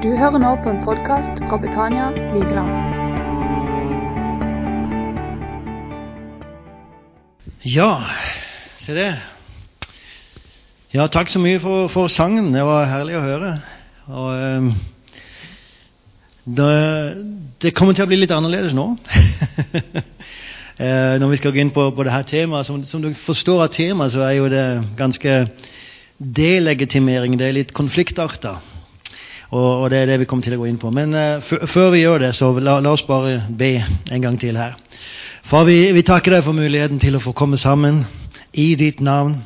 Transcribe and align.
Du 0.00 0.08
hører 0.16 0.40
nå 0.40 0.50
på 0.64 0.70
en 0.72 0.78
podkast 0.80 1.42
fra 1.44 1.58
Betania 1.60 2.06
Vigeland. 2.32 2.70
Ja, 7.68 7.90
se 8.80 8.96
det. 8.96 9.10
Ja, 10.96 11.04
takk 11.12 11.28
så 11.28 11.42
mye 11.44 11.60
for, 11.60 11.92
for 11.92 12.08
sangen. 12.08 12.48
Det 12.56 12.64
var 12.64 12.88
herlig 12.88 13.18
å 13.18 13.26
høre. 13.26 13.52
Og 14.08 14.30
eh, 14.38 14.72
det, 16.48 16.70
det 17.60 17.76
kommer 17.76 17.92
til 17.92 18.08
å 18.08 18.10
bli 18.14 18.22
litt 18.22 18.32
annerledes 18.32 18.72
nå. 18.72 18.88
eh, 20.80 21.20
når 21.20 21.28
vi 21.34 21.42
skal 21.44 21.52
gå 21.52 21.60
inn 21.60 21.76
på, 21.76 21.90
på 21.92 22.08
her 22.08 22.24
temaet. 22.24 22.72
Som, 22.72 22.80
som 22.88 23.04
du 23.04 23.12
forstår 23.28 23.66
av 23.68 23.76
temaet, 23.76 24.16
så 24.16 24.24
er 24.24 24.38
jo 24.40 24.48
det 24.48 24.66
ganske 24.96 25.42
delegitimering. 26.16 27.36
Det 27.36 27.52
er 27.52 27.58
litt 27.60 27.76
konfliktarta. 27.76 28.62
Og, 29.50 29.82
og, 29.82 29.90
det 29.90 29.98
er 29.98 30.12
det 30.12 30.20
vi 30.22 30.28
kommer 30.30 30.46
til 30.46 30.54
å 30.54 30.60
gå 30.60 30.68
inn 30.70 30.78
på. 30.78 30.92
Men 30.94 31.14
uh, 31.16 31.42
før 31.42 31.90
vi 31.94 32.04
gjør 32.04 32.22
det, 32.26 32.34
så 32.38 32.52
la, 32.58 32.78
la, 32.78 32.94
oss 32.94 33.06
bare 33.06 33.40
be 33.50 33.74
en 33.82 34.22
gang 34.22 34.38
til 34.38 34.58
her. 34.60 34.76
Far, 35.50 35.66
vi, 35.66 35.82
vi 35.96 36.06
takker 36.06 36.36
deg 36.36 36.46
for 36.46 36.54
muligheten 36.54 37.02
til 37.02 37.18
å 37.18 37.22
få 37.22 37.34
komme 37.34 37.58
sammen 37.58 38.04
i 38.54 38.72
ditt 38.78 39.02
navn 39.02 39.40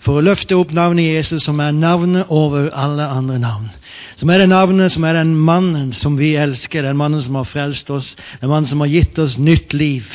for 0.00 0.16
å 0.16 0.24
løfte 0.24 0.56
opp 0.56 0.72
navnet 0.72 1.10
Jesus, 1.10 1.44
som 1.44 1.60
er 1.60 1.74
navnet 1.76 2.30
over 2.32 2.70
alle 2.72 3.04
andre 3.12 3.36
navn. 3.40 3.68
Som 4.16 4.30
er 4.32 4.42
det 4.42 4.48
navnet 4.48 4.92
som 4.92 5.04
er 5.04 5.18
den 5.18 5.34
mannen 5.36 5.90
som 5.96 6.16
vi 6.16 6.32
elsker, 6.40 6.84
den 6.84 6.96
mannen 6.96 7.20
som 7.20 7.36
har 7.36 7.48
frelst 7.48 7.92
oss, 7.92 8.14
den 8.40 8.48
mannen 8.48 8.68
som 8.68 8.80
har 8.80 8.88
gitt 8.88 9.18
oss 9.20 9.36
nytt 9.40 9.76
liv, 9.76 10.08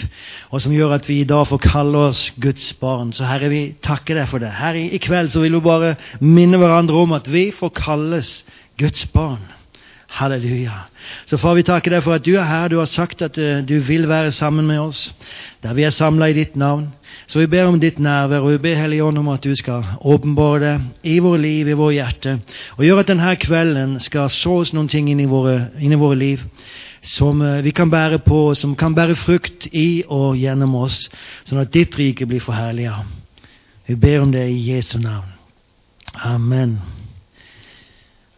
og 0.49 0.63
som 0.63 0.73
gjør 0.73 0.97
at 0.97 1.09
vi 1.09 1.19
i 1.21 1.29
dag 1.29 1.45
får 1.49 1.61
kalle 1.67 2.07
oss 2.09 2.27
Guds 2.41 2.71
barn. 2.81 3.13
Så 3.13 3.29
Herre, 3.29 3.49
vi 3.53 3.63
takker 3.85 4.17
deg 4.17 4.29
for 4.29 4.41
det. 4.41 4.53
Her 4.57 4.77
i, 4.77 4.87
i 4.97 5.01
kveld 5.01 5.33
så 5.33 5.45
vil 5.45 5.57
vi 5.59 5.65
bare 5.65 5.95
minne 6.21 6.61
hverandre 6.61 7.05
om 7.05 7.13
at 7.17 7.29
vi 7.29 7.51
får 7.53 7.73
kalles 7.77 8.39
Guds 8.77 9.05
barn. 9.13 9.43
Halleluja. 10.07 10.71
Så 11.25 11.37
far, 11.37 11.55
vi 11.57 11.63
takker 11.65 11.91
deg 11.91 12.03
for 12.05 12.15
at 12.15 12.23
du 12.23 12.35
er 12.37 12.45
her. 12.47 12.69
Du 12.71 12.77
har 12.79 12.87
sagt 12.87 13.21
at 13.25 13.37
uh, 13.41 13.59
du 13.67 13.79
vil 13.83 14.07
være 14.07 14.31
sammen 14.31 14.67
med 14.67 14.79
oss 14.79 15.09
der 15.63 15.73
vi 15.73 15.83
er 15.83 15.89
samla 15.89 16.29
i 16.29 16.35
ditt 16.37 16.55
navn. 16.55 16.87
Så 17.27 17.39
vi 17.39 17.47
ber 17.51 17.65
om 17.67 17.79
ditt 17.81 17.99
nærvær, 17.99 18.45
og 18.45 18.51
vi 18.53 18.61
ber 18.67 18.79
Hellige 18.79 19.03
Ånd 19.03 19.17
om 19.17 19.27
at 19.33 19.43
du 19.43 19.55
skal 19.55 19.83
åpenbare 20.01 20.59
det 20.61 20.75
i 21.03 21.19
våre 21.19 21.41
liv, 21.41 21.67
i 21.67 21.75
vår 21.75 21.91
hjerte, 21.91 22.37
og 22.77 22.85
gjøre 22.85 23.03
at 23.03 23.11
denne 23.11 23.35
kvelden 23.41 23.99
skal 23.99 24.29
så 24.29 24.59
oss 24.61 24.73
noen 24.77 24.87
ting 24.91 25.09
inn 25.09 25.23
i 25.23 25.29
våre, 25.29 25.71
inn 25.79 25.95
i 25.95 25.99
våre 25.99 26.19
liv 26.19 26.43
som 27.01 27.41
uh, 27.41 27.63
vi 27.65 27.73
kan 27.75 27.89
bære 27.91 28.19
på, 28.25 28.53
som 28.55 28.75
kan 28.75 28.95
bære 28.95 29.15
frukt 29.19 29.67
i 29.73 30.03
og 30.07 30.37
gjennom 30.37 30.75
oss, 30.85 31.07
sånn 31.49 31.63
at 31.65 31.73
ditt 31.73 31.97
rike 31.97 32.29
blir 32.29 32.43
forherliga. 32.43 33.01
Vi 33.87 33.97
ber 33.99 34.21
om 34.21 34.31
det 34.31 34.47
i 34.49 34.61
Jesu 34.71 34.99
navn. 35.01 35.33
Amen. 36.23 36.79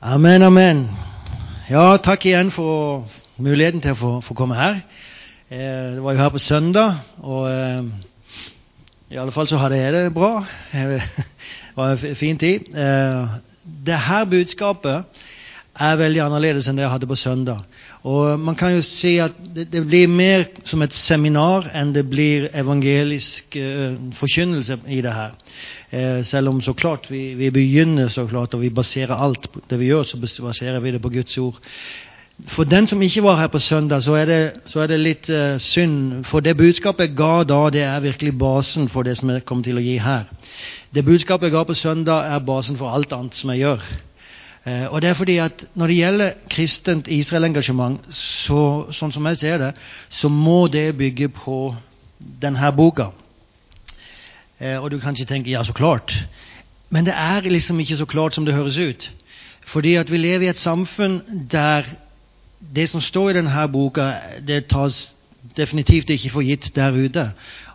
Amen, 0.01 0.43
amen. 0.45 0.83
Ja, 1.69 1.97
takk 1.97 2.27
igjen 2.29 2.51
for 2.53 3.07
muligheten 3.41 3.81
til 3.81 3.95
å 3.95 4.19
få, 4.21 4.35
komme 4.37 4.53
her. 4.53 4.75
Eh, 5.49 5.95
det 5.95 6.03
var 6.05 6.13
jo 6.13 6.21
her 6.21 6.29
på 6.35 6.41
søndag, 6.41 6.99
og 7.17 7.47
eh, 7.49 7.87
i 9.09 9.17
alle 9.17 9.33
fall 9.33 9.49
så 9.49 9.57
hadde 9.57 9.79
jeg 9.79 9.95
det 9.95 10.03
bra. 10.13 10.43
det 10.75 11.01
var 11.73 11.95
en 11.95 12.15
fin 12.15 12.37
tid. 12.37 12.69
Eh, 12.77 13.33
det 13.87 13.97
her 14.05 14.29
budskapet 14.29 15.25
er 15.73 15.97
veldig 15.97 16.21
annerledes 16.27 16.69
enn 16.69 16.77
det 16.77 16.85
jeg 16.85 16.93
hadde 16.93 17.09
på 17.09 17.17
søndag. 17.17 17.65
Og 18.05 18.39
Man 18.39 18.55
kan 18.55 18.75
jo 18.75 18.85
si 18.85 19.17
at 19.17 19.33
det, 19.55 19.71
det 19.73 19.81
blir 19.87 20.05
mer 20.13 20.45
som 20.61 20.85
et 20.85 20.93
seminar 20.93 21.71
enn 21.73 21.95
det 21.95 22.05
blir 22.05 22.51
evangelisk 22.53 23.57
eh, 23.57 23.97
forkynnelse 24.21 24.77
i 24.93 25.01
det 25.01 25.17
her. 25.17 25.33
Uh, 25.87 26.19
selv 26.27 26.51
om 26.51 26.61
så 26.61 26.73
klart 26.75 27.05
vi, 27.11 27.33
vi, 27.39 27.51
begynner 27.51 28.09
så 28.11 28.25
klart, 28.27 28.53
og 28.53 28.61
vi 28.61 28.69
baserer 28.69 29.15
alt 29.15 29.47
det 29.69 29.79
vi 29.79 29.87
gjør, 29.87 30.03
så 30.03 30.19
baserer 30.43 30.79
vi 30.83 30.91
det 30.91 31.01
på 31.01 31.13
Guds 31.13 31.37
ord. 31.37 31.61
For 32.45 32.63
den 32.63 32.85
som 32.87 33.01
ikke 33.01 33.23
var 33.23 33.35
her 33.35 33.47
på 33.47 33.59
søndag, 33.59 34.03
så 34.03 34.13
er 34.13 34.25
det, 34.25 34.51
så 34.65 34.83
er 34.83 34.91
det 34.91 34.99
litt 35.01 35.29
eh, 35.29 35.57
synd. 35.57 36.25
For 36.29 36.39
det 36.39 36.57
budskapet 36.57 37.07
jeg 37.07 37.15
ga 37.17 37.43
da, 37.49 37.61
det 37.73 37.81
er 37.81 38.03
virkelig 38.03 38.35
basen 38.37 38.89
for 38.93 39.03
det 39.03 39.15
som 39.17 39.31
jeg 39.33 39.45
kommer 39.45 39.65
til 39.65 39.79
å 39.79 39.81
gi 39.81 39.95
her. 39.97 40.29
Det 40.93 41.05
budskapet 41.05 41.49
jeg 41.49 41.55
ga 41.55 41.63
på 41.65 41.73
søndag, 41.73 42.29
er 42.29 42.45
basen 42.45 42.77
for 42.77 42.93
alt 42.93 43.15
annet 43.17 43.33
som 43.33 43.49
jeg 43.53 43.63
gjør. 43.65 43.89
Eh, 44.67 44.85
og 44.85 45.01
det 45.01 45.09
er 45.09 45.17
fordi 45.17 45.37
at 45.41 45.65
Når 45.73 45.87
det 45.87 45.97
gjelder 45.97 46.33
kristent 46.49 47.07
Israel-engasjement, 47.07 48.05
så, 48.13 48.85
sånn 48.91 49.11
som 49.11 49.25
jeg 49.31 49.41
ser 49.41 49.57
det, 49.57 49.73
så 50.09 50.29
må 50.29 50.67
det 50.67 50.91
bygge 50.97 51.29
på 51.33 51.75
denne 52.19 52.71
boka. 52.71 53.09
Eh, 54.59 54.77
og 54.83 54.91
du 54.91 54.99
kan 54.99 55.13
ikke 55.13 55.33
tenke 55.33 55.51
ja, 55.51 55.63
så 55.63 55.73
klart. 55.73 56.27
Men 56.89 57.05
det 57.05 57.13
er 57.13 57.41
liksom 57.41 57.79
ikke 57.79 57.95
så 57.95 58.05
klart 58.05 58.35
som 58.35 58.45
det 58.45 58.55
høres 58.55 58.77
ut. 58.77 59.11
Fordi 59.67 59.95
at 59.95 60.11
vi 60.11 60.17
lever 60.17 60.45
i 60.45 60.49
et 60.49 60.59
samfunn 60.59 61.21
der 61.51 61.83
det 62.75 62.89
som 62.89 63.01
står 63.01 63.29
i 63.29 63.33
denne 63.33 63.67
boka, 63.71 64.11
det 64.47 64.65
tas 64.65 65.13
definitivt 65.57 66.09
ikke 66.09 66.29
for 66.29 66.41
gitt 66.41 66.75
der 66.75 66.91
ute. 66.91 67.31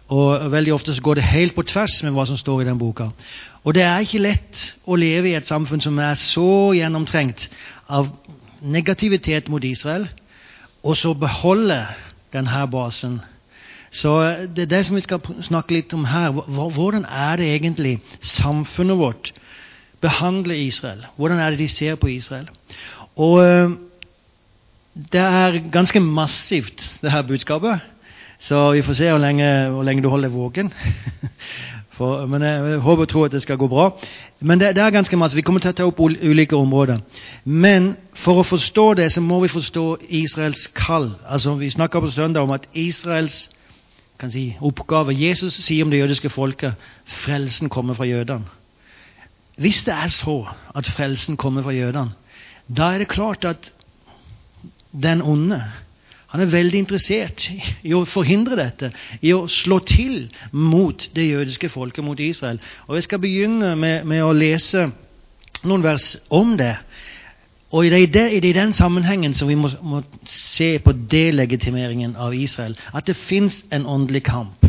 Og 0.09 0.53
Veldig 0.53 0.73
ofte 0.75 0.95
så 0.95 1.03
går 1.03 1.15
det 1.15 1.25
helt 1.25 1.55
på 1.55 1.63
tvers 1.63 2.03
med 2.03 2.13
hva 2.13 2.25
som 2.27 2.37
står 2.37 2.63
i 2.63 2.65
den 2.65 2.79
boka. 2.79 3.09
Og 3.65 3.75
det 3.75 3.83
er 3.83 4.03
ikke 4.03 4.19
lett 4.25 4.63
å 4.85 4.97
leve 4.97 5.31
i 5.31 5.37
et 5.39 5.47
samfunn 5.49 5.81
som 5.81 5.99
er 5.99 6.19
så 6.21 6.73
gjennomtrengt 6.77 7.49
av 7.89 8.11
negativitet 8.63 9.49
mot 9.49 9.65
Israel, 9.65 10.09
og 10.83 10.97
så 10.97 11.15
beholde 11.15 11.79
denne 12.33 12.67
basen. 12.71 13.21
Så 13.93 14.13
det 14.57 14.63
er 14.63 14.71
det 14.73 14.87
som 14.87 14.97
vi 14.97 15.05
skal 15.05 15.21
snakke 15.45 15.77
litt 15.77 15.93
om 15.93 16.07
her. 16.09 16.33
Hvordan 16.33 17.05
er 17.05 17.37
det 17.37 17.51
egentlig 17.55 17.99
samfunnet 18.21 18.99
vårt 18.99 19.33
behandler 20.01 20.55
Israel? 20.55 21.05
Hvordan 21.17 21.39
er 21.39 21.51
det 21.51 21.59
de 21.59 21.69
ser 21.69 21.95
på 22.01 22.09
Israel? 22.09 22.49
Og 23.17 23.45
eh, 23.45 23.75
det 25.13 25.21
er 25.21 25.61
ganske 25.73 26.01
massivt, 26.01 26.99
det 27.03 27.13
her 27.13 27.23
budskapet. 27.23 27.81
Så 28.39 28.71
vi 28.73 28.83
får 28.83 28.93
se 28.93 29.11
hvor 29.11 29.19
lenge, 29.19 29.69
hvor 29.71 29.83
lenge 29.83 30.03
du 30.03 30.09
holder 30.09 30.29
deg 30.29 30.39
våken. 30.39 30.73
For, 31.93 32.27
men 32.27 32.43
jeg 32.43 32.79
håper 32.81 33.05
og 33.05 33.09
tror 33.09 33.25
at 33.25 33.33
det 33.33 33.43
skal 33.43 33.59
gå 33.61 33.67
bra. 33.69 33.91
Men 34.41 34.61
det, 34.61 34.75
det, 34.77 34.83
er 34.83 34.91
ganske 34.91 35.17
masse. 35.17 35.37
Vi 35.37 35.45
kommer 35.45 35.61
til 35.61 35.71
å 35.71 35.77
ta 35.77 35.85
opp 35.87 36.01
ulike 36.01 36.57
områder. 36.57 37.03
Men 37.45 37.93
for 38.17 38.41
å 38.41 38.47
forstå 38.49 38.87
det, 39.03 39.11
så 39.13 39.21
må 39.21 39.43
vi 39.45 39.53
forstå 39.53 39.85
Israels 40.09 40.67
kall. 40.73 41.13
Altså, 41.29 41.55
Vi 41.61 41.71
snakka 41.71 42.01
på 42.01 42.11
søndag 42.11 42.43
om 42.43 42.51
at 42.51 42.65
Israels 42.73 43.51
si, 44.31 44.57
oppgave 44.61 45.15
Jesus 45.17 45.57
sier 45.65 45.85
om 45.85 45.91
det 45.91 45.99
jødiske 45.99 46.31
folket 46.31 46.79
frelsen 47.07 47.69
kommer 47.69 47.95
fra 47.99 48.07
jødene. 48.07 48.45
Hvis 49.57 49.83
det 49.83 49.95
er 49.95 50.09
så 50.09 50.47
at 50.75 50.87
frelsen 50.87 51.37
kommer 51.37 51.63
fra 51.63 51.75
jødene, 51.75 52.13
da 52.69 52.93
er 52.93 53.03
det 53.03 53.09
klart 53.09 53.45
at 53.45 53.73
den 54.93 55.23
onde 55.23 55.63
han 56.33 56.41
er 56.41 56.49
veldig 56.49 56.79
interessert 56.81 57.45
i 57.85 57.93
å 57.93 58.07
forhindre 58.09 58.57
dette, 58.57 58.89
i 59.21 59.35
å 59.37 59.45
slå 59.53 59.83
til 59.85 60.31
mot 60.57 61.05
det 61.13 61.27
jødiske 61.29 61.69
folket, 61.69 62.05
mot 62.05 62.21
Israel. 62.21 62.61
Og 62.89 62.97
Jeg 62.97 63.05
skal 63.05 63.21
begynne 63.21 63.75
med, 63.77 64.07
med 64.09 64.25
å 64.25 64.33
lese 64.33 64.87
noen 65.69 65.85
vers 65.85 66.15
om 66.33 66.55
det. 66.57 66.73
Og 67.73 67.85
Det 67.85 68.17
er 68.17 68.27
i 68.29 68.53
den 68.53 68.73
sammenhengen 68.73 69.35
som 69.35 69.49
vi 69.49 69.55
må, 69.55 69.69
må 69.83 70.03
se 70.25 70.79
på 70.79 70.93
delegitimeringen 70.93 72.17
av 72.17 72.35
Israel. 72.35 72.77
At 72.95 73.07
det 73.07 73.17
fins 73.17 73.65
en 73.73 73.87
åndelig 73.87 74.23
kamp. 74.23 74.67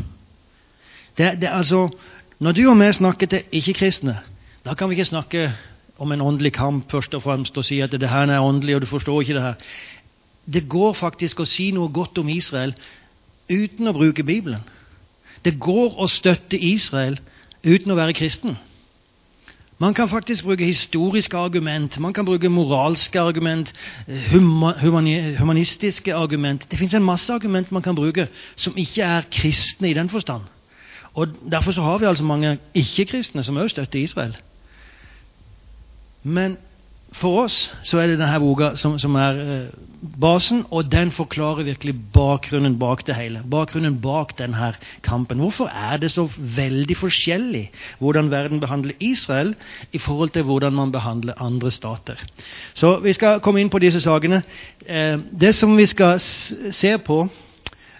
Det, 1.17 1.41
det, 1.41 1.49
altså, 1.51 1.89
når 2.39 2.51
du 2.51 2.69
og 2.69 2.79
vi 2.79 2.93
snakker 2.93 3.27
til 3.27 3.41
ikke-kristne, 3.51 4.19
da 4.65 4.73
kan 4.73 4.89
vi 4.89 4.95
ikke 4.95 5.05
snakke 5.05 5.51
om 5.99 6.11
en 6.11 6.21
åndelig 6.21 6.53
kamp 6.53 6.91
først 6.91 7.13
og 7.13 7.21
fremst 7.21 7.57
og 7.57 7.65
si 7.65 7.79
at 7.79 7.91
det 7.91 8.09
her 8.09 8.31
er 8.31 8.39
åndelig, 8.39 8.75
og 8.75 8.81
du 8.81 8.87
forstår 8.87 9.21
ikke 9.21 9.33
det 9.33 9.41
her 9.41 9.53
det 10.45 10.65
går 10.69 10.93
faktisk 10.97 11.39
å 11.39 11.47
si 11.47 11.69
noe 11.75 11.91
godt 11.93 12.19
om 12.19 12.29
Israel 12.31 12.73
uten 13.47 13.87
å 13.87 13.95
bruke 13.95 14.25
Bibelen. 14.27 14.63
Det 15.43 15.55
går 15.59 15.99
å 15.99 16.07
støtte 16.11 16.59
Israel 16.59 17.17
uten 17.63 17.91
å 17.91 17.97
være 17.99 18.15
kristen. 18.17 18.57
Man 19.83 19.93
kan 19.93 20.09
faktisk 20.09 20.43
bruke 20.43 20.65
historiske 20.65 21.37
argument, 21.37 21.99
man 21.99 22.13
kan 22.13 22.25
bruke 22.25 22.49
moralske 22.49 23.19
argument, 23.19 23.73
humanistiske 25.39 26.13
argument. 26.15 26.71
Det 26.71 26.79
fins 26.79 26.93
en 26.93 27.03
masse 27.03 27.33
argument 27.33 27.71
man 27.71 27.81
kan 27.81 27.95
bruke 27.95 28.27
som 28.55 28.77
ikke 28.77 29.01
er 29.01 29.21
kristne 29.31 29.89
i 29.89 29.93
den 29.93 30.09
forstand. 30.09 30.41
Og 31.13 31.27
Derfor 31.51 31.71
så 31.71 31.81
har 31.81 31.97
vi 31.97 32.05
altså 32.05 32.23
mange 32.23 32.57
ikke-kristne 32.73 33.43
som 33.43 33.57
også 33.57 33.73
støtter 33.73 33.99
Israel. 33.99 34.37
Men 36.23 36.57
for 37.13 37.43
oss 37.43 37.57
så 37.85 37.99
er 38.01 38.11
det 38.11 38.19
denne 38.19 38.39
boka 38.41 38.73
som, 38.79 38.95
som 39.01 39.15
er 39.21 39.39
eh, 39.41 39.73
basen, 40.19 40.63
og 40.71 40.89
den 40.91 41.11
forklarer 41.13 41.65
virkelig 41.67 41.93
bakgrunnen 42.13 42.75
bak 42.79 43.05
det 43.07 43.15
hele. 43.15 43.43
Bakgrunnen 43.49 43.99
bak 44.01 44.33
denne 44.39 44.73
kampen. 45.05 45.39
Hvorfor 45.43 45.69
er 45.69 45.97
det 46.01 46.11
så 46.11 46.25
veldig 46.35 46.97
forskjellig 46.97 47.63
hvordan 47.99 48.31
verden 48.31 48.59
behandler 48.63 48.97
Israel 48.99 49.53
i 49.91 50.01
forhold 50.01 50.33
til 50.33 50.47
hvordan 50.47 50.73
man 50.73 50.91
behandler 50.91 51.41
andre 51.41 51.71
stater? 51.71 52.19
Så 52.73 52.97
Vi 53.03 53.13
skal 53.13 53.39
komme 53.39 53.61
inn 53.61 53.69
på 53.69 53.79
disse 53.79 54.01
sakene. 54.01 54.43
Eh, 54.85 55.17
det 55.31 55.55
som 55.55 55.77
vi 55.77 55.85
skal 55.85 56.19
se 56.19 56.97
på, 56.97 57.27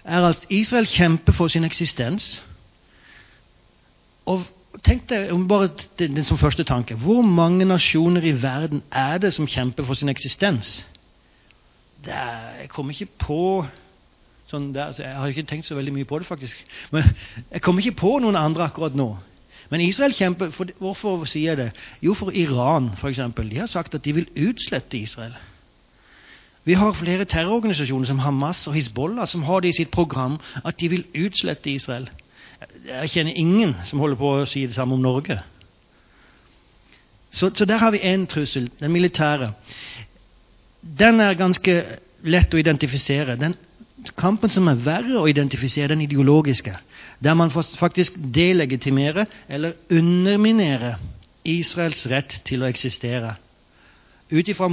er 0.04 0.28
at 0.28 0.46
Israel 0.50 0.86
kjemper 0.86 1.32
for 1.32 1.48
sin 1.48 1.64
eksistens. 1.64 2.42
Og 4.26 4.42
Tenk 4.82 5.06
deg 5.08 5.30
bare 5.48 5.68
den, 5.98 6.16
det 6.16 6.24
som 6.26 6.38
første 6.38 6.64
tanke. 6.64 6.96
Hvor 6.98 7.22
mange 7.22 7.64
nasjoner 7.64 8.24
i 8.26 8.34
verden 8.42 8.82
er 8.90 9.18
det 9.22 9.34
som 9.34 9.46
kjemper 9.46 9.84
for 9.84 9.94
sin 9.94 10.08
eksistens? 10.08 10.84
det 12.04 12.12
er, 12.12 12.60
Jeg 12.60 12.68
kommer 12.68 12.92
ikke 12.92 13.12
på 13.18 13.66
sånn 14.50 14.72
der, 14.74 14.92
så 14.92 15.02
Jeg 15.02 15.16
har 15.16 15.28
ikke 15.28 15.46
tenkt 15.48 15.66
så 15.66 15.76
veldig 15.78 15.94
mye 15.94 16.08
på 16.08 16.18
det, 16.18 16.26
faktisk. 16.26 16.58
Men 16.92 17.14
jeg 17.50 17.62
kommer 17.62 17.82
ikke 17.82 18.00
på 18.00 18.18
noen 18.20 18.36
andre 18.36 18.66
akkurat 18.68 18.94
nå. 18.94 19.14
Men 19.70 19.80
Israel 19.80 20.12
kjemper 20.12 20.50
for, 20.52 20.68
Hvorfor 20.78 21.24
sier 21.24 21.54
jeg 21.54 21.56
det? 21.62 21.70
Jo, 22.02 22.14
for 22.14 22.34
Iran, 22.34 22.90
f.eks. 22.98 23.22
De 23.38 23.58
har 23.58 23.70
sagt 23.70 23.94
at 23.94 24.04
de 24.04 24.12
vil 24.12 24.28
utslette 24.50 24.98
Israel. 24.98 25.34
Vi 26.64 26.76
har 26.80 26.96
flere 26.96 27.24
terrororganisasjoner 27.28 28.08
som 28.08 28.18
Hamas 28.24 28.66
og 28.68 28.74
Hizbollah 28.74 29.28
som 29.28 29.42
har 29.44 29.60
det 29.60 29.74
i 29.74 29.78
sitt 29.82 29.90
program 29.92 30.38
at 30.64 30.78
de 30.80 30.88
vil 30.88 31.04
utslette 31.26 31.70
Israel. 31.70 32.08
Jeg 32.86 33.10
kjenner 33.10 33.32
ingen 33.36 33.74
som 33.84 34.00
holder 34.02 34.18
på 34.20 34.30
å 34.38 34.46
si 34.48 34.66
det 34.66 34.76
samme 34.76 34.96
om 34.96 35.02
Norge. 35.02 35.38
Så, 37.34 37.50
så 37.54 37.66
der 37.66 37.80
har 37.82 37.90
vi 37.90 38.02
én 38.06 38.26
trussel, 38.30 38.70
den 38.80 38.92
militære. 38.92 39.52
Den 40.98 41.20
er 41.20 41.34
ganske 41.34 41.74
lett 42.22 42.54
å 42.54 42.60
identifisere. 42.60 43.36
Den 43.40 43.56
kampen 44.16 44.52
som 44.52 44.68
er 44.68 44.82
verre 44.84 45.18
å 45.18 45.28
identifisere, 45.28 45.92
den 45.94 46.04
ideologiske. 46.04 46.76
Der 47.24 47.34
man 47.34 47.50
faktisk 47.50 48.18
delegitimerer 48.34 49.26
eller 49.48 49.74
underminerer 49.90 51.00
Israels 51.44 52.06
rett 52.06 52.40
til 52.44 52.62
å 52.62 52.68
eksistere. 52.68 53.34
Ut 54.30 54.48
ifra 54.48 54.68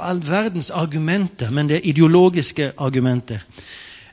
all 0.00 0.22
verdens 0.22 0.70
argumenter, 0.70 1.50
men 1.50 1.68
det 1.68 1.82
ideologiske 1.84 2.72
argumenter. 2.78 3.42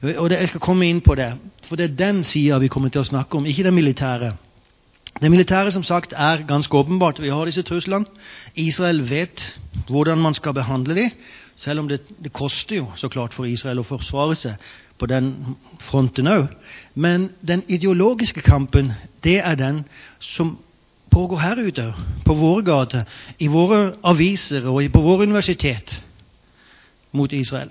Og 0.01 0.29
det, 0.29 0.39
Jeg 0.39 0.47
skal 0.47 0.59
komme 0.59 0.87
inn 0.89 1.01
på 1.01 1.15
det, 1.15 1.33
for 1.67 1.77
det 1.77 1.91
er 1.91 1.97
den 1.97 2.23
sida 2.23 2.57
vi 2.59 2.67
kommer 2.67 2.89
til 2.89 3.03
å 3.03 3.07
snakke 3.07 3.37
om, 3.37 3.45
ikke 3.45 3.63
det 3.63 3.73
militære. 3.73 4.31
Det 5.21 5.29
militære 5.31 5.71
som 5.71 5.83
sagt 5.83 6.13
er 6.17 6.45
ganske 6.47 6.77
åpenbart. 6.77 7.21
Vi 7.21 7.29
har 7.29 7.45
disse 7.45 7.61
truslene. 7.61 8.05
Israel 8.55 9.03
vet 9.09 9.43
hvordan 9.89 10.17
man 10.17 10.33
skal 10.33 10.53
behandle 10.53 10.95
dem, 10.95 11.11
selv 11.55 11.79
om 11.79 11.89
det, 11.89 12.01
det 12.23 12.33
koster 12.33 12.75
jo 12.75 12.87
så 12.95 13.09
klart 13.09 13.33
for 13.33 13.45
Israel 13.45 13.83
å 13.83 13.85
forsvare 13.85 14.35
seg 14.35 14.71
på 14.97 15.05
den 15.05 15.55
fronten 15.79 16.27
òg. 16.27 16.47
Men 16.95 17.29
den 17.41 17.61
ideologiske 17.67 18.41
kampen, 18.41 18.93
det 19.23 19.39
er 19.45 19.55
den 19.55 19.83
som 20.19 20.57
pågår 21.11 21.43
her 21.43 21.61
ute, 21.61 21.93
på 22.25 22.33
våre 22.33 22.63
gater, 22.65 23.05
i 23.37 23.47
våre 23.51 23.93
aviser 24.03 24.65
og 24.65 24.81
på 24.93 25.01
våre 25.01 25.27
universitet 25.27 25.99
mot 27.11 27.33
Israel. 27.33 27.69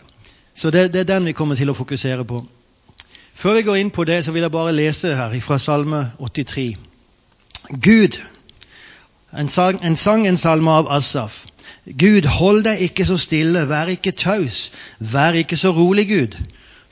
Så 0.60 0.70
det, 0.70 0.92
det, 0.92 1.00
er 1.00 1.04
den 1.08 1.24
vi 1.24 1.32
kommer 1.32 1.56
til 1.56 1.70
å 1.72 1.74
fokusere 1.76 2.24
på. 2.28 2.42
Før 3.40 3.54
vi 3.56 3.62
går 3.64 3.78
inn 3.80 3.90
på 3.96 4.04
det, 4.04 4.18
så 4.24 4.32
vil 4.34 4.44
jeg 4.44 4.52
bare 4.52 4.74
lese 4.76 5.14
her 5.16 5.32
fra 5.40 5.56
Salme 5.58 6.02
83. 6.20 6.74
Gud, 7.80 8.18
en 9.32 9.48
sang, 9.48 9.78
en, 9.80 9.96
sang, 9.96 10.26
en 10.28 10.36
salme 10.36 10.74
av 10.82 10.90
Asaf. 10.92 11.38
Gud, 11.86 12.28
hold 12.28 12.66
deg 12.66 12.82
ikke 12.90 13.06
så 13.08 13.16
stille, 13.16 13.62
vær 13.70 13.88
ikke 13.88 14.12
taus, 14.12 14.66
vær 14.98 15.38
ikke 15.40 15.56
så 15.56 15.72
rolig, 15.72 16.04
Gud. 16.10 16.36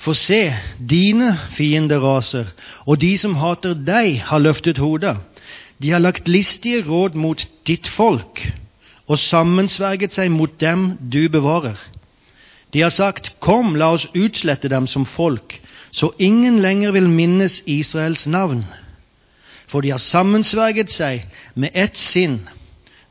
For 0.00 0.16
se, 0.16 0.40
dine 0.80 1.34
fiender 1.58 2.00
raser, 2.00 2.48
og 2.86 3.02
de 3.04 3.12
som 3.20 3.36
hater 3.36 3.76
deg, 3.76 4.22
har 4.30 4.40
løftet 4.40 4.80
hodet. 4.80 5.18
De 5.76 5.92
har 5.92 6.00
lagt 6.00 6.32
listige 6.32 6.86
råd 6.88 7.20
mot 7.20 7.44
ditt 7.68 7.92
folk 7.92 8.46
og 9.08 9.20
sammensverget 9.20 10.16
seg 10.16 10.32
mot 10.32 10.56
dem 10.60 10.94
du 11.12 11.26
bevarer. 11.28 11.76
De 12.72 12.80
har 12.80 12.90
sagt, 12.90 13.32
Kom, 13.40 13.74
la 13.76 13.92
oss 13.96 14.08
utslette 14.14 14.68
dem 14.68 14.86
som 14.86 15.06
folk, 15.06 15.60
så 15.90 16.12
ingen 16.18 16.58
lenger 16.58 16.92
vil 16.92 17.08
minnes 17.08 17.62
Israels 17.66 18.26
navn. 18.26 18.64
For 19.68 19.80
de 19.80 19.90
har 19.90 19.98
sammensverget 19.98 20.92
seg 20.92 21.26
med 21.54 21.70
ett 21.74 21.98
sinn. 21.98 22.40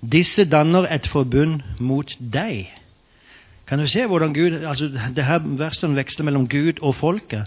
Disse 0.02 0.46
danner 0.46 0.88
et 0.94 1.08
forbund 1.10 1.62
mot 1.80 2.14
deg. 2.20 2.70
Kan 3.68 3.80
du 3.80 3.88
se 3.88 4.06
hvordan 4.06 4.34
Gud, 4.34 4.64
altså 4.64 4.88
det 5.16 5.26
her 5.26 5.42
Versene 5.44 5.98
veksler 5.98 6.26
mellom 6.26 6.48
Gud 6.48 6.80
og 6.82 6.96
folket. 6.96 7.46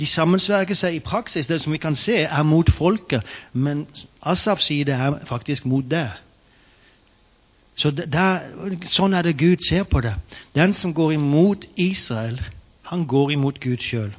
De 0.00 0.06
sammensverger 0.06 0.74
seg 0.74 0.94
i 0.94 1.04
praksis. 1.04 1.46
Det 1.46 1.60
som 1.60 1.72
vi 1.72 1.78
kan 1.78 1.96
se, 1.96 2.22
er 2.24 2.42
mot 2.42 2.70
folket. 2.70 3.24
Men 3.52 3.86
Asaf 4.22 4.60
sier 4.60 4.84
det 4.84 4.94
er 4.94 5.18
faktisk 5.26 5.64
mot 5.64 5.86
deg. 5.90 6.12
Så 7.76 7.90
der, 7.90 8.46
Sånn 8.88 9.14
er 9.14 9.26
det 9.26 9.36
Gud 9.36 9.64
ser 9.68 9.84
på 9.84 10.00
det. 10.00 10.14
Den 10.56 10.74
som 10.74 10.94
går 10.94 11.12
imot 11.18 11.66
Israel, 11.76 12.40
han 12.88 13.04
går 13.06 13.34
imot 13.36 13.60
Gud 13.60 13.84
sjøl. 13.84 14.14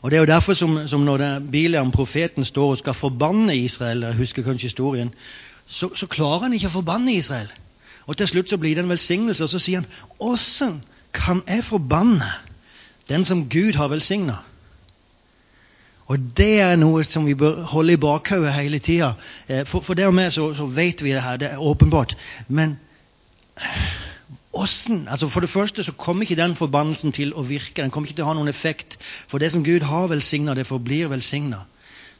Og 0.00 0.10
Det 0.10 0.16
er 0.16 0.20
jo 0.20 0.32
derfor 0.32 0.54
som, 0.56 0.88
som 0.88 1.00
når 1.04 1.16
det, 1.16 1.30
Biliam, 1.52 1.90
profeten, 1.92 2.44
står 2.44 2.70
og 2.70 2.78
skal 2.78 2.94
forbanne 2.94 3.56
Israel 3.56 4.02
Jeg 4.02 4.14
husker 4.16 4.42
kanskje 4.42 4.68
historien. 4.68 5.14
Så, 5.66 5.90
så 5.96 6.06
klarer 6.06 6.48
han 6.48 6.54
ikke 6.56 6.70
å 6.70 6.78
forbanne 6.80 7.12
Israel. 7.12 7.50
Og 8.06 8.16
Til 8.16 8.28
slutt 8.28 8.50
så 8.50 8.56
blir 8.56 8.74
det 8.74 8.84
en 8.84 8.90
velsignelse, 8.90 9.44
og 9.44 9.50
så 9.50 9.58
sier 9.58 9.82
han 9.82 9.90
åssen 10.18 10.80
kan 11.12 11.42
jeg 11.46 11.64
forbanne 11.64 12.30
den 13.08 13.24
som 13.24 13.48
Gud 13.50 13.74
har 13.74 13.90
velsigna? 13.90 14.36
Og 16.10 16.18
det 16.36 16.56
er 16.58 16.78
noe 16.78 17.04
som 17.06 17.26
vi 17.28 17.36
bør 17.38 17.62
holde 17.70 17.94
i 17.94 18.00
bakhodet 18.00 18.52
hele 18.56 18.80
tida. 18.82 19.12
Eh, 19.46 19.62
for, 19.68 19.84
for 19.86 20.10
meg 20.10 20.32
så, 20.34 20.48
så, 20.58 20.66
vet 20.66 21.04
vi 21.06 21.14
det 21.14 21.22
her, 21.22 21.38
det 21.38 21.52
er 21.52 21.62
åpenbart. 21.62 22.16
Men 22.48 22.78
åssen 24.52 25.06
altså 25.08 25.28
For 25.28 25.40
det 25.40 25.50
første 25.50 25.84
så 25.84 25.92
kommer 25.92 26.22
ikke 26.22 26.36
den 26.40 26.56
forbannelsen 26.56 27.12
til 27.12 27.34
å 27.34 27.44
virke. 27.46 27.82
Den 27.82 27.90
kommer 27.90 28.08
ikke 28.08 28.18
til 28.18 28.26
å 28.26 28.32
ha 28.32 28.34
noen 28.34 28.50
effekt. 28.50 28.98
For 29.30 29.38
det 29.38 29.52
som 29.52 29.62
Gud 29.64 29.86
har 29.86 30.08
velsigna, 30.10 30.54
det 30.54 30.66
forblir 30.66 31.12
velsigna. 31.12 31.62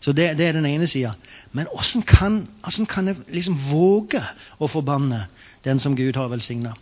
Så 0.00 0.12
det, 0.12 0.36
det, 0.38 0.46
er 0.46 0.52
den 0.52 0.66
ene 0.66 0.86
sida. 0.86 1.12
Men 1.52 1.69
åssen 1.75 2.02
kan, 2.06 2.46
kan, 2.88 3.10
jeg 3.10 3.19
liksom 3.28 3.58
våge 3.72 4.22
å 4.58 4.69
forbanne 4.70 5.26
den 5.66 5.82
som 5.82 5.96
Gud 5.98 6.16
har 6.16 6.31
velsigna? 6.31 6.76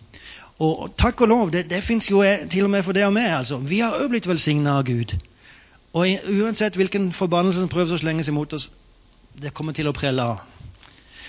Og 0.60 0.92
takk 0.98 1.24
og 1.24 1.30
lov, 1.30 1.50
det, 1.54 1.64
det 1.70 1.80
fins 1.86 2.10
jo 2.10 2.20
til 2.50 2.66
og 2.66 2.70
med 2.70 2.84
for 2.84 2.92
det 2.92 3.06
og 3.06 3.14
meg. 3.16 3.32
altså. 3.32 3.58
Vi 3.58 3.80
har 3.80 3.96
òg 3.96 4.12
blitt 4.12 4.28
velsigna 4.28 4.76
av 4.78 4.86
Gud. 4.86 5.16
Og 5.92 6.08
uansett 6.28 6.76
hvilken 6.76 7.12
forbannelse 7.12 7.60
som 7.60 7.70
prøves 7.72 7.92
å 7.92 8.00
slenges 8.00 8.28
imot 8.28 8.52
oss, 8.52 8.68
det 9.38 9.54
kommer 9.54 9.72
til 9.72 9.88
å 9.88 9.94
prelle 9.96 10.22
av. 10.22 10.40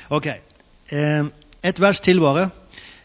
Ok, 0.10 0.28
eh, 0.92 1.24
Et 1.64 1.80
vers 1.80 2.00
til, 2.00 2.20
bare. 2.20 2.50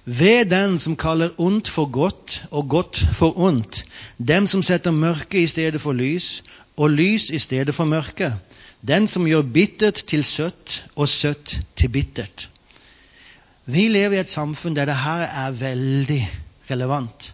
Ved 0.04 0.50
den 0.50 0.78
som 0.78 0.96
kaller 0.96 1.32
ondt 1.40 1.68
for 1.68 1.90
godt 1.90 2.42
og 2.50 2.68
godt 2.68 3.00
for 3.18 3.38
ondt, 3.38 3.84
dem 4.18 4.46
som 4.46 4.62
setter 4.62 4.92
mørke 4.92 5.40
i 5.40 5.46
stedet 5.46 5.80
for 5.80 5.92
lys 5.92 6.42
og 6.76 6.90
lys 6.90 7.30
i 7.30 7.38
stedet 7.38 7.74
for 7.74 7.88
mørke, 7.88 8.34
den 8.80 9.08
som 9.08 9.26
gjør 9.26 9.46
bittert 9.54 10.04
til 10.06 10.24
søtt 10.24 10.84
og 10.94 11.08
søtt 11.08 11.56
til 11.76 11.88
bittert. 11.88 12.48
Vi 13.66 13.88
lever 13.88 14.18
i 14.18 14.20
et 14.20 14.28
samfunn 14.28 14.76
der 14.76 14.90
dette 14.92 15.14
er 15.24 15.56
veldig 15.56 16.20
relevant. 16.70 17.32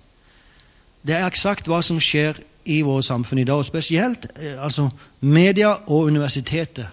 Det 1.03 1.17
er 1.17 1.27
eksakt 1.27 1.67
hva 1.67 1.83
som 1.83 1.99
skjer 2.00 2.39
i 2.71 2.81
vårt 2.87 3.05
samfunn 3.05 3.43
i 3.43 3.45
dag, 3.45 3.59
og 3.59 3.67
spesielt 3.67 4.27
eh, 4.37 4.57
altså 4.62 4.89
media 5.21 5.75
og 5.87 6.07
universitetet. 6.11 6.87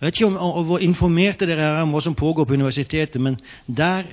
Jeg 0.00 0.06
vet 0.06 0.16
ikke 0.16 0.26
om, 0.26 0.36
om, 0.36 0.64
hvor 0.66 0.82
informerte 0.82 1.46
dere 1.46 1.62
er 1.62 1.82
om 1.84 1.94
hva 1.94 2.00
som 2.02 2.16
pågår 2.18 2.44
på 2.44 2.56
universitetet, 2.58 3.20
men 3.22 3.38
der, 3.66 4.08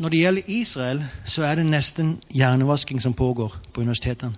når 0.00 0.08
det 0.08 0.22
gjelder 0.22 0.42
Israel, 0.46 1.02
så 1.28 1.44
er 1.44 1.60
det 1.60 1.66
nesten 1.68 2.14
hjernevasking 2.32 3.02
som 3.02 3.14
pågår 3.14 3.58
på 3.72 3.84
universitetene. 3.84 4.32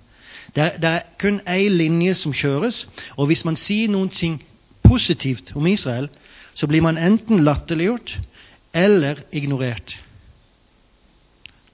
Det, 0.57 0.73
det 0.83 0.91
er 0.91 1.07
kun 1.19 1.41
én 1.47 1.77
linje 1.79 2.15
som 2.19 2.35
kjøres, 2.35 2.85
og 3.17 3.31
hvis 3.31 3.45
man 3.45 3.57
sier 3.57 3.89
noe 3.89 4.11
positivt 4.85 5.55
om 5.55 5.67
Israel, 5.67 6.09
så 6.55 6.67
blir 6.67 6.83
man 6.83 6.99
enten 6.99 7.45
latterliggjort 7.47 8.19
eller 8.75 9.23
ignorert. 9.33 9.97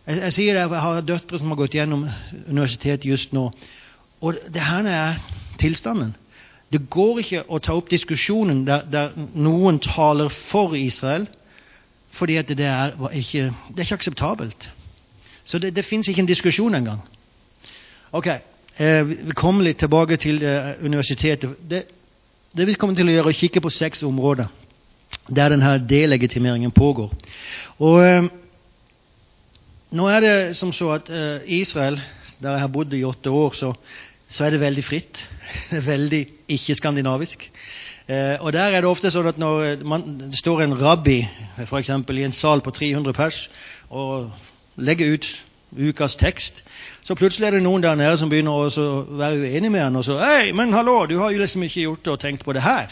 Jeg, 0.06 0.16
jeg 0.22 0.32
sier 0.32 0.56
det, 0.56 0.64
jeg 0.64 0.84
har 0.84 1.04
døtre 1.06 1.38
som 1.38 1.52
har 1.52 1.60
gått 1.60 1.76
gjennom 1.76 2.06
universitetet 2.48 3.08
just 3.08 3.34
nå. 3.36 3.50
Og 4.20 4.40
det 4.52 4.64
her 4.64 4.88
er 4.88 5.20
tilstanden. 5.60 6.14
Det 6.72 6.84
går 6.90 7.22
ikke 7.22 7.44
å 7.50 7.58
ta 7.58 7.74
opp 7.74 7.90
diskusjonen 7.90 8.62
der, 8.66 8.84
der 8.86 9.14
noen 9.34 9.80
taler 9.82 10.30
for 10.30 10.76
Israel, 10.78 11.26
fordi 12.14 12.36
det 12.42 12.66
er, 12.66 12.94
ikke, 13.12 13.50
det 13.70 13.82
er 13.82 13.88
ikke 13.88 13.98
akseptabelt. 14.00 14.70
Så 15.44 15.58
det, 15.58 15.74
det 15.74 15.84
fins 15.84 16.08
ikke 16.08 16.22
en 16.22 16.30
diskusjon 16.30 16.74
engang. 16.74 17.00
Ok, 18.12 18.26
eh, 18.26 19.02
Vi 19.04 19.34
kommer 19.34 19.64
litt 19.64 19.78
tilbake 19.78 20.16
til 20.16 20.42
eh, 20.42 20.72
universitetet. 20.82 21.56
Det, 21.70 21.84
det 22.56 22.66
vi 22.66 22.74
kommer 22.74 22.94
til 22.94 23.08
å 23.08 23.14
gjøre, 23.14 23.26
er 23.26 23.34
å 23.34 23.40
kikke 23.40 23.62
på 23.62 23.70
seks 23.70 24.02
områder 24.06 24.50
der 25.26 25.50
denne 25.50 25.78
delegitimeringen 25.88 26.70
pågår. 26.70 27.10
Og 27.78 28.04
eh, 28.04 28.30
nå 29.90 30.06
er 30.10 30.22
det 30.24 30.34
som 30.58 30.72
så 30.74 30.92
at 30.94 31.10
uh, 31.10 31.42
Israel, 31.46 31.98
der 32.42 32.56
jeg 32.56 32.64
har 32.64 32.72
bodd 32.72 32.94
i 32.94 33.04
åtte 33.04 33.30
år, 33.30 33.56
så, 33.58 33.72
så 34.28 34.46
er 34.46 34.54
det 34.54 34.62
veldig 34.62 34.84
fritt. 34.84 35.20
veldig 35.92 36.22
ikke-skandinavisk. 36.48 37.48
Uh, 38.10 38.36
og 38.40 38.52
der 38.52 38.74
er 38.74 38.80
det 38.80 38.90
ofte 38.90 39.10
sånn 39.10 39.30
at 39.30 39.38
når 39.38 39.84
man, 39.86 40.06
det 40.30 40.38
står 40.38 40.64
en 40.64 40.78
rabbi 40.78 41.20
for 41.66 41.78
eksempel, 41.78 42.18
i 42.18 42.26
en 42.26 42.34
sal 42.34 42.62
på 42.64 42.72
300 42.74 43.14
pers 43.14 43.44
og 43.90 44.30
legger 44.80 45.14
ut 45.14 45.28
ukas 45.70 46.16
tekst, 46.18 46.64
så 47.06 47.14
plutselig 47.14 47.46
er 47.46 47.58
det 47.58 47.62
noen 47.62 47.82
der 47.82 47.98
nede 47.98 48.16
som 48.18 48.30
begynner 48.30 48.70
å 48.70 48.94
være 49.18 49.44
uenig 49.44 49.70
med 49.70 49.84
han 49.84 49.98
og 50.00 50.06
så 50.06 50.16
Hei, 50.18 50.50
men 50.56 50.74
hallo, 50.74 51.04
du 51.06 51.20
har 51.20 51.30
jo 51.30 51.42
liksom 51.42 51.62
ikke 51.66 51.84
gjort 51.84 52.04
det 52.04 52.14
og 52.14 52.22
tenkt 52.22 52.46
på 52.46 52.54
det 52.56 52.64
her. 52.64 52.90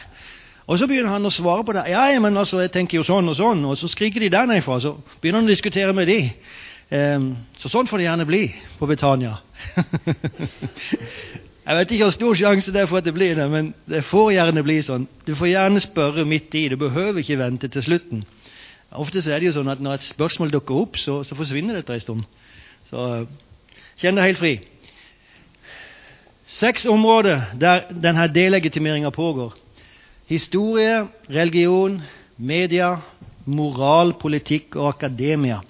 Og 0.69 0.79
så 0.79 0.87
begynner 0.87 1.15
han 1.15 1.25
å 1.25 1.33
svare 1.33 1.65
på 1.65 1.73
det. 1.73 1.87
Ja, 1.89 2.05
men 2.21 2.37
altså, 2.37 2.61
jeg 2.61 2.75
tenker 2.75 2.99
jo 2.99 3.07
sånn 3.07 3.31
og 3.33 3.37
sånn. 3.39 3.63
Og 3.65 3.79
så 3.81 3.89
skriker 3.89 4.21
de 4.21 4.29
der 4.33 4.49
nedfra. 4.51 4.77
Så 4.85 4.99
begynner 5.23 5.41
han 5.41 5.49
å 5.49 5.55
diskutere 5.55 5.95
med 5.97 6.11
de. 6.11 6.19
Ehm, 6.89 7.35
så 7.61 7.69
sånn 7.69 7.89
får 7.89 8.01
det 8.01 8.07
gjerne 8.07 8.27
bli 8.29 8.43
på 8.79 8.89
Betania. 8.89 9.37
Jeg 11.69 11.77
vet 11.77 11.91
ikke 11.93 12.07
hvor 12.07 12.15
stor 12.15 12.37
sjanse 12.41 12.73
det 12.73 12.81
er 12.81 12.89
for 12.89 13.03
at 13.03 13.05
det 13.05 13.13
blir 13.13 13.35
det, 13.37 13.45
men 13.53 13.75
det 13.85 14.01
får 14.09 14.31
gjerne 14.33 14.63
bli 14.65 14.79
sånn. 14.87 15.05
Du 15.27 15.35
får 15.37 15.51
gjerne 15.51 15.83
spørre 15.85 16.25
midt 16.25 16.55
i. 16.57 16.63
Du 16.73 16.79
behøver 16.81 17.21
ikke 17.21 17.37
vente 17.43 17.69
til 17.69 17.85
slutten. 17.85 18.23
Ofte 18.97 19.21
så 19.21 19.35
er 19.35 19.43
det 19.43 19.51
jo 19.51 19.59
sånn 19.59 19.69
at 19.69 19.83
når 19.85 19.99
et 19.99 20.07
spørsmål 20.07 20.55
dukker 20.55 20.81
opp, 20.81 20.97
så, 20.97 21.19
så 21.29 21.37
forsvinner 21.37 21.77
det 21.77 21.83
etter 21.85 21.99
en 21.99 22.05
stund. 22.07 22.25
Så 22.89 23.05
kjenn 24.01 24.17
deg 24.17 24.31
helt 24.31 24.41
fri. 24.41 24.55
Seks 26.49 26.89
områder 26.89 27.51
der 27.61 27.91
denne 27.93 28.25
delegitimeringa 28.33 29.13
pågår. 29.13 29.53
Historie, 30.33 31.03
religion, 31.29 32.01
media, 32.41 32.95
moral, 33.49 34.15
politikk 34.21 34.77
og 34.77 34.91
akademia. 34.93 35.61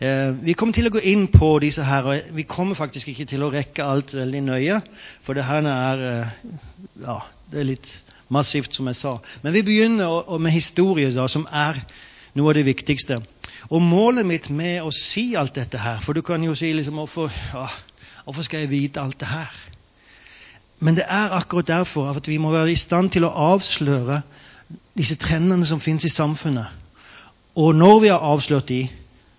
Eh, 0.00 0.30
vi 0.44 0.54
kommer 0.58 0.76
til 0.76 0.88
å 0.88 0.94
gå 0.94 1.02
inn 1.12 1.26
på 1.32 1.54
disse 1.62 1.84
her, 1.86 2.06
og 2.08 2.32
vi 2.36 2.46
kommer 2.48 2.78
faktisk 2.78 3.12
ikke 3.12 3.28
til 3.32 3.44
å 3.44 3.50
rekke 3.52 3.84
alt 3.86 4.14
veldig 4.14 4.42
nøye, 4.48 4.80
for 5.26 5.38
det 5.38 5.46
her 5.48 5.68
er 5.72 6.06
eh, 6.08 6.32
ja, 7.06 7.18
det 7.52 7.62
er 7.62 7.70
litt 7.72 7.92
massivt, 8.32 8.74
som 8.74 8.88
jeg 8.90 8.98
sa. 9.00 9.16
Men 9.44 9.54
vi 9.56 9.64
begynner 9.66 10.38
med 10.40 10.54
historie, 10.54 11.12
da, 11.14 11.28
som 11.28 11.46
er 11.48 11.80
noe 12.36 12.52
av 12.52 12.58
det 12.58 12.66
viktigste. 12.68 13.20
Og 13.70 13.82
målet 13.84 14.26
mitt 14.26 14.48
med 14.50 14.82
å 14.82 14.90
si 14.94 15.32
alt 15.38 15.54
dette 15.54 15.78
her 15.78 16.00
For 16.02 16.18
du 16.18 16.22
kan 16.26 16.42
jo 16.42 16.54
si 16.58 16.72
liksom 16.74 16.96
Hvorfor, 16.98 17.30
ja, 17.30 17.68
hvorfor 18.24 18.42
skal 18.42 18.64
jeg 18.64 18.72
vite 18.72 19.00
alt 19.00 19.20
det 19.20 19.28
her? 19.30 19.52
Men 20.82 20.96
det 20.98 21.04
er 21.06 21.36
akkurat 21.36 21.68
derfor 21.68 22.10
at 22.10 22.26
vi 22.26 22.40
må 22.42 22.50
være 22.50 22.72
i 22.72 22.80
stand 22.80 23.12
til 23.14 23.28
å 23.28 23.30
avsløre 23.54 24.18
disse 24.98 25.14
trendene 25.20 25.66
som 25.68 25.80
finnes 25.80 26.08
i 26.08 26.10
samfunnet. 26.10 26.81
Og 27.54 27.74
når 27.76 28.00
vi 28.00 28.10
har 28.12 28.24
avslørt 28.24 28.68
de, 28.68 28.86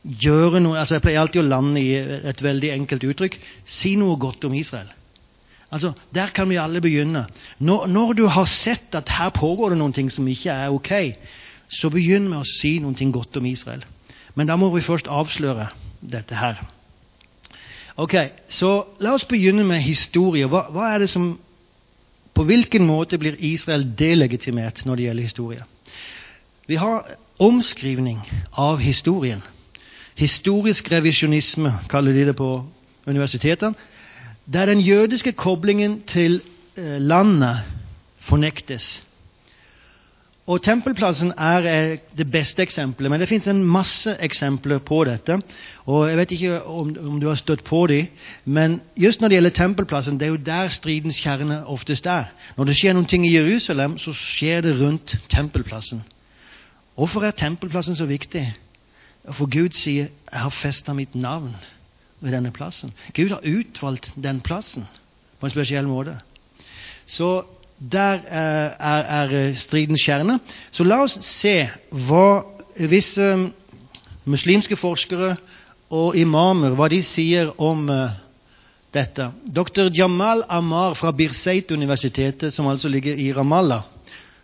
gjøre 0.03 0.59
noe 0.59 0.79
altså 0.79 0.97
Jeg 0.97 1.03
pleier 1.05 1.21
alltid 1.21 1.41
å 1.41 1.47
lande 1.47 1.79
i 1.81 1.93
et 1.95 2.41
veldig 2.43 2.73
enkelt 2.73 3.05
uttrykk 3.07 3.37
si 3.65 3.95
noe 3.95 4.17
godt 4.19 4.43
om 4.49 4.53
Israel. 4.57 4.89
Altså, 5.71 5.93
Der 6.13 6.29
kan 6.29 6.49
vi 6.49 6.59
alle 6.61 6.81
begynne. 6.81 7.25
Når, 7.59 7.87
når 7.87 8.13
du 8.13 8.27
har 8.27 8.45
sett 8.45 8.93
at 8.95 9.09
her 9.09 9.29
pågår 9.29 9.73
det 9.73 9.79
noe 9.79 10.09
som 10.09 10.27
ikke 10.27 10.51
er 10.51 10.69
ok, 10.69 10.91
så 11.69 11.89
begynn 11.89 12.29
med 12.29 12.43
å 12.43 12.45
si 12.45 12.77
noe 12.79 13.11
godt 13.11 13.37
om 13.37 13.45
Israel. 13.45 13.85
Men 14.35 14.47
da 14.47 14.55
må 14.55 14.69
vi 14.75 14.81
først 14.81 15.07
avsløre 15.07 15.69
dette 16.01 16.35
her. 16.35 16.61
Ok, 17.95 18.15
Så 18.49 18.85
la 18.99 19.13
oss 19.13 19.25
begynne 19.25 19.63
med 19.63 19.81
historie. 19.81 20.45
Hva, 20.45 20.67
hva 20.69 20.93
er 20.93 20.99
det 20.99 21.09
som, 21.09 21.39
På 22.33 22.43
hvilken 22.43 22.81
måte 22.85 23.17
blir 23.21 23.35
Israel 23.37 23.83
delegitimert 23.97 24.85
når 24.85 24.95
det 24.95 25.03
gjelder 25.03 25.23
historie? 25.23 25.63
Vi 26.67 26.75
har 26.75 27.05
omskrivning 27.39 28.21
av 28.51 28.77
historien. 28.77 29.41
Historisk 30.15 30.91
revisjonisme 30.91 31.71
kaller 31.89 32.13
de 32.13 32.25
det 32.25 32.35
på 32.35 32.65
universitetene. 33.05 33.73
Der 34.53 34.65
den 34.65 34.79
jødiske 34.79 35.31
koblingen 35.31 36.01
til 36.07 36.41
eh, 36.77 36.99
landet 37.01 37.63
fornektes. 38.19 39.03
Og 40.47 40.61
Tempelplassen 40.61 41.31
er 41.37 41.57
eh, 41.57 41.97
det 42.17 42.31
beste 42.31 42.61
eksempelet, 42.61 43.11
men 43.11 43.19
det 43.19 43.29
fins 43.29 43.47
en 43.47 43.63
masse 43.63 44.15
eksempler 44.19 44.77
på 44.77 45.03
dette. 45.03 45.39
Og 45.85 46.09
Jeg 46.09 46.17
vet 46.17 46.31
ikke 46.31 46.63
om, 46.63 46.95
om 47.07 47.19
du 47.19 47.27
har 47.27 47.35
støtt 47.35 47.63
på 47.63 47.87
dem, 47.87 48.07
men 48.45 48.81
just 48.97 49.21
når 49.21 49.27
det 49.27 49.35
gjelder 49.35 49.49
Tempelplassen, 49.49 50.19
det 50.19 50.25
er 50.25 50.29
jo 50.29 50.35
der 50.35 50.67
stridens 50.67 51.17
kjerne 51.17 51.65
oftest 51.65 52.05
er. 52.05 52.25
Når 52.57 52.63
det 52.63 52.75
skjer 52.75 52.93
noe 52.93 53.25
i 53.25 53.35
Jerusalem, 53.35 53.97
så 53.97 54.13
skjer 54.13 54.61
det 54.61 54.75
rundt 54.81 55.15
Tempelplassen. 55.29 56.03
Hvorfor 56.95 57.21
er 57.21 57.31
tempelplassen 57.31 57.95
så 57.95 58.05
viktig? 58.05 58.53
For 59.31 59.45
Gud 59.45 59.73
sier 59.73 60.07
'Jeg 60.31 60.39
har 60.41 60.49
festa 60.49 60.93
mitt 60.93 61.15
navn 61.15 61.55
ved 62.21 62.31
denne 62.31 62.51
plassen'. 62.51 62.91
Gud 63.13 63.29
har 63.29 63.41
utvalgt 63.43 64.13
den 64.23 64.41
plassen 64.41 64.85
på 65.39 65.45
en 65.45 65.49
spesiell 65.49 65.87
måte. 65.87 66.19
Så 67.05 67.43
der 67.91 68.19
er, 68.27 68.75
er, 68.79 69.03
er 69.29 69.55
stridens 69.55 70.01
kjerne. 70.01 70.39
Så 70.71 70.83
la 70.83 71.01
oss 71.03 71.17
se 71.25 71.69
hva 71.91 72.43
visse 72.89 73.49
muslimske 74.25 74.75
forskere 74.75 75.35
og 75.89 76.15
imamer 76.15 76.75
hva 76.77 76.87
de 76.89 77.01
sier 77.03 77.51
om 77.61 77.89
uh, 77.89 78.09
dette. 78.93 79.31
Dr. 79.45 79.89
Jamal 79.93 80.43
Amar 80.49 80.93
fra 80.93 81.11
Birseit-universitetet, 81.11 82.53
som 82.53 82.67
altså 82.67 82.89
ligger 82.89 83.15
i 83.15 83.33
Ramallah, 83.33 83.83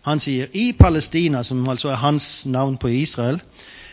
han 0.02 0.20
sier 0.20 0.48
i 0.52 0.72
Palestina, 0.72 1.42
som 1.42 1.68
altså 1.68 1.88
er 1.88 2.00
hans 2.00 2.46
navn 2.46 2.76
på 2.76 2.88
Israel 2.88 3.40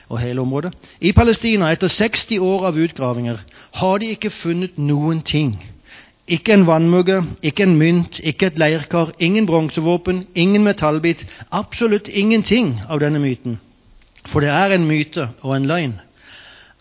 og 0.10 0.20
hele 0.20 0.42
området 0.42 0.74
I 1.02 1.12
Palestina, 1.12 1.72
etter 1.72 1.88
60 1.88 2.40
år 2.40 2.68
av 2.70 2.78
utgravinger, 2.80 3.38
har 3.74 3.98
de 4.00 4.14
ikke 4.16 4.32
funnet 4.32 4.78
noen 4.78 5.22
ting. 5.22 5.58
Ikke 6.28 6.54
en 6.54 6.66
vannmugge, 6.68 7.22
ikke 7.44 7.64
en 7.64 7.78
mynt, 7.80 8.20
ikke 8.20 8.48
et 8.48 8.60
leirkar, 8.60 9.14
ingen 9.20 9.46
bronsevåpen, 9.48 10.26
ingen 10.36 10.64
metallbit. 10.64 11.26
Absolutt 11.52 12.08
ingenting 12.08 12.82
av 12.90 13.00
denne 13.00 13.20
myten. 13.20 13.60
For 14.28 14.44
det 14.44 14.50
er 14.52 14.76
en 14.76 14.88
myte 14.88 15.30
og 15.42 15.56
en 15.56 15.68
løgn. 15.68 15.94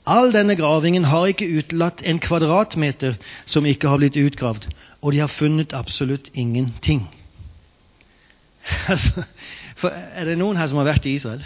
All 0.06 0.33
denne 0.35 0.56
gravingen 0.59 1.04
har 1.04 1.26
ikke 1.30 1.47
utelatt 1.59 2.02
en 2.06 2.18
kvadratmeter 2.23 3.14
som 3.47 3.66
ikke 3.66 3.90
har 3.90 4.02
blitt 4.02 4.18
utgravd, 4.18 4.66
og 5.02 5.12
de 5.12 5.23
har 5.23 5.30
funnet 5.30 5.75
absolutt 5.75 6.30
ingenting. 6.35 7.06
Altså, 8.88 9.23
for 9.76 9.92
er 9.92 10.25
det 10.25 10.38
noen 10.38 10.56
her 10.56 10.66
som 10.66 10.78
har 10.80 10.88
vært 10.88 11.06
i 11.06 11.14
Israel? 11.14 11.44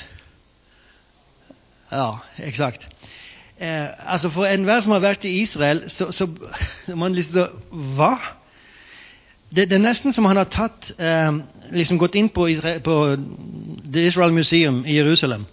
Ja, 1.91 2.21
eksakt. 2.39 2.87
Eh, 3.61 4.13
altså 4.13 4.31
For 4.31 4.47
enhver 4.47 4.81
som 4.81 4.93
har 4.93 5.03
vært 5.05 5.25
i 5.29 5.41
Israel, 5.43 5.83
så, 5.91 6.13
så 6.13 6.29
man 7.03 7.15
liksom 7.15 7.49
Hva? 7.97 8.15
Det, 9.51 9.67
det, 9.67 9.73
er 9.73 9.83
nesten 9.83 10.15
som 10.15 10.25
han 10.31 10.39
har 10.39 10.47
tatt 10.47 10.93
eh, 10.95 11.41
liksom 11.75 11.99
gått 11.99 12.15
inn 12.15 12.29
på, 12.31 12.47
Israel, 12.49 12.81
på 12.81 13.17
The 13.93 14.07
Israel 14.07 14.33
Museum 14.33 14.85
i 14.87 14.97
Jerusalem. 14.97 15.45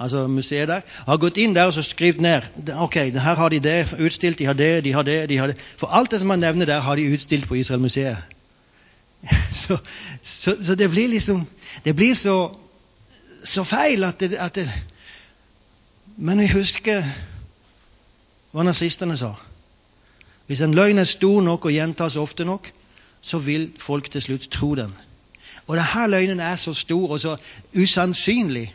Altså 0.00 0.26
museet 0.28 0.68
der. 0.68 0.86
Har 1.06 1.18
gått 1.20 1.36
inn 1.36 1.52
der 1.54 1.68
og 1.68 1.74
så 1.74 1.82
skrevet 1.84 2.22
ned 2.24 2.70
ok, 2.80 2.94
her 3.12 3.34
har 3.36 3.48
de 3.52 3.58
det 3.60 3.80
utstilt, 3.98 4.38
de 4.38 4.46
har 4.46 4.54
det, 4.56 4.84
de 4.84 4.92
har 4.92 5.02
det, 5.02 5.28
de 5.28 5.38
har 5.38 5.50
det. 5.50 5.58
For 5.76 5.90
alt 5.92 6.10
det 6.10 6.20
som 6.22 6.30
han 6.30 6.40
nevner 6.40 6.66
der, 6.66 6.80
har 6.80 6.96
de 6.96 7.10
utstilt 7.12 7.48
på 7.48 7.58
Israel-museet. 7.60 8.16
Så, 9.52 9.76
så, 10.22 10.56
så, 10.64 10.74
det 10.74 10.90
blir 10.90 11.08
liksom 11.08 11.46
Det 11.84 11.92
blir 11.96 12.14
så, 12.14 12.56
så 13.44 13.64
feil 13.64 14.04
at 14.04 14.20
det, 14.20 14.32
at 14.32 14.54
det 14.54 14.70
Men 16.16 16.40
vi 16.40 16.46
husker 16.46 17.04
hva 18.50 18.64
nazistene 18.66 19.14
sa. 19.16 19.30
Hvis 20.46 20.60
en 20.66 20.74
løgn 20.74 20.98
er 20.98 21.06
stor 21.06 21.38
nok 21.40 21.68
og 21.68 21.72
gjentas 21.72 22.16
ofte 22.18 22.44
nok, 22.44 22.66
så 23.22 23.38
vil 23.38 23.68
folk 23.78 24.10
til 24.10 24.22
slutt 24.22 24.48
tro 24.50 24.74
den. 24.74 24.90
Og 25.66 25.76
denne 25.78 26.06
løgnen 26.10 26.40
er 26.40 26.56
så 26.56 26.74
stor 26.74 27.14
og 27.14 27.20
så 27.20 27.36
usannsynlig 27.78 28.72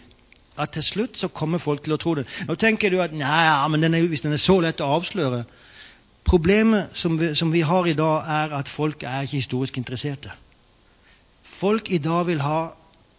at 0.58 0.72
til 0.72 0.84
slutt 0.84 1.18
så 1.18 1.28
kommer 1.28 1.60
folk 1.60 1.84
til 1.84 1.94
å 1.94 2.00
tro 2.00 2.16
den. 2.16 2.28
Nå 2.48 2.56
tenker 2.56 2.90
du 2.90 3.02
at 3.04 3.14
nei, 3.14 3.68
men 3.70 3.84
den 3.84 3.94
er, 3.94 4.08
hvis 4.08 4.24
den 4.24 4.34
er 4.34 4.42
så 4.42 4.56
lett 4.64 4.82
å 4.82 4.94
avsløre 4.96 5.44
Problemet 6.26 6.88
som 6.94 7.20
vi, 7.20 7.36
som 7.36 7.52
vi, 7.54 7.62
har 7.62 7.86
i 7.86 7.94
dag, 7.94 8.18
er 8.18 8.56
at 8.58 8.70
folk 8.70 9.04
er 9.04 9.22
ikke 9.22 9.38
historisk 9.38 9.78
interesserte. 9.78 10.32
Folk 11.60 11.92
i 11.92 11.98
dag 11.98 12.26
vil 12.28 12.42
ha 12.42 12.68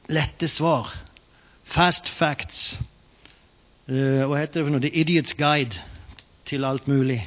lette 0.08 0.48
svar. 0.48 0.90
Fast 1.64 2.08
facts. 2.08 2.78
Uh, 3.86 4.26
hva 4.26 4.40
heter 4.40 4.60
det 4.60 4.64
for 4.66 4.74
noe? 4.74 4.82
The 4.82 4.90
Idiot's 4.90 5.36
Guide 5.38 5.78
til 6.46 6.64
alt 6.64 6.88
mulig. 6.88 7.20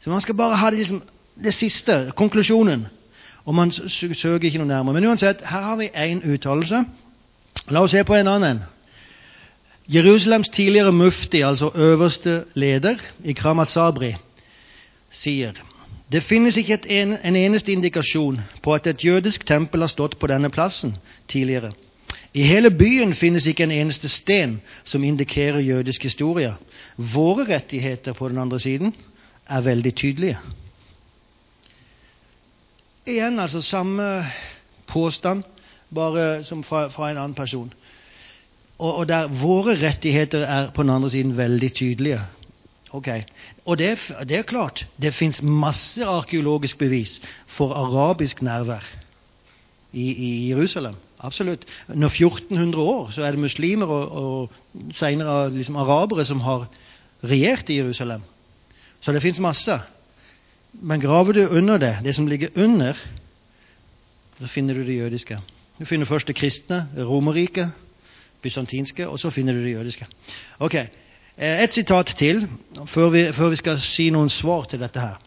Så 0.00 0.10
Man 0.10 0.20
skal 0.20 0.34
bare 0.34 0.56
ha 0.56 0.70
det, 0.70 0.78
liksom, 0.78 1.02
det 1.44 1.54
siste, 1.54 2.12
konklusjonen. 2.16 2.86
Og 3.44 3.54
man 3.54 3.72
søker 3.72 4.44
ikke 4.44 4.58
noe 4.58 4.68
nærmere. 4.68 4.94
Men 4.94 5.04
uansett, 5.08 5.44
her 5.44 5.60
har 5.60 5.76
vi 5.76 5.88
én 5.88 6.24
uttalelse. 6.24 6.84
La 7.68 7.80
oss 7.80 7.90
se 7.90 8.04
på 8.04 8.14
en 8.16 8.28
annen. 8.28 8.60
Jerusalems 9.88 10.48
tidligere 10.48 10.92
mufti, 10.92 11.40
altså 11.40 11.70
øverste 11.74 12.44
leder, 12.54 12.96
i 13.24 13.32
Kramat 13.32 13.68
Sabri, 13.68 14.14
sier 15.10 15.58
det 16.08 16.22
finnes 16.24 16.56
ikke 16.56 16.78
en, 16.88 17.18
en, 17.20 17.36
eneste 17.36 17.72
indikasjon 17.72 18.40
på 18.64 18.74
at 18.74 18.86
et 18.88 19.04
jødisk 19.04 19.44
tempel 19.46 19.84
har 19.84 19.92
stått 19.92 20.16
på 20.18 20.26
denne 20.30 20.48
plassen 20.48 20.94
tidligere. 21.28 21.72
I 22.32 22.46
hele 22.48 22.70
byen 22.70 23.12
finnes 23.14 23.46
ikke 23.46 23.66
en 23.66 23.74
eneste 23.74 24.08
sten 24.08 24.58
som 24.84 25.04
indikerer 25.04 25.60
jødisk 25.60 26.02
historie. 26.08 26.54
Våre 26.96 27.44
rettigheter 27.48 28.16
på 28.16 28.28
den 28.28 28.38
andre 28.38 28.60
siden 28.60 28.94
er 29.48 29.60
veldig 29.60 29.94
tydelige. 29.94 30.38
Igjen 33.08 33.40
altså 33.40 33.62
samme 33.62 34.24
påstand, 34.86 35.42
bare 35.94 36.44
som 36.44 36.64
fra, 36.64 36.88
fra 36.88 37.10
en 37.10 37.16
annen 37.18 37.34
person. 37.34 37.72
Og, 38.78 38.94
og 38.94 39.08
der 39.08 39.28
våre 39.28 39.76
rettigheter 39.76 40.44
er 40.44 40.70
på 40.70 40.82
den 40.82 40.90
andre 40.90 41.10
siden 41.10 41.36
veldig 41.36 41.72
tydelige. 41.72 42.20
Ok, 42.90 43.08
Og 43.64 43.78
det, 43.78 43.98
det 44.28 44.36
er 44.36 44.42
klart, 44.42 44.86
det 45.02 45.14
fins 45.14 45.42
masse 45.42 46.04
arkeologisk 46.04 46.78
bevis 46.78 47.20
for 47.46 47.74
arabisk 47.74 48.42
nærvær 48.42 48.84
i, 49.92 50.12
i, 50.12 50.48
Jerusalem. 50.50 50.94
Absolutt. 51.20 51.64
Når 51.88 52.08
1400 52.08 52.82
år 52.82 53.10
så 53.10 53.22
er 53.22 53.30
det 53.30 53.40
muslimer 53.40 53.86
og, 53.86 54.12
og 54.12 54.94
senere 54.94 55.50
liksom 55.52 55.76
arabere 55.76 56.24
som 56.24 56.40
har 56.40 56.68
regjert 57.24 57.68
i 57.68 57.76
Jerusalem. 57.76 58.22
Så 59.00 59.12
det 59.12 59.22
fins 59.22 59.40
masse. 59.40 59.80
Men 60.72 61.00
graver 61.00 61.32
du 61.32 61.46
under 61.46 61.78
det, 61.78 61.96
det 62.04 62.14
som 62.14 62.26
ligger 62.26 62.48
under, 62.56 62.94
så 64.38 64.46
finner 64.46 64.74
du 64.74 64.86
det 64.86 64.96
jødiske. 64.96 65.38
Du 65.78 65.84
finner 65.84 66.06
først 66.06 66.28
det 66.28 66.36
kristne, 66.36 66.88
Romerriket, 66.98 67.70
bysantinske, 68.42 69.08
og 69.08 69.18
så 69.18 69.30
finner 69.30 69.52
du 69.52 69.62
det 69.64 69.72
jødiske. 69.72 70.06
Ok, 70.58 70.74
Et 71.38 71.74
sitat 71.74 72.14
til 72.18 72.48
før 72.86 73.10
vi, 73.14 73.24
før 73.32 73.52
vi 73.52 73.56
skal 73.60 73.78
si 73.78 74.08
noen 74.10 74.30
svar 74.30 74.66
til 74.70 74.80
dette 74.82 75.00
her. 75.00 75.18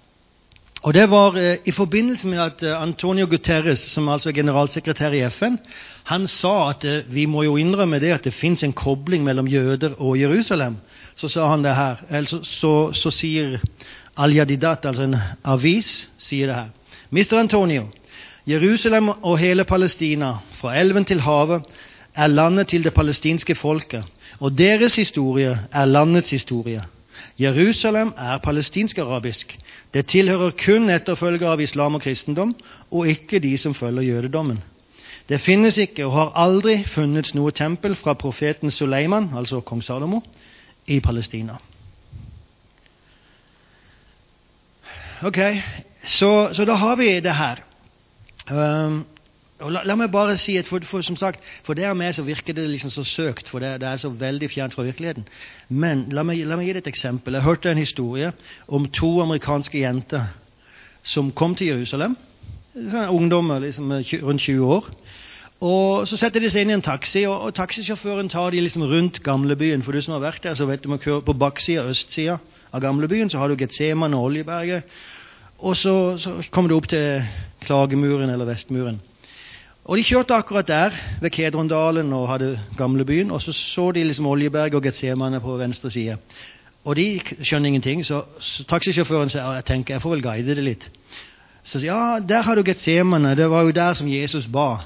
Og 0.81 0.93
Det 0.93 1.09
var 1.09 1.35
eh, 1.37 1.57
i 1.65 1.71
forbindelse 1.71 2.27
med 2.27 2.39
at 2.41 2.63
eh, 2.63 2.81
Antonio 2.81 3.27
Guterres, 3.29 3.79
som 3.79 4.09
altså 4.09 4.29
er 4.29 4.33
generalsekretær 4.33 5.13
i 5.13 5.21
FN, 5.29 5.59
han 6.03 6.27
sa 6.27 6.69
at 6.69 6.85
eh, 6.85 7.03
vi 7.07 7.27
må 7.29 7.43
jo 7.43 7.57
innrømme 7.61 7.99
det 8.01 8.15
at 8.15 8.23
det 8.25 8.33
fins 8.33 8.63
en 8.63 8.73
kobling 8.73 9.23
mellom 9.23 9.47
jøder 9.47 9.93
og 9.99 10.17
Jerusalem. 10.19 10.75
Så 11.15 11.27
sa 11.27 11.47
han 11.47 11.63
det 11.63 11.75
her. 11.75 12.01
Så, 12.25 12.41
så, 12.43 12.73
så 12.93 13.11
sier 13.13 13.59
Al-Jadidat, 14.17 14.85
altså 14.85 15.05
en 15.05 15.15
avis, 15.43 16.09
sier 16.17 16.49
det 16.49 16.55
her. 16.55 16.69
Mr. 17.11 17.37
Antonio, 17.39 17.85
Jerusalem 18.47 19.09
og 19.21 19.37
hele 19.37 19.63
Palestina, 19.63 20.39
fra 20.57 20.73
elven 20.79 21.05
til 21.05 21.21
havet, 21.21 21.61
er 22.15 22.27
landet 22.27 22.67
til 22.67 22.83
det 22.83 22.93
palestinske 22.93 23.55
folket, 23.55 24.03
og 24.39 24.57
deres 24.57 24.95
historie 24.95 25.59
er 25.71 25.85
landets 25.85 26.29
historie. 26.29 26.83
Jerusalem 27.39 28.13
er 28.17 28.37
palestinsk-arabisk. 28.37 29.59
Det 29.93 30.05
tilhører 30.05 30.51
kun 30.65 30.89
etterfølgere 30.89 31.51
av 31.51 31.61
islam 31.61 31.95
og 31.95 32.01
kristendom, 32.01 32.55
og 32.91 33.07
ikke 33.07 33.39
de 33.39 33.57
som 33.57 33.73
følger 33.73 34.01
jødedommen. 34.01 34.61
Det 35.29 35.39
finnes 35.41 35.77
ikke 35.77 36.05
og 36.05 36.11
har 36.11 36.31
aldri 36.35 36.81
funnes 36.83 37.33
noe 37.35 37.51
tempel 37.51 37.95
fra 37.95 38.13
profeten 38.13 38.71
Suleiman, 38.71 39.29
altså 39.37 39.61
kong 39.61 39.83
Salomo, 39.83 40.21
i 40.87 40.99
Palestina. 40.99 41.55
Ok, 45.23 45.37
så, 46.03 46.49
så 46.53 46.65
da 46.65 46.73
har 46.73 46.95
vi 46.95 47.19
det 47.19 47.35
her. 47.35 47.61
Um, 48.51 49.05
la, 49.69 49.83
la, 49.85 49.95
meg 49.99 50.11
bare 50.11 50.37
si 50.41 50.55
at 50.57 50.67
for, 50.69 50.83
for, 50.87 51.03
som 51.05 51.17
sagt, 51.19 51.43
for 51.65 51.77
dere 51.77 51.93
meg 51.97 52.15
så 52.17 52.25
virker 52.25 52.55
det 52.57 52.67
liksom 52.69 52.91
så 52.93 53.03
søkt, 53.07 53.49
for 53.51 53.63
det, 53.63 53.75
det, 53.83 53.89
er 53.89 54.01
så 54.01 54.09
veldig 54.09 54.49
fjernt 54.49 54.73
fra 54.73 54.85
virkeligheten. 54.87 55.27
Men 55.69 56.07
la 56.15 56.23
meg, 56.27 56.41
la 56.47 56.57
meg 56.57 56.69
gi 56.69 56.75
deg 56.77 56.85
et 56.85 56.91
eksempel. 56.93 57.37
Jeg 57.37 57.45
hørte 57.45 57.71
en 57.71 57.81
historie 57.81 58.31
om 58.67 58.87
to 58.89 59.11
amerikanske 59.21 59.83
jenter 59.83 60.31
som 61.03 61.31
kom 61.31 61.55
til 61.55 61.73
Jerusalem. 61.73 62.15
Ungdommer 63.11 63.59
liksom, 63.59 63.91
rundt 64.23 64.41
20 64.41 64.65
år. 64.65 64.89
Og 65.61 66.07
Så 66.07 66.17
setter 66.17 66.41
de 66.41 66.49
seg 66.49 66.63
inn 66.63 66.71
i 66.73 66.77
en 66.79 66.81
taxi, 66.81 67.27
og, 67.29 67.37
og 67.45 67.53
taxisjåføren 67.53 68.31
tar 68.33 68.49
de 68.49 68.63
liksom 68.63 68.87
rundt 68.89 69.21
gamlebyen. 69.23 69.83
For 69.85 69.93
du 69.93 70.01
som 70.01 70.15
har 70.15 70.23
vært 70.23 70.43
der, 70.47 70.55
så 70.57 70.65
vet 70.65 70.81
du 70.81 70.89
man 70.89 71.01
på 71.01 71.37
baksida, 71.37 71.85
østsida 71.85 72.39
av 72.71 72.81
gamlebyen, 72.81 73.29
så 73.29 73.37
har 73.37 73.51
du 73.51 73.59
Getseman 73.59 74.15
og 74.17 74.31
Oljeberget. 74.31 74.89
Og 75.61 75.77
så, 75.77 76.17
så 76.17 76.39
kommer 76.49 76.71
du 76.71 76.79
opp 76.79 76.89
til 76.89 77.21
Klagemuren 77.61 78.33
eller 78.33 78.49
Vestmuren. 78.49 78.97
Og 79.91 79.97
De 79.97 80.03
kjørte 80.07 80.33
akkurat 80.33 80.67
der, 80.67 80.93
ved 81.21 81.29
Kedrondalen 81.29 82.13
og 82.13 82.29
hadde 82.29 82.59
gamlebyen. 82.77 83.31
Og 83.31 83.41
så 83.41 83.51
så 83.53 83.91
de 83.91 84.03
liksom 84.03 84.25
Oljeberg 84.25 84.75
og 84.75 84.83
Getsemane 84.83 85.39
på 85.39 85.57
venstre 85.57 85.91
side. 85.91 86.17
Og 86.85 86.95
de 86.95 87.19
skjønner 87.41 87.67
ingenting, 87.67 88.05
så, 88.05 88.21
så 88.39 88.63
taxisjåføren 88.63 89.29
sier 89.29 89.57
jeg 89.57 89.65
tenker, 89.67 89.93
jeg 89.93 90.01
får 90.01 90.13
vel 90.13 90.23
guide 90.23 90.55
det 90.55 90.63
litt. 90.63 90.85
Så 91.63 91.81
sier 91.81 91.91
ja, 91.91 92.19
der 92.23 92.41
har 92.47 92.55
du 92.55 92.63
Getsemane. 92.63 93.35
Det 93.35 93.49
var 93.51 93.67
jo 93.67 93.75
der 93.75 93.93
som 93.93 94.07
Jesus 94.07 94.47
ba. 94.47 94.77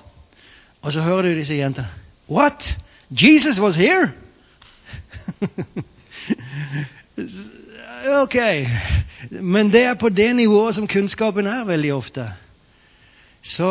Og 0.81 0.93
så 0.93 1.05
hører 1.05 1.21
du 1.29 1.37
disse 1.37 1.53
jentene. 1.53 1.87
What? 2.29 2.73
Jesus 3.09 3.59
was 3.61 3.75
here? 3.77 4.09
ok. 8.23 8.37
Men 9.29 9.69
det 9.69 9.83
er 9.83 9.93
på 9.93 10.09
det 10.09 10.35
nivået 10.35 10.75
som 10.75 10.87
kunnskapen 10.87 11.45
er 11.47 11.63
veldig 11.69 11.93
ofte. 11.93 12.25
Så 13.43 13.69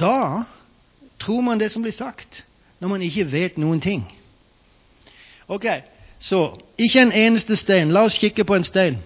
da 0.00 0.44
tror 1.20 1.40
man 1.40 1.60
det 1.60 1.70
som 1.72 1.82
blir 1.82 1.92
sagt, 1.92 2.44
når 2.80 2.88
man 2.88 3.02
ikke 3.02 3.32
vet 3.32 3.58
noen 3.58 3.80
ting. 3.80 4.04
Ok, 5.48 5.66
så 6.18 6.58
ikke 6.78 7.02
en 7.02 7.12
eneste 7.12 7.56
stein. 7.56 7.92
La 7.92 8.04
oss 8.06 8.18
kikke 8.18 8.44
på 8.44 8.54
en 8.54 8.64
stein. 8.64 8.98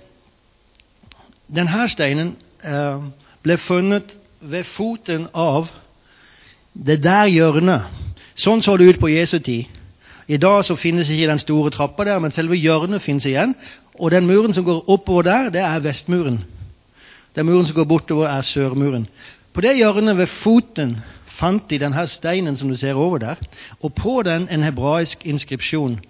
Denne 1.49 1.89
steinen 1.89 2.35
eh, 2.65 3.03
ble 3.43 3.57
funnet 3.59 4.17
ved 4.41 4.65
foten 4.65 5.29
av 5.35 5.69
det 6.73 7.03
der 7.05 7.27
hjørnet. 7.31 7.87
Sånn 8.37 8.63
så 8.63 8.77
det 8.77 8.89
ut 8.91 9.01
på 9.01 9.11
Jesu 9.13 9.39
tid. 9.39 9.65
I 10.27 10.37
dag 10.43 10.65
så 10.67 10.77
finnes 10.77 11.09
ikke 11.09 11.31
den 11.31 11.39
store 11.39 11.71
trappa 11.71 12.05
der, 12.05 12.19
men 12.19 12.35
selve 12.35 12.59
hjørnet 12.59 13.03
finnes 13.03 13.27
igjen. 13.27 13.55
Og 13.95 14.11
den 14.11 14.27
muren 14.27 14.53
som 14.53 14.65
går 14.65 14.91
oppover 14.91 15.23
der, 15.23 15.51
det 15.55 15.63
er 15.63 15.81
vestmuren. 15.81 16.43
Den 17.37 17.47
muren 17.47 17.67
som 17.67 17.77
går 17.77 17.85
bortover, 17.85 18.29
er 18.29 18.43
sørmuren. 18.43 19.07
På 19.57 19.63
det 19.65 19.79
hjørnet 19.79 20.19
ved 20.19 20.27
foten 20.29 20.91
fant 21.39 21.71
de 21.71 21.79
denne 21.81 22.03
steinen 22.13 22.59
som 22.61 22.69
du 22.69 22.77
ser 22.77 22.99
over 23.01 23.19
der, 23.19 23.35
og 23.81 23.95
på 23.97 24.23
den 24.23 24.49
en 24.53 24.63
hebraisk 24.63 25.25
inskripsjon 25.27 26.01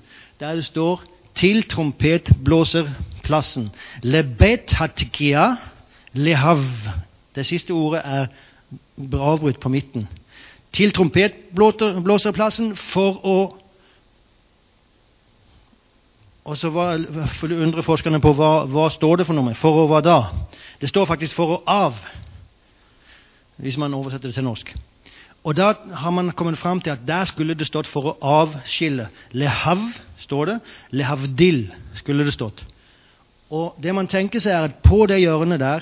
der 0.40 0.54
det 0.54 0.64
står 0.64 1.02
'Til 1.35 1.62
trompetblåserplassen'. 1.62 3.68
Lebet 4.02 4.72
hatkia 4.72 5.56
lehav. 6.12 6.64
Det 7.35 7.46
siste 7.46 7.70
ordet 7.70 8.00
er 8.04 8.26
avbrutt 9.12 9.61
på 9.61 9.68
midten. 9.68 10.09
Til 10.72 10.92
trompetblåserplassen 10.92 12.76
for 12.76 13.26
å 13.26 13.56
og 16.44 16.59
så 16.59 16.68
undrer 17.42 17.82
forskerne 17.82 18.20
på 18.20 18.32
hva, 18.32 18.64
hva 18.64 18.90
står 18.90 19.16
det 19.16 19.26
for 19.26 19.35
noe. 19.35 19.54
For 19.54 19.70
å 19.70 19.87
hva 19.87 20.00
da? 20.00 20.22
Det 20.80 20.88
står 20.88 21.04
faktisk 21.04 21.37
'for 21.37 21.56
å 21.56 21.62
av', 21.66 21.94
hvis 23.56 23.78
man 23.78 23.94
oversetter 23.94 24.28
det 24.28 24.34
til 24.34 24.44
norsk. 24.44 24.74
Og 25.46 25.56
Da 25.56 25.72
har 25.94 26.10
man 26.10 26.32
kommet 26.32 26.58
fram 26.58 26.80
til 26.80 26.90
at 26.90 27.06
der 27.06 27.24
skulle 27.24 27.54
det 27.54 27.66
stått 27.66 27.86
'for 27.86 28.02
å 28.02 28.16
avskille'. 28.20 29.06
Lehav 29.32 29.78
står 30.18 30.44
det. 30.44 30.60
Lehavdil 30.90 31.72
skulle 31.94 32.24
det 32.24 32.32
stått. 32.32 32.64
Og 33.50 33.76
det 33.82 33.94
man 33.94 34.06
tenker 34.06 34.40
seg 34.40 34.52
er 34.52 34.64
at 34.64 34.82
På 34.82 35.06
det 35.06 35.20
hjørnet 35.20 35.60
der 35.60 35.80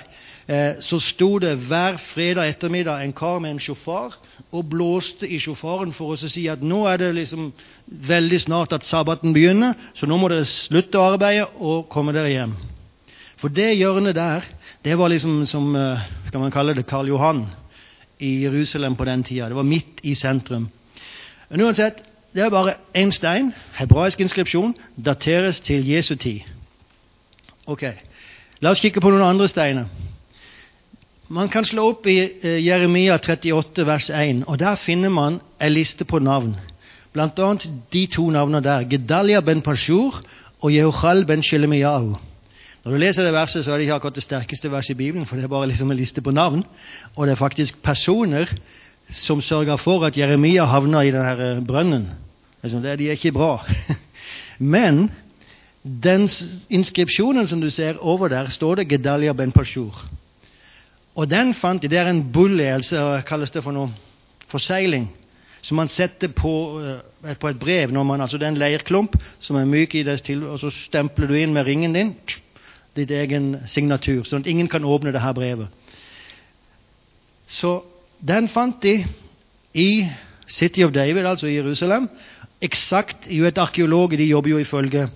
eh, 0.48 0.74
så 0.80 1.00
sto 1.00 1.38
det 1.38 1.56
hver 1.56 1.96
fredag 1.96 2.48
ettermiddag 2.48 3.04
en 3.04 3.12
kar 3.12 3.38
med 3.38 3.50
en 3.50 3.58
sjåfør 3.58 4.12
og 4.52 4.68
blåste 4.70 5.28
i 5.28 5.38
sjåføren 5.38 5.92
for 5.92 6.12
å 6.12 6.16
si 6.16 6.48
at 6.48 6.62
nå 6.62 6.84
er 6.86 6.96
det 6.96 7.14
liksom 7.14 7.52
veldig 7.86 8.40
snart 8.40 8.72
at 8.72 8.84
sabbaten 8.84 9.32
begynner, 9.32 9.74
så 9.94 10.06
nå 10.06 10.16
må 10.16 10.28
dere 10.28 10.44
slutte 10.44 10.98
å 10.98 11.14
arbeide 11.14 11.46
og 11.58 11.88
komme 11.88 12.12
dere 12.12 12.28
hjem. 12.28 12.54
For 13.36 13.48
det 13.48 13.78
hjørnet 13.78 14.14
der, 14.14 14.44
det 14.84 14.98
var 14.98 15.08
liksom 15.08 15.46
som 15.46 15.76
eh, 15.76 16.04
skal 16.28 16.40
man 16.40 16.52
kalle 16.52 16.74
det 16.74 16.86
Karl 16.86 17.08
Johan 17.08 17.46
i 18.18 18.44
Jerusalem 18.44 18.96
på 18.96 19.04
den 19.04 19.22
tida. 19.24 19.48
Det 19.48 19.56
var 19.56 19.62
midt 19.62 20.02
i 20.02 20.14
sentrum. 20.14 20.68
Men 21.50 21.60
uansett, 21.60 22.02
det 22.34 22.42
er 22.42 22.50
bare 22.50 22.74
én 22.94 23.12
stein, 23.12 23.52
hebraisk 23.78 24.20
inskripsjon, 24.20 24.74
dateres 24.96 25.60
til 25.60 25.86
Jesu 25.88 26.14
tid. 26.14 26.40
Ok, 27.66 27.84
La 28.64 28.70
oss 28.72 28.80
kikke 28.80 29.02
på 29.04 29.10
noen 29.12 29.24
andre 29.26 29.44
steiner. 29.50 29.88
Man 31.34 31.50
kan 31.52 31.66
slå 31.68 31.88
opp 31.90 32.06
i 32.08 32.16
eh, 32.22 32.60
Jeremia 32.64 33.18
38, 33.18 33.84
vers 33.84 34.06
1, 34.08 34.44
og 34.48 34.56
der 34.60 34.78
finner 34.80 35.12
man 35.12 35.40
en 35.60 35.72
liste 35.72 36.06
på 36.08 36.20
navn. 36.22 36.54
Blant 37.12 37.38
annet 37.44 37.66
de 37.92 38.06
to 38.12 38.28
navnene 38.32 38.62
der, 38.64 38.86
Gedalia 38.88 39.42
ben 39.44 39.60
Pashur 39.62 40.20
og 40.60 40.72
Jehochal 40.72 41.24
ben 41.28 41.42
Shelemiyahu. 41.42 42.14
Når 42.84 42.92
du 42.92 43.00
leser 43.00 43.24
det 43.24 43.32
verset, 43.32 43.64
så 43.64 43.72
er 43.72 43.78
det 43.80 43.86
ikke 43.86 43.94
akkurat 43.94 44.16
det 44.18 44.22
sterkeste 44.26 44.70
verset 44.70 44.92
i 44.92 44.98
Bibelen, 44.98 45.26
for 45.26 45.36
det 45.36 45.44
er 45.46 45.48
bare 45.48 45.70
liksom 45.70 45.90
en 45.90 45.96
liste 45.96 46.20
på 46.20 46.30
navn. 46.30 46.64
Og 47.16 47.26
det 47.26 47.32
er 47.32 47.40
faktisk 47.40 47.82
personer 47.82 48.50
som 49.08 49.40
sørger 49.42 49.76
for 49.80 50.04
at 50.04 50.16
Jeremia 50.18 50.66
havner 50.68 51.00
i 51.00 51.12
denne 51.14 51.32
eh, 51.32 51.62
brønnen. 51.64 52.10
Det 52.62 52.82
det, 52.82 52.98
de 52.98 53.08
er 53.08 53.16
ikke 53.16 53.32
bra. 53.32 53.64
Men 54.58 55.10
den 55.82 56.28
inskripsjonen 56.70 57.46
som 57.46 57.60
du 57.60 57.70
ser 57.70 57.96
over 58.00 58.28
der, 58.28 58.48
står 58.48 58.74
det 58.74 58.88
Gedalia 58.88 59.32
ben 59.32 59.52
Pashur. 59.52 60.04
Og 61.14 61.30
den 61.30 61.54
fant 61.54 61.82
de. 61.82 61.88
Det 61.88 61.98
er 61.98 62.10
en 62.10 62.32
bully, 62.32 62.62
altså 62.62 63.22
kalles 63.26 63.50
det 63.50 63.62
for 63.62 63.72
noe 63.72 63.90
forsegling, 64.48 65.08
som 65.62 65.76
man 65.76 65.88
setter 65.88 66.28
på, 66.28 66.80
uh, 66.80 67.34
på 67.40 67.48
et 67.48 67.58
brev. 67.58 67.92
man, 67.92 68.20
altså 68.20 68.38
Det 68.38 68.44
er 68.44 68.50
en 68.50 68.58
leirklump 68.58 69.16
som 69.40 69.56
er 69.56 69.64
myk 69.64 69.94
i 69.94 70.02
det, 70.02 70.30
og 70.44 70.60
så 70.60 70.70
stempler 70.70 71.26
du 71.26 71.34
inn 71.34 71.52
med 71.52 71.64
ringen 71.64 71.92
din 71.92 72.16
ditt 72.94 73.10
egen 73.10 73.54
signatur, 73.66 74.22
sånn 74.24 74.44
at 74.44 74.50
ingen 74.50 74.68
kan 74.70 74.84
åpne 74.84 75.12
det 75.14 75.22
her 75.22 75.34
brevet. 75.36 75.68
Så 77.48 77.82
den 78.24 78.48
fant 78.48 78.80
de 78.82 79.02
i 79.74 80.06
City 80.46 80.84
of 80.84 80.92
David, 80.92 81.26
altså 81.26 81.48
i 81.48 81.56
Jerusalem. 81.56 82.08
Eksakt 82.62 83.26
jo 83.28 83.46
et 83.48 83.58
arkeolog, 83.58 84.14
de 84.16 84.28
jobber 84.28 84.54
jo 84.54 84.62
ifølge 84.62 85.08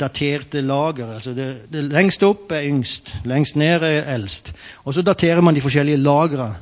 daterte 0.00 0.60
lager. 0.60 1.14
altså 1.14 1.34
det, 1.34 1.72
det 1.72 1.84
Lengst 1.88 2.22
opp 2.22 2.52
er 2.52 2.66
yngst, 2.68 3.14
lengst 3.24 3.56
ned 3.56 3.82
er 3.82 4.14
eldst. 4.14 4.52
Og 4.84 4.94
Så 4.94 5.02
daterer 5.02 5.40
man 5.40 5.54
de 5.54 5.64
forskjellige 5.64 5.96
lagrene. 5.96 6.56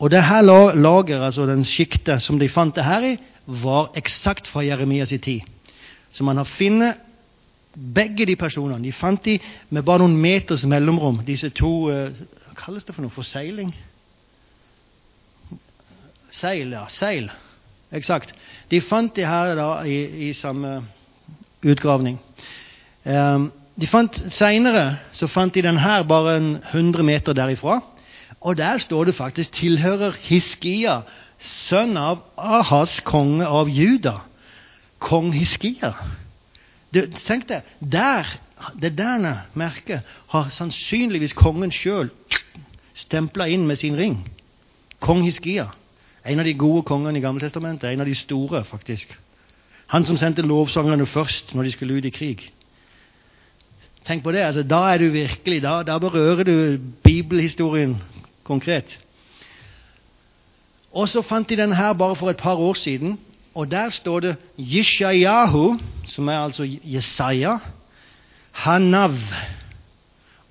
Og 0.00 0.10
det 0.10 0.22
her 0.24 0.42
lageret, 0.74 1.24
altså 1.24 1.46
den 1.46 1.64
sjiktet 1.64 2.22
som 2.22 2.38
de 2.38 2.48
fant 2.48 2.74
det 2.76 2.84
her 2.84 3.04
i, 3.04 3.16
var 3.46 3.90
eksakt 3.96 4.48
fra 4.48 4.64
Jeremias 4.64 5.08
tid. 5.08 5.40
Så 6.10 6.24
man 6.24 6.36
har 6.36 6.44
funnet 6.44 6.94
Begge 7.74 8.26
de 8.26 8.36
personene 8.36 8.82
de 8.82 8.92
fant 8.92 9.20
de 9.24 9.36
med 9.70 9.84
bare 9.86 10.02
noen 10.02 10.16
meters 10.18 10.64
mellomrom, 10.66 11.20
disse 11.26 11.52
to 11.54 11.90
eh, 11.92 12.10
Hva 12.48 12.56
kalles 12.64 12.84
det 12.84 12.96
for 12.96 13.04
noe? 13.04 13.14
Forseiling? 13.14 13.70
Seil, 16.34 16.72
ja. 16.74 16.86
Seil. 16.90 17.30
Eksakt. 17.94 18.34
De 18.70 18.80
fant 18.82 19.14
de 19.14 19.26
her 19.26 19.54
da 19.58 19.70
i, 19.86 20.30
i 20.30 20.32
samme 20.34 20.80
utgravning. 21.66 22.18
Um, 23.04 23.48
de 23.80 23.88
fant 23.88 24.18
Seinere 24.34 24.98
så 25.16 25.26
fant 25.30 25.54
de 25.54 25.62
den 25.64 25.78
her 25.80 26.04
bare 26.04 26.36
en 26.38 26.50
100 26.72 27.06
meter 27.06 27.34
derifra. 27.34 27.80
Og 28.40 28.56
der 28.56 28.78
står 28.78 29.04
det 29.04 29.14
faktisk 29.14 29.52
'tilhører 29.52 30.16
Hiskia, 30.22 31.00
sønn 31.38 31.96
av 31.96 32.22
Ahas, 32.36 33.00
konge 33.00 33.46
av 33.46 33.68
Juda'. 33.68 34.20
Kong 34.98 35.32
Hiskia. 35.34 35.92
Tenk 36.92 37.46
deg, 37.48 37.66
der, 37.78 38.26
det 38.82 38.96
der 38.98 39.44
merket 39.54 40.06
har 40.32 40.50
sannsynligvis 40.50 41.36
kongen 41.38 41.70
sjøl 41.72 42.10
stempla 43.00 43.46
inn 43.48 43.66
med 43.66 43.78
sin 43.78 43.96
ring. 43.96 44.18
Kong 45.00 45.22
Hiskia. 45.24 45.70
En 46.24 46.40
av 46.40 46.44
de 46.44 46.54
gode 46.58 46.84
kongene 46.88 47.18
i 47.18 47.24
Gammeltestamentet. 47.24 47.90
En 47.90 48.02
av 48.02 48.08
de 48.08 48.14
store, 48.14 48.64
faktisk. 48.68 49.14
Han 49.90 50.04
som 50.04 50.18
sendte 50.20 50.44
lovsangerne 50.46 51.06
først 51.08 51.54
når 51.54 51.66
de 51.66 51.72
skulle 51.74 51.96
ut 51.98 52.08
i 52.10 52.14
krig. 52.14 52.44
Tenk 54.06 54.24
på 54.24 54.32
det. 54.32 54.44
altså 54.44 54.62
Da 54.62 54.82
er 54.92 54.98
du 54.98 55.08
virkelig, 55.10 55.62
da, 55.62 55.82
da 55.82 55.98
berører 55.98 56.44
du 56.44 56.78
bibelhistorien 57.04 57.96
konkret. 58.44 58.98
Og 60.92 61.08
så 61.08 61.22
fant 61.22 61.48
de 61.48 61.56
den 61.56 61.72
her 61.72 61.92
bare 61.92 62.16
for 62.16 62.30
et 62.30 62.36
par 62.36 62.58
år 62.58 62.74
siden. 62.74 63.18
Og 63.54 63.70
der 63.70 63.90
står 63.90 64.20
det 64.20 64.36
Yishayahu, 64.58 65.78
som 66.08 66.28
er 66.28 66.38
altså 66.38 66.78
Jesaja, 66.84 67.58
Hanav. 68.52 69.16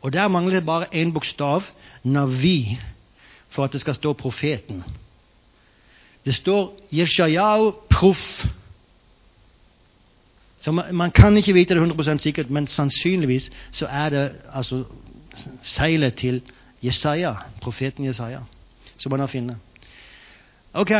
Og 0.01 0.13
der 0.13 0.27
mangler 0.27 0.55
det 0.55 0.65
bare 0.65 0.85
én 0.95 1.13
bokstav, 1.13 1.63
Navi, 2.03 2.79
for 3.49 3.63
at 3.63 3.73
det 3.73 3.81
skal 3.81 3.95
stå 3.95 4.13
profeten. 4.13 4.83
Det 6.25 6.35
står 6.35 6.79
Yishayahu 6.93 7.71
proff. 7.89 8.45
Så 10.61 10.71
man, 10.71 10.95
man, 10.95 11.11
kan 11.11 11.37
ikke 11.37 11.53
vite 11.53 11.75
det 11.75 11.91
100% 11.91 12.17
sikkert, 12.17 12.49
men 12.49 12.67
sannsynligvis 12.67 13.51
så 13.71 13.87
er 13.87 14.09
det 14.09 14.31
altså 14.53 14.83
seilet 15.63 16.15
til 16.15 16.41
Jesaja, 16.83 17.33
profeten 17.61 18.05
Jesaja, 18.05 18.39
som 18.97 19.11
man 19.11 19.19
har 19.19 19.27
funnet. 19.27 19.57
Ok, 20.73 20.91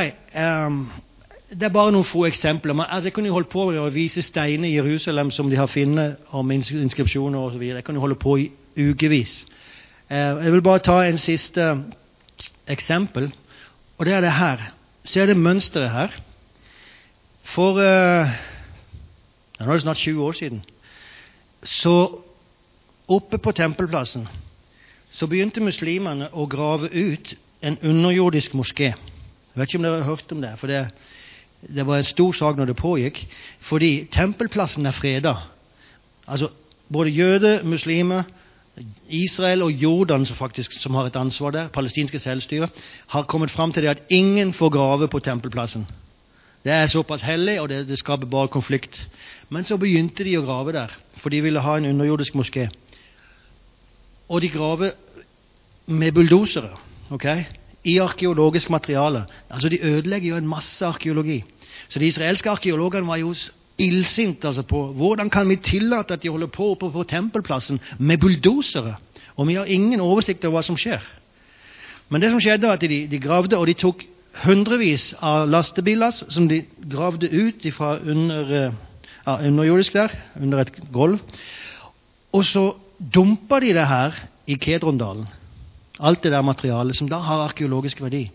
um, 0.68 0.92
Det 1.50 1.66
er 1.66 1.74
bare 1.74 1.90
noen 1.92 2.06
få 2.06 2.28
eksempler. 2.28 2.76
Men, 2.78 2.86
altså 2.90 3.10
jeg 3.10 3.14
kunne 3.14 3.32
holdt 3.34 3.50
på 3.50 3.64
med 3.72 3.80
å 3.82 3.90
vise 3.94 4.22
steiner 4.22 4.70
i 4.70 4.76
Jerusalem 4.76 5.32
som 5.34 5.50
de 5.50 5.58
har 5.58 5.70
funnet 5.72 6.34
om 6.38 6.52
inskripsjoner 6.54 7.40
osv. 7.42 7.64
Jeg 7.72 7.84
kan 7.86 7.98
jo 7.98 8.04
holde 8.04 8.20
på 8.22 8.36
i 8.38 8.50
ukevis. 8.78 9.46
Eh, 10.10 10.44
jeg 10.46 10.54
vil 10.54 10.62
bare 10.62 10.84
ta 10.86 11.00
en 11.06 11.18
siste 11.18 11.66
eksempel, 12.70 13.32
og 13.98 14.06
det 14.06 14.14
er 14.14 14.22
det 14.22 14.36
her. 14.38 14.62
Ser 15.06 15.26
det 15.26 15.38
mønsteret 15.38 15.90
her? 15.90 16.14
For 17.50 17.82
eh, 17.82 18.38
Nå 19.60 19.66
er 19.68 19.74
det 19.74 19.82
snart 19.82 20.00
20 20.00 20.24
år 20.24 20.38
siden. 20.38 20.62
Så 21.64 22.22
oppe 23.10 23.38
på 23.38 23.52
tempelplassen 23.52 24.28
så 25.12 25.28
begynte 25.28 25.60
muslimene 25.66 26.30
å 26.32 26.46
grave 26.48 26.88
ut 26.94 27.34
en 27.66 27.76
underjordisk 27.82 28.54
moské. 28.56 28.94
Jeg 28.94 29.58
vet 29.58 29.68
ikke 29.68 29.82
om 29.82 29.88
dere 29.88 30.04
har 30.04 30.08
hørt 30.08 30.32
om 30.32 30.46
det, 30.46 30.54
for 30.62 30.72
det, 30.72 30.86
det 31.67 31.88
var 31.88 31.98
en 31.98 32.08
stor 32.08 32.32
sak 32.32 32.58
når 32.58 32.72
det 32.72 32.76
pågikk. 32.80 33.24
Fordi 33.60 34.08
tempelplassen 34.12 34.86
er 34.86 34.95
freda. 34.95 35.34
Altså, 36.28 36.50
både 36.91 37.10
jøder, 37.10 37.63
muslimer, 37.63 38.24
Israel 39.10 39.63
og 39.63 39.72
Jordan, 39.72 40.26
som 40.26 40.38
faktisk 40.38 40.78
som 40.82 40.95
har 40.95 41.10
et 41.10 41.15
ansvar 41.15 41.52
der, 41.52 41.67
palestinske 41.67 42.19
selvstyre, 42.19 42.69
har 43.08 43.24
kommet 43.24 43.52
fram 43.52 43.74
til 43.74 43.84
det 43.84 43.89
at 43.89 44.04
ingen 44.10 44.54
får 44.54 44.69
grave 44.69 45.08
på 45.08 45.19
tempelplassen. 45.19 45.88
Det 46.63 46.72
er 46.72 46.88
såpass 46.88 47.22
hellig, 47.22 47.60
og 47.62 47.69
det, 47.69 47.88
det 47.88 48.00
skaper 48.00 48.28
bare 48.28 48.48
konflikt. 48.48 49.08
Men 49.50 49.65
så 49.65 49.78
begynte 49.78 50.24
de 50.24 50.38
å 50.38 50.43
grave 50.43 50.76
der, 50.76 50.95
for 51.17 51.30
de 51.30 51.41
ville 51.41 51.60
ha 51.60 51.78
en 51.78 51.86
underjordisk 51.91 52.36
moské. 52.36 52.67
Og 54.30 54.41
de 54.41 54.50
graver 54.50 54.91
med 55.88 56.13
bulldosere 56.13 56.76
okay? 57.10 57.43
I 57.84 58.00
arkeologisk 58.00 58.70
materiale. 58.70 59.24
Altså 59.50 59.70
De 59.70 59.80
ødelegger 59.82 60.30
jo 60.30 60.38
en 60.38 60.48
masse 60.48 60.86
arkeologi. 60.86 61.44
Så 61.89 62.00
de 62.00 62.08
israelske 62.08 62.50
arkeologene 62.50 63.08
var 63.08 63.18
jo 63.18 63.34
illsinte 63.80 64.48
altså 64.48 64.63
på 64.68 64.82
hvordan 64.94 65.30
kan 65.30 65.50
vi 65.50 65.56
tillate 65.56 66.13
at 66.13 66.24
de 66.24 66.30
holder 66.30 66.48
på 66.48 66.72
oppe 66.72 66.92
på 66.92 67.04
tempelplassen 67.04 67.80
med 68.00 68.18
bulldosere. 68.18 68.96
Og 69.36 69.48
vi 69.48 69.54
har 69.54 69.65
ingen 69.65 70.00
oversikt 70.00 70.46
over 70.46 70.60
hva 70.60 70.63
som 70.63 70.78
skjer. 70.78 71.04
Men 72.10 72.22
det 72.22 72.32
som 72.32 72.42
skjedde, 72.42 72.68
var 72.68 72.80
at 72.80 72.82
de, 72.82 73.08
de 73.08 73.20
gravde, 73.22 73.58
og 73.58 73.68
de 73.68 73.78
tok 73.78 74.04
hundrevis 74.44 75.13
av 75.22 75.48
lastebiler 75.50 76.12
som 76.12 76.48
de 76.50 76.63
gravde 76.92 77.30
ut 77.30 77.65
fra 77.76 77.98
under, 78.00 78.54
eh, 78.54 78.74
ja, 79.26 79.38
underjordisk 79.48 79.94
der, 79.94 80.15
under 80.42 80.60
et 80.60 80.72
gulv. 80.92 81.20
Og 82.34 82.46
så 82.46 82.74
dumpa 83.00 83.60
de 83.60 83.74
det 83.74 83.88
her 83.88 84.15
i 84.48 84.56
Kedrondalen. 84.56 85.28
Alt 86.00 86.24
det 86.24 86.32
der 86.32 86.42
materialet 86.42 86.96
som 86.96 87.10
da 87.10 87.20
har 87.24 87.46
arkeologisk 87.48 88.02
verdi. 88.02 88.30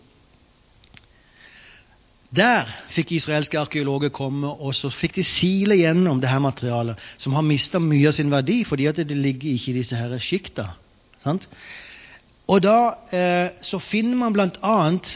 Der 2.35 2.67
fikk 2.91 3.13
israelske 3.15 3.59
arkeologer 3.59 4.09
komme, 4.09 4.49
og 4.49 4.75
så 4.75 4.89
fikk 4.91 5.15
de 5.15 5.23
sile 5.23 5.77
gjennom 5.79 6.19
det 6.21 6.29
her 6.29 6.41
materialet, 6.43 6.99
som 7.17 7.33
har 7.33 7.45
mista 7.45 7.79
mye 7.79 8.09
av 8.09 8.17
sin 8.17 8.31
verdi 8.31 8.63
fordi 8.67 8.89
at 8.89 8.97
det 8.97 9.17
ligger 9.17 9.53
ikke 9.53 9.71
i 9.71 9.77
disse 9.79 9.95
her 9.95 10.17
sjikta. 10.19 10.67
Og 12.47 12.61
da 12.61 12.79
eh, 13.09 13.47
så 13.61 13.79
finner 13.79 14.17
man 14.17 14.51
annet 14.61 15.15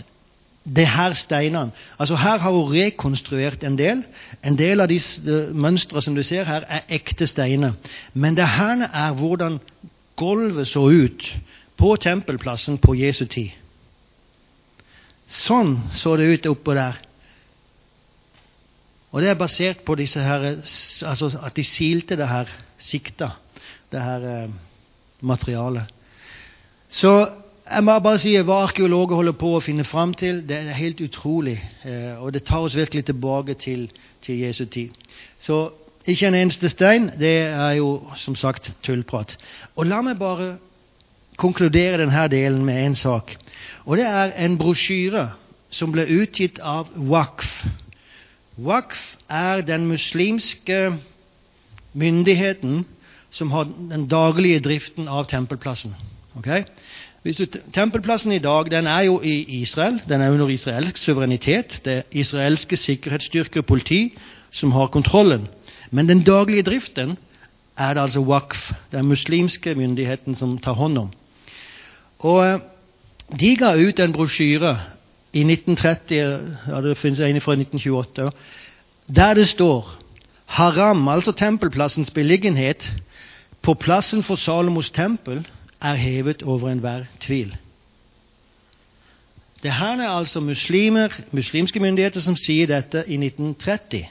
det 0.63 0.87
her 0.87 1.13
steinene. 1.13 1.71
Altså 1.99 2.15
Her 2.15 2.39
har 2.39 2.51
hun 2.51 2.73
rekonstruert 2.73 3.63
en 3.63 3.77
del. 3.77 4.03
En 4.43 4.57
del 4.57 4.81
av 4.81 4.87
de 4.87 4.99
mønstre 5.53 6.01
som 6.01 6.15
du 6.15 6.23
ser 6.23 6.43
her, 6.43 6.65
er 6.67 6.87
ekte 6.89 7.27
steiner. 7.27 7.73
Men 8.13 8.37
det 8.37 8.47
her 8.47 8.89
er 8.93 9.13
hvordan 9.13 9.59
gulvet 10.17 10.67
så 10.67 10.89
ut 10.89 11.35
på 11.79 11.95
tempelplassen 11.95 12.77
på 12.83 12.95
Jesu 12.99 13.25
tid. 13.25 13.55
Sånn 15.29 15.77
så 15.95 16.15
det 16.17 16.27
ut 16.27 16.49
oppå 16.49 16.75
der. 16.75 16.97
Og 19.09 19.23
det 19.23 19.31
er 19.31 19.39
basert 19.39 19.85
på 19.85 19.95
disse 19.97 20.21
her, 20.21 20.59
altså 21.09 21.31
at 21.41 21.55
de 21.57 21.65
silte 21.65 22.17
det 22.17 22.27
her 22.29 22.49
sikta, 22.77 23.31
det 23.89 24.01
her 24.01 24.25
eh, 24.29 24.51
materialet. 25.25 25.89
Så 26.89 27.13
jeg 27.69 27.85
må 27.85 27.95
bare 28.01 28.21
si 28.21 28.35
hva 28.41 28.63
arkeologer 28.65 29.17
holder 29.19 29.37
på 29.37 29.55
å 29.55 29.63
finne 29.63 29.85
fram 29.85 30.13
til, 30.17 30.43
det 30.49 30.57
er 30.57 30.77
helt 30.77 31.01
utrolig. 31.05 31.57
Eh, 31.85 32.15
og 32.21 32.33
det 32.33 32.43
tar 32.49 32.65
oss 32.65 32.77
virkelig 32.77 33.07
tilbake 33.09 33.57
til, 33.61 33.87
til 34.25 34.43
Jesu 34.45 34.65
tid. 34.65 34.93
Så 35.39 35.67
ikke 36.09 36.29
en 36.29 36.37
eneste 36.37 36.69
stein, 36.69 37.11
det 37.19 37.35
er 37.49 37.77
jo 37.77 38.09
som 38.17 38.37
sagt 38.37 38.73
tullprat. 38.85 39.37
Og 39.75 39.89
la 39.89 40.01
meg 40.05 40.17
bare 40.21 40.55
konkludere 41.39 42.01
denne 42.01 42.27
delen 42.31 42.65
med 42.65 42.85
en 42.85 42.95
sak. 42.95 43.35
Og 43.85 43.97
det 43.97 44.05
er 44.07 44.35
en 44.45 44.57
brosjyre 44.59 45.29
som 45.71 45.93
ble 45.93 46.05
utgitt 46.19 46.59
av 46.59 46.89
Wakf. 47.09 47.63
Wakf 48.59 49.15
er 49.29 49.61
den 49.63 49.87
muslimske 49.87 50.97
myndigheten 51.93 52.83
som 53.29 53.51
har 53.51 53.69
den 53.69 54.07
daglige 54.09 54.59
driften 54.65 55.07
av 55.07 55.29
tempelplassen. 55.29 55.93
Okay? 56.37 56.65
Du, 57.23 57.45
tempelplassen 57.73 58.31
i 58.31 58.41
dag 58.41 58.71
den 58.71 58.87
er 58.87 59.05
jo 59.07 59.19
i 59.23 59.61
Israel. 59.61 59.99
Den 60.09 60.21
er 60.21 60.31
under 60.31 60.49
israelsk 60.49 60.97
suverenitet. 60.97 61.81
Det 61.85 61.93
er 61.93 62.03
israelske 62.11 62.77
sikkerhetsstyrker 62.77 63.61
og 63.61 63.65
politi 63.65 64.17
som 64.51 64.71
har 64.71 64.87
kontrollen. 64.87 65.47
Men 65.91 66.09
den 66.09 66.23
daglige 66.23 66.63
driften 66.63 67.17
er 67.77 67.93
det 67.93 68.01
altså 68.01 68.19
Wakf, 68.19 68.71
den 68.91 69.07
muslimske 69.07 69.75
myndigheten, 69.75 70.35
som 70.35 70.57
tar 70.57 70.73
hånd 70.73 70.97
om. 70.97 71.11
Og 72.19 72.45
eh, 72.45 72.59
De 73.39 73.55
ga 73.57 73.75
ut 73.77 73.99
en 73.99 74.13
brosjyre 74.13 74.73
i 75.33 75.43
1930, 75.45 76.15
ja, 76.67 76.81
det 76.81 76.97
finnes 76.97 77.19
en 77.21 77.41
fra 77.41 77.53
1928, 77.53 78.31
der 79.15 79.33
det 79.33 79.47
står 79.47 79.99
Haram, 80.49 81.07
altså 81.07 81.31
tempelplassens 81.31 82.11
beliggenhet, 82.11 82.93
på 83.61 83.73
plassen 83.73 84.23
for 84.23 84.35
Salomos 84.35 84.89
tempel 84.89 85.47
er 85.81 85.93
hevet 85.93 86.43
over 86.43 86.69
enhver 86.69 87.03
tvil. 87.19 87.57
Det 89.63 89.71
her 89.71 89.99
er 90.01 90.09
altså 90.09 90.39
muslimer, 90.39 91.21
muslimske 91.31 91.79
myndigheter 91.79 92.19
som 92.19 92.35
sier 92.35 92.67
dette 92.67 93.03
i 93.07 93.17
1930. 93.19 94.07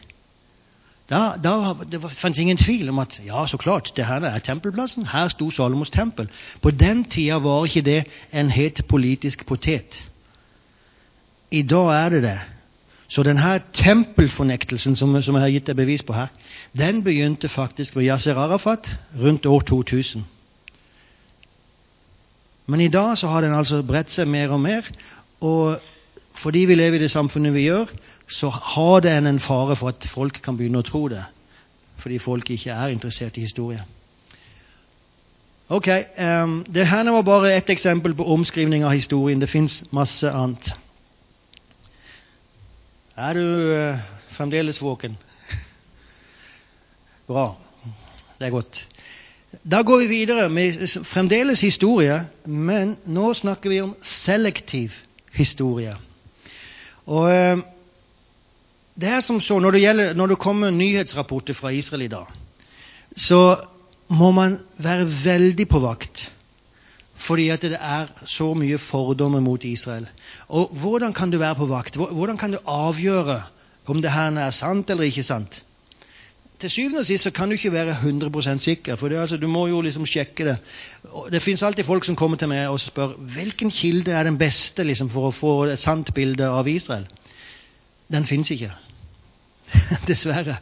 Da, 1.08 1.36
da 1.40 1.74
det 1.88 2.02
fantes 2.02 2.40
ingen 2.42 2.56
tvil 2.60 2.88
om 2.92 2.98
at 2.98 3.20
ja, 3.24 3.46
så 3.46 3.56
klart, 3.56 3.92
det 3.96 4.06
her 4.06 4.20
er 4.20 4.38
tempelplassen. 4.38 5.06
Her 5.06 5.28
sto 5.28 5.50
Salomos 5.50 5.90
tempel. 5.90 6.28
På 6.62 6.70
den 6.70 7.04
tida 7.04 7.38
var 7.40 7.64
ikke 7.64 7.82
det 7.82 8.04
en 8.32 8.50
het 8.50 8.82
politisk 8.88 9.46
potet. 9.46 10.10
I 11.50 11.62
dag 11.62 12.04
er 12.04 12.08
det 12.08 12.22
det. 12.22 12.38
Så 13.08 13.22
denne 13.24 13.60
tempelfornektelsen 13.72 14.96
som, 14.96 15.22
som 15.22 15.34
jeg 15.34 15.42
har 15.42 15.52
gitt 15.54 15.70
deg 15.70 15.78
bevis 15.78 16.02
på 16.04 16.12
her, 16.12 16.28
den 16.76 17.00
begynte 17.04 17.48
faktisk 17.48 17.96
ved 17.96 18.04
Yasir 18.04 18.36
Arafat 18.36 18.90
rundt 19.16 19.46
år 19.46 19.60
2000. 19.60 20.26
Men 22.66 22.80
i 22.80 22.88
dag 22.92 23.18
så 23.18 23.28
har 23.32 23.40
den 23.40 23.54
altså 23.56 23.80
bredt 23.82 24.12
seg 24.12 24.28
mer 24.28 24.52
og 24.52 24.60
mer. 24.60 24.90
Og 25.40 25.80
fordi 26.38 26.64
vi 26.70 26.74
lever 26.74 26.98
i 26.98 27.02
det 27.02 27.10
samfunnet 27.10 27.54
vi 27.54 27.66
gjør, 27.66 27.90
så 28.28 28.48
har 28.50 29.00
det 29.00 29.16
en 29.16 29.40
fare 29.40 29.76
for 29.76 29.88
at 29.88 30.06
folk 30.06 30.40
kan 30.44 30.56
begynne 30.56 30.78
å 30.78 30.86
tro 30.86 31.08
det. 31.10 31.24
Fordi 31.98 32.18
folk 32.22 32.50
ikke 32.50 32.70
er 32.70 32.94
interessert 32.94 33.36
i 33.36 33.46
historie. 33.46 33.82
Ok, 35.68 35.88
um, 36.16 36.64
det 36.64 36.86
her 36.86 37.10
var 37.10 37.22
bare 37.22 37.52
ett 37.52 37.70
eksempel 37.70 38.14
på 38.14 38.24
omskrivning 38.24 38.84
av 38.84 38.94
historien. 38.94 39.40
Det 39.40 39.50
fins 39.50 39.82
masse 39.92 40.30
annet. 40.30 40.70
Er 43.16 43.34
du 43.34 43.42
uh, 43.42 43.98
fremdeles 44.30 44.80
våken? 44.82 45.18
Bra. 47.28 47.50
Det 48.38 48.46
er 48.46 48.54
godt. 48.54 48.86
Da 49.64 49.82
går 49.82 49.98
vi 49.98 50.06
videre 50.06 50.48
med 50.48 50.86
fremdeles 51.04 51.60
historie, 51.60 52.22
men 52.46 52.96
nå 53.04 53.34
snakker 53.34 53.70
vi 53.70 53.80
om 53.80 53.96
selektiv 54.02 54.94
historie. 55.32 55.96
Og 57.08 57.26
uh, 57.26 57.64
det 58.98 59.08
er 59.08 59.22
som 59.24 59.40
så, 59.40 59.58
når 59.62 59.76
det, 59.76 59.82
gjelder, 59.84 60.14
når 60.18 60.34
det 60.34 60.42
kommer 60.42 60.74
nyhetsrapporter 60.74 61.54
fra 61.54 61.72
Israel 61.72 62.02
i 62.08 62.12
dag, 62.12 62.26
så 63.16 63.56
må 64.08 64.32
man 64.32 64.58
være 64.78 65.06
veldig 65.24 65.68
på 65.68 65.80
vakt. 65.84 66.28
Fordi 67.18 67.48
at 67.50 67.62
det 67.62 67.78
er 67.80 68.10
så 68.26 68.52
mye 68.54 68.78
fordommer 68.78 69.40
mot 69.42 69.64
Israel. 69.64 70.06
Og 70.48 70.74
hvordan 70.80 71.12
kan 71.12 71.30
du 71.30 71.38
være 71.38 71.58
på 71.58 71.66
vakt? 71.66 71.96
Hvordan 71.96 72.38
kan 72.38 72.54
du 72.54 72.58
avgjøre 72.64 73.42
om 73.86 74.02
det 74.02 74.12
her 74.12 74.36
er 74.38 74.50
sant 74.50 74.90
eller 74.90 75.08
ikke 75.08 75.26
sant? 75.26 75.62
Til 76.58 76.70
syvende 76.70 77.04
og 77.04 77.06
sist 77.06 77.28
så 77.28 77.30
kan 77.30 77.48
du 77.48 77.54
ikke 77.54 77.72
være 77.72 77.92
100 78.02 78.58
sikker, 78.58 78.96
for 78.96 79.08
det, 79.08 79.16
altså, 79.16 79.36
du 79.36 79.46
må 79.46 79.66
jo 79.66 79.80
liksom 79.80 80.06
sjekke 80.06 80.44
det. 80.44 80.56
Og 81.12 81.32
det 81.32 81.42
fins 81.42 81.62
alltid 81.62 81.84
folk 81.84 82.04
som 82.04 82.16
kommer 82.16 82.36
til 82.36 82.48
meg 82.48 82.68
og 82.68 82.80
spør 82.80 83.14
hvilken 83.34 83.70
kilde 83.70 84.10
er 84.10 84.24
den 84.26 84.38
beste 84.38 84.82
liksom, 84.84 85.10
for 85.10 85.28
å 85.28 85.34
få 85.34 85.52
et 85.70 85.78
sant 85.78 86.10
bilde 86.14 86.48
av 86.48 86.68
Israel. 86.68 87.06
Den 88.10 88.26
fins 88.26 88.50
ikke. 88.50 88.72
Dessverre. 90.08 90.58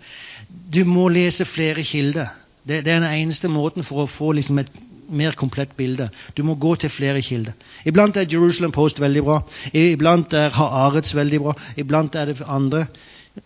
Du 0.74 0.84
må 0.84 1.08
lese 1.08 1.44
flere 1.48 1.84
kilder. 1.84 2.28
Det, 2.66 2.84
det, 2.84 2.92
er 2.92 3.00
den 3.00 3.22
eneste 3.22 3.48
måten 3.48 3.84
for 3.86 4.04
å 4.04 4.10
få 4.10 4.32
liksom, 4.36 4.58
et 4.58 4.72
mer 5.08 5.32
komplett 5.32 5.76
bilde. 5.76 6.10
Du 6.34 6.42
må 6.44 6.58
gå 6.60 6.74
til 6.76 6.90
flere 6.90 7.22
kilder. 7.22 7.54
Iblant 7.86 8.16
er 8.16 8.28
Jerusalem 8.28 8.72
Post 8.74 9.00
veldig 9.00 9.22
bra. 9.24 9.40
Iblant 9.72 10.34
er 10.34 10.52
Haaretz 10.52 11.14
veldig 11.16 11.40
bra. 11.40 11.54
Iblant 11.78 12.14
er 12.14 12.32
det 12.32 12.42
andre. 12.46 12.86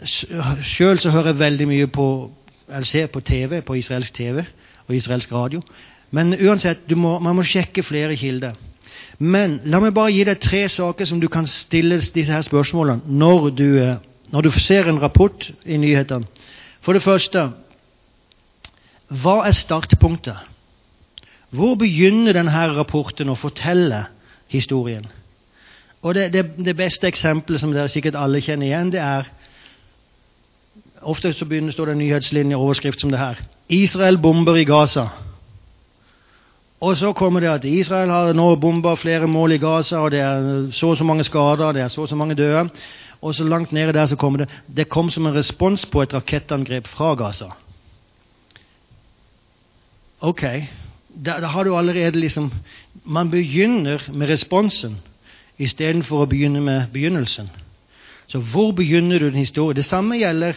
Sjøl 0.07 1.01
hører 1.11 1.33
jeg 1.33 1.41
veldig 1.41 1.67
mye 1.69 1.87
på 1.91 2.07
eller 2.71 2.87
ser 2.89 3.07
på 3.13 3.21
TV, 3.21 3.61
på 3.63 3.77
israelsk 3.79 4.15
TV 4.15 4.43
og 4.87 4.95
israelsk 4.95 5.33
radio. 5.33 5.63
Men 6.11 6.35
uansett, 6.35 6.91
må, 6.97 7.19
man 7.19 7.37
må 7.39 7.45
sjekke 7.47 7.83
flere 7.87 8.17
kilder. 8.17 8.55
Men 9.19 9.61
la 9.69 9.81
meg 9.83 9.95
bare 9.95 10.13
gi 10.15 10.25
deg 10.27 10.41
tre 10.41 10.63
saker 10.69 11.07
som 11.07 11.21
du 11.21 11.29
kan 11.29 11.47
stille 11.47 12.01
disse 12.01 12.33
her 12.33 12.43
spørsmålene 12.43 13.05
når 13.07 13.51
du, 13.55 13.69
eh, 13.83 13.99
når 14.33 14.47
du 14.47 14.51
ser 14.57 14.89
en 14.89 15.03
rapport 15.03 15.51
i 15.65 15.77
nyhetene. 15.77 16.27
For 16.81 16.97
det 16.97 17.05
første 17.05 17.51
hva 19.11 19.41
er 19.47 19.57
startpunktet? 19.59 20.39
Hvor 21.51 21.75
begynner 21.75 22.37
denne 22.37 22.67
rapporten 22.77 23.31
å 23.33 23.39
fortelle 23.39 24.05
historien? 24.51 25.07
Og 26.07 26.15
det, 26.15 26.31
det, 26.33 26.45
det, 26.63 26.77
beste 26.79 27.09
eksempelet 27.11 27.61
som 27.61 27.73
dere 27.75 27.91
sikkert 27.91 28.17
alle 28.17 28.41
kjenner 28.41 28.71
igjen, 28.71 28.93
det 28.95 29.03
er 29.03 29.27
Ofte 31.03 31.33
så 31.33 31.45
begynner 31.49 31.73
står 31.73 31.87
det 31.87 31.93
en 31.93 31.99
nyhetslinje 31.99 32.57
overskrift 32.57 33.01
som 33.01 33.11
det 33.11 33.19
her. 33.19 33.41
Israel 33.69 34.19
bomber 34.19 34.57
i 34.57 34.65
Gaza. 34.65 35.07
Og 36.81 36.97
så 36.97 37.13
kommer 37.13 37.41
det 37.41 37.49
at 37.49 37.65
Israel 37.65 38.11
har 38.11 38.33
nå 38.33 38.55
bomba 38.57 38.95
flere 38.95 39.27
mål 39.27 39.53
i 39.53 39.59
Gaza, 39.59 39.99
og 39.99 40.11
det 40.11 40.21
er 40.21 40.71
så 40.73 40.87
og 40.87 40.97
så 40.97 41.05
mange 41.05 41.25
skader, 41.25 41.73
det 41.73 41.83
er 41.83 41.89
så 41.89 42.01
og 42.01 42.09
så 42.09 42.17
mange 42.17 42.35
døde. 42.35 42.69
Og 43.21 43.35
så 43.35 43.45
langt 43.45 43.73
nede 43.73 43.93
der 43.93 44.07
så 44.07 44.17
kommer 44.17 44.39
det 44.39 44.49
Det 44.77 44.89
kom 44.89 45.11
som 45.11 45.27
en 45.27 45.35
respons 45.35 45.87
på 45.87 46.03
et 46.03 46.15
rakettangrep 46.15 46.87
fra 46.87 47.15
Gaza. 47.15 47.51
Ok, 50.21 50.43
da, 51.25 51.41
da, 51.41 51.47
har 51.47 51.65
du 51.65 51.77
allerede 51.77 52.21
liksom 52.21 52.53
Man 53.05 53.31
begynner 53.31 53.99
med 54.13 54.29
responsen 54.29 55.01
istedenfor 55.59 56.23
å 56.23 56.27
begynne 56.27 56.61
med 56.61 56.83
begynnelsen. 56.93 57.51
Så 58.27 58.39
hvor 58.39 58.73
begynner 58.73 59.19
du 59.19 59.27
den 59.31 59.39
historien? 59.39 59.77
Det 59.77 59.85
samme 59.85 60.17
gjelder 60.17 60.53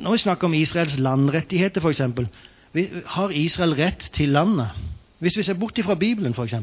når 0.00 0.12
vi 0.12 0.18
snakker 0.18 0.48
om 0.48 0.54
Israels 0.54 0.98
landrettigheter, 0.98 1.80
f.eks. 1.80 2.02
Har 3.06 3.30
Israel 3.30 3.74
rett 3.74 4.10
til 4.12 4.28
landet? 4.28 4.68
Hvis 5.18 5.36
vi 5.36 5.42
ser 5.42 5.54
bort 5.54 5.78
fra 5.84 5.94
Bibelen, 5.94 6.34
f.eks. 6.34 6.54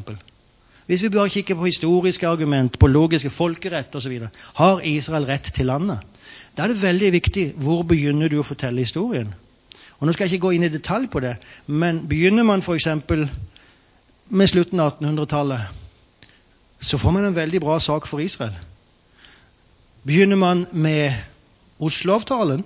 Hvis 0.86 1.02
vi 1.02 1.08
bare 1.08 1.28
kikker 1.28 1.54
på 1.54 1.64
historiske 1.64 2.28
argument, 2.28 2.78
på 2.78 2.86
logiske 2.86 3.30
folkerett 3.30 3.94
osv. 3.94 4.20
Har 4.54 4.80
Israel 4.84 5.24
rett 5.24 5.52
til 5.54 5.66
landet? 5.66 5.98
Da 6.56 6.62
er 6.62 6.72
det 6.72 6.82
veldig 6.82 7.12
viktig 7.12 7.46
hvor 7.56 7.82
begynner 7.82 8.28
du 8.28 8.38
å 8.38 8.46
fortelle 8.46 8.84
historien. 8.84 9.32
Og 9.98 10.06
Nå 10.06 10.12
skal 10.12 10.26
jeg 10.26 10.36
ikke 10.36 10.46
gå 10.46 10.52
inn 10.56 10.66
i 10.66 10.72
detalj 10.72 11.08
på 11.10 11.20
det, 11.24 11.36
men 11.66 12.04
begynner 12.08 12.44
man 12.44 12.62
f.eks. 12.62 12.88
med 14.28 14.48
slutten 14.48 14.80
av 14.80 14.98
1800-tallet, 14.98 15.60
så 16.80 16.98
får 16.98 17.10
man 17.10 17.24
en 17.24 17.36
veldig 17.36 17.60
bra 17.60 17.78
sak 17.80 18.06
for 18.06 18.20
Israel. 18.20 18.54
Begynner 20.04 20.36
man 20.36 20.66
med 20.72 21.12
Oslo-avtalen, 21.80 22.64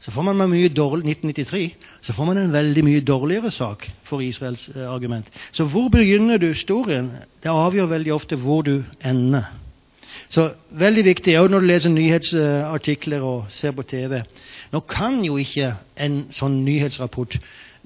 så 0.00 0.10
får 0.10 0.22
man 0.22 0.50
mye 0.50 0.68
dårlig, 0.72 1.10
1993, 1.12 1.74
så 2.02 2.12
får 2.16 2.24
man 2.24 2.38
en 2.40 2.52
veldig 2.52 2.84
mye 2.84 3.00
dårligere 3.04 3.50
sak 3.52 3.84
for 4.08 4.24
Israels 4.24 4.68
eh, 4.72 4.86
argument. 4.88 5.26
Så 5.52 5.64
hvor 5.68 5.88
begynner 5.92 6.38
du 6.40 6.46
historien? 6.46 7.10
Det 7.42 7.52
avgjør 7.52 7.86
veldig 7.86 8.14
ofte 8.14 8.36
hvor 8.36 8.62
du 8.62 8.82
ender. 9.04 9.50
Så 10.28 10.50
veldig 10.70 11.04
viktig 11.04 11.34
òg 11.38 11.50
når 11.50 11.60
du 11.60 11.66
leser 11.66 11.92
nyhetsartikler 11.92 13.24
og 13.26 13.50
ser 13.52 13.74
på 13.76 13.82
TV. 13.82 14.22
Nå 14.72 14.80
kan 14.88 15.18
jo 15.24 15.36
ikke 15.36 15.74
en 16.00 16.22
sånn 16.32 16.62
nyhetsrapport 16.64 17.36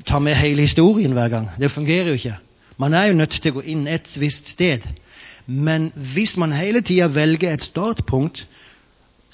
ta 0.07 0.20
med 0.22 0.37
hele 0.38 0.68
historien 0.68 1.16
hver 1.16 1.33
gang. 1.33 1.48
Det 1.59 1.72
fungerer 1.72 2.12
jo 2.12 2.20
ikke. 2.20 2.37
Man 2.79 2.94
er 2.94 3.09
jo 3.09 3.18
nødt 3.18 3.38
til 3.40 3.55
å 3.55 3.59
gå 3.59 3.64
inn 3.74 3.87
et 3.90 4.07
visst 4.20 4.50
sted. 4.55 4.87
Men 5.46 5.90
hvis 6.14 6.37
man 6.40 6.55
hele 6.57 6.83
tida 6.85 7.09
velger 7.12 7.53
et 7.53 7.66
startpunkt 7.66 8.46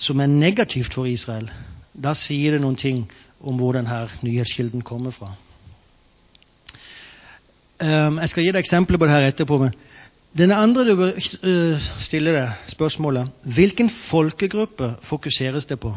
som 0.01 0.21
er 0.21 0.33
negativt 0.33 0.95
for 0.95 1.05
Israel, 1.07 1.51
da 1.92 2.14
sier 2.14 2.55
det 2.55 2.62
noen 2.62 2.79
ting 2.79 3.05
om 3.40 3.57
hvor 3.59 3.76
denne 3.76 4.03
nyhetskilden 4.22 4.83
kommer 4.87 5.14
fra. 5.14 5.33
Um, 7.81 8.18
jeg 8.20 8.29
skal 8.29 8.44
gi 8.44 8.53
deg 8.53 8.61
eksempler 8.61 9.00
på 9.00 9.09
det 9.09 9.14
her 9.14 9.31
etterpå. 9.31 9.57
men 9.59 9.72
den 10.37 10.53
andre 10.53 10.85
du 10.85 10.96
bør 10.96 11.16
uh, 11.16 11.87
stille 11.98 12.35
deg 12.37 12.68
spørsmålet 12.70 13.31
hvilken 13.57 13.90
folkegruppe 13.90 14.94
fokuseres 15.03 15.66
det 15.66 15.81
på? 15.81 15.94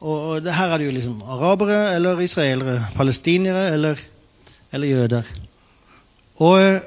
Og, 0.00 0.42
det 0.42 0.54
Her 0.54 0.70
er 0.70 0.78
det 0.78 0.86
jo 0.86 0.94
liksom 0.94 1.22
arabere 1.22 1.94
eller 1.94 2.20
israelere, 2.20 2.86
palestinere 2.94 3.72
eller, 3.74 3.98
eller 4.72 4.86
jøder. 4.86 5.22
Og 6.36 6.58
uh, 6.62 6.80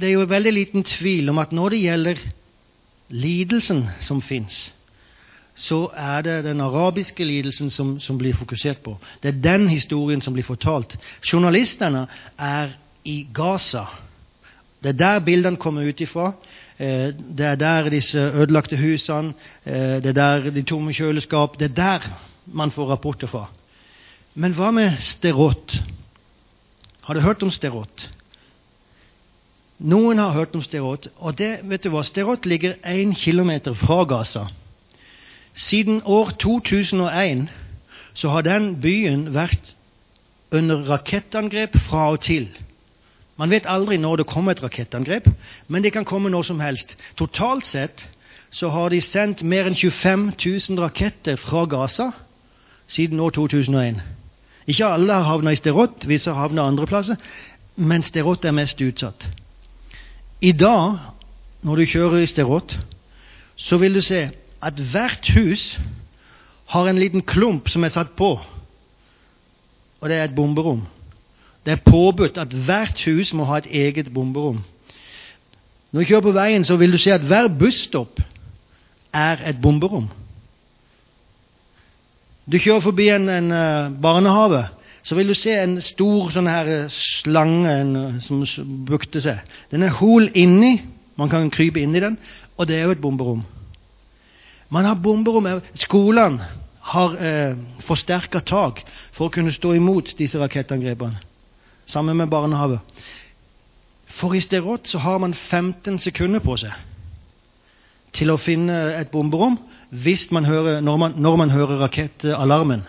det 0.00 0.08
er 0.08 0.12
jo 0.12 0.24
veldig 0.28 0.52
liten 0.52 0.84
tvil 0.84 1.28
om 1.28 1.38
at 1.38 1.52
når 1.52 1.68
det 1.68 1.82
gjelder 1.82 2.24
lidelsen 3.08 3.84
som 4.00 4.22
fins, 4.22 4.72
så 5.56 5.86
er 5.96 6.22
det 6.22 6.44
den 6.44 6.60
arabiske 6.60 7.24
lidelsen 7.24 7.70
som, 7.70 7.96
som, 8.00 8.18
blir 8.18 8.36
fokusert 8.36 8.82
på. 8.84 8.96
Det 9.22 9.28
er 9.28 9.42
den 9.42 9.68
historien 9.68 10.20
som 10.20 10.34
blir 10.36 10.44
fortalt. 10.44 10.98
Journalistene 11.24 12.06
er 12.38 12.74
i 13.04 13.26
Gaza. 13.34 13.86
Det 14.82 14.92
er 14.92 14.98
der 15.00 15.24
bildene 15.24 15.56
kommer 15.56 15.88
ut 15.88 16.00
ifra. 16.00 16.32
Eh, 16.78 17.08
det 17.16 17.46
er 17.46 17.56
der 17.56 17.88
disse 17.90 18.18
ødelagte 18.18 18.76
husene, 18.76 19.32
eh, 19.64 19.96
det 20.04 20.12
er 20.12 20.18
der 20.18 20.50
de 20.50 20.62
tomme 20.62 20.92
kjøleskap 20.92 21.58
Det 21.58 21.70
er 21.70 21.74
der 21.74 22.10
man 22.46 22.70
får 22.70 22.90
rapporter 22.90 23.26
fra. 23.26 23.46
Men 24.34 24.52
hva 24.52 24.70
med 24.70 25.00
Sterot? 25.00 25.82
Har 27.02 27.14
du 27.14 27.20
hørt 27.20 27.42
om 27.42 27.50
Sterot? 27.50 28.10
Noen 29.78 30.18
har 30.18 30.30
hørt 30.32 30.54
om 30.54 30.62
Sterot. 30.62 31.08
Og 31.16 31.38
det, 31.38 31.60
vet 31.64 31.84
du 31.84 31.90
hva, 31.90 32.04
Sterot 32.04 32.46
ligger 32.46 32.76
én 32.84 33.14
kilometer 33.14 33.74
fra 33.74 34.04
Gaza. 34.04 34.46
Siden 35.56 36.02
år 36.04 36.30
2001 36.38 37.48
så 38.14 38.28
har 38.28 38.40
den 38.40 38.80
byen 38.80 39.34
vært 39.34 39.74
under 40.52 40.84
rakettangrep 40.90 41.78
fra 41.88 42.10
og 42.12 42.20
til. 42.20 42.48
Man 43.36 43.50
vet 43.50 43.68
aldri 43.68 43.96
når 43.96 44.16
det 44.16 44.26
kommer 44.26 44.52
et 44.52 44.62
rakettangrep, 44.62 45.28
men 45.68 45.84
det 45.84 45.92
kan 45.92 46.04
komme 46.04 46.30
når 46.30 46.42
som 46.42 46.60
helst. 46.60 46.96
Totalt 47.16 47.66
sett 47.66 48.08
så 48.50 48.68
har 48.68 48.88
de 48.88 49.00
sendt 49.00 49.42
mer 49.42 49.68
enn 49.68 49.76
25 49.76 50.30
000 50.44 50.80
raketter 50.80 51.36
fra 51.36 51.64
Gaza 51.64 52.10
siden 52.86 53.20
år 53.20 53.30
2001. 53.30 54.00
Ikke 54.66 54.86
alle 54.86 55.12
har 55.12 55.28
havna 55.28 55.52
i 55.52 55.58
Sterot, 55.58 56.08
visse 56.08 56.30
har 56.30 56.48
havna 56.48 56.68
andre 56.68 56.86
plasser, 56.86 57.16
men 57.76 58.02
Sterot 58.02 58.44
er 58.44 58.56
mest 58.56 58.80
utsatt. 58.80 59.28
I 60.40 60.52
dag, 60.52 60.98
når 61.62 61.76
du 61.76 61.84
kjører 61.84 62.22
i 62.22 62.30
Sterot, 62.30 62.78
så 63.56 63.78
vil 63.78 63.94
du 63.94 64.02
se 64.04 64.28
at 64.62 64.80
hvert 64.92 65.30
hus 65.36 65.78
har 66.66 66.88
en 66.88 66.98
liten 66.98 67.22
klump 67.22 67.68
som 67.70 67.84
er 67.84 67.94
satt 67.94 68.16
på, 68.18 68.36
og 70.00 70.08
det 70.08 70.16
er 70.16 70.28
et 70.28 70.36
bomberom. 70.36 70.84
Det 71.66 71.72
er 71.72 71.90
påbudt 71.90 72.38
at 72.38 72.52
hvert 72.66 73.02
hus 73.08 73.32
må 73.34 73.44
ha 73.48 73.58
et 73.58 73.70
eget 73.70 74.12
bomberom. 74.14 74.60
Når 75.92 76.00
du 76.00 76.06
kjører 76.06 76.26
på 76.26 76.34
veien, 76.36 76.64
så 76.64 76.76
vil 76.76 76.92
du 76.92 76.98
se 76.98 77.10
at 77.14 77.24
hver 77.26 77.48
busstopp 77.58 78.20
er 79.14 79.42
et 79.48 79.58
bomberom. 79.62 80.08
Du 82.46 82.58
kjører 82.62 82.84
forbi 82.84 83.08
en, 83.10 83.28
en 83.32 83.50
uh, 83.50 83.94
barnehage, 84.02 84.62
så 85.02 85.14
vil 85.18 85.30
du 85.30 85.34
se 85.34 85.54
en 85.58 85.80
stor 85.82 86.30
sånn 86.34 86.50
her 86.50 86.68
eh, 86.70 86.92
slange 86.92 87.72
en, 87.80 87.92
uh, 87.96 88.20
som 88.22 88.44
bukter 88.86 89.22
seg. 89.22 89.42
Den 89.72 89.86
er 89.86 89.94
hol 89.98 90.28
inni, 90.34 90.76
man 91.18 91.30
kan 91.32 91.50
krype 91.50 91.82
inn 91.82 91.94
i 91.96 92.02
den, 92.02 92.18
og 92.54 92.68
det 92.68 92.78
er 92.78 92.86
jo 92.86 92.94
et 92.94 93.02
bomberom. 93.02 93.42
Man 94.68 94.84
har 94.84 94.94
bomberom. 94.94 95.48
Skolene 95.74 96.44
har 96.86 97.16
eh, 97.18 97.56
forsterka 97.86 98.40
tak 98.40 98.82
for 99.12 99.26
å 99.26 99.34
kunne 99.34 99.54
stå 99.54 99.74
imot 99.74 100.14
disse 100.18 100.38
rakettangrepene. 100.38 101.18
Sammen 101.86 102.18
med 102.18 102.30
barnehavet. 102.30 102.82
For 104.16 104.34
i 104.34 104.40
Sterot 104.40 104.88
så 104.88 104.98
har 105.02 105.18
man 105.22 105.34
15 105.34 105.98
sekunder 106.02 106.42
på 106.42 106.56
seg 106.60 106.74
til 108.16 108.30
å 108.32 108.38
finne 108.40 108.74
et 108.96 109.10
bomberom 109.12 109.58
man 110.32 110.46
hører, 110.48 110.80
når, 110.80 110.96
man, 110.96 111.16
når 111.16 111.36
man 111.36 111.50
hører 111.50 111.82
rakettalarmen. 111.82 112.86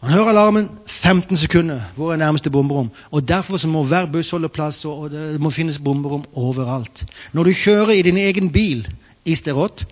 Man 0.00 0.12
hører 0.14 0.30
alarmen 0.30 0.68
15 0.86 1.36
sekunder. 1.36 1.80
Hvor 1.96 2.12
er 2.12 2.16
nærmeste 2.16 2.50
bomberom? 2.50 2.90
Og 3.10 3.28
Derfor 3.28 3.56
så 3.56 3.68
må 3.68 3.82
hver 3.84 4.06
buss 4.06 4.30
holde 4.30 4.48
plass, 4.48 4.84
og 4.84 5.10
det 5.10 5.40
må 5.40 5.50
finnes 5.50 5.78
bomberom 5.78 6.24
overalt. 6.32 7.04
Når 7.32 7.44
du 7.44 7.52
kjører 7.52 7.92
i 7.98 8.02
din 8.02 8.16
egen 8.16 8.52
bil 8.52 8.86
i 9.24 9.34
Sterot, 9.34 9.84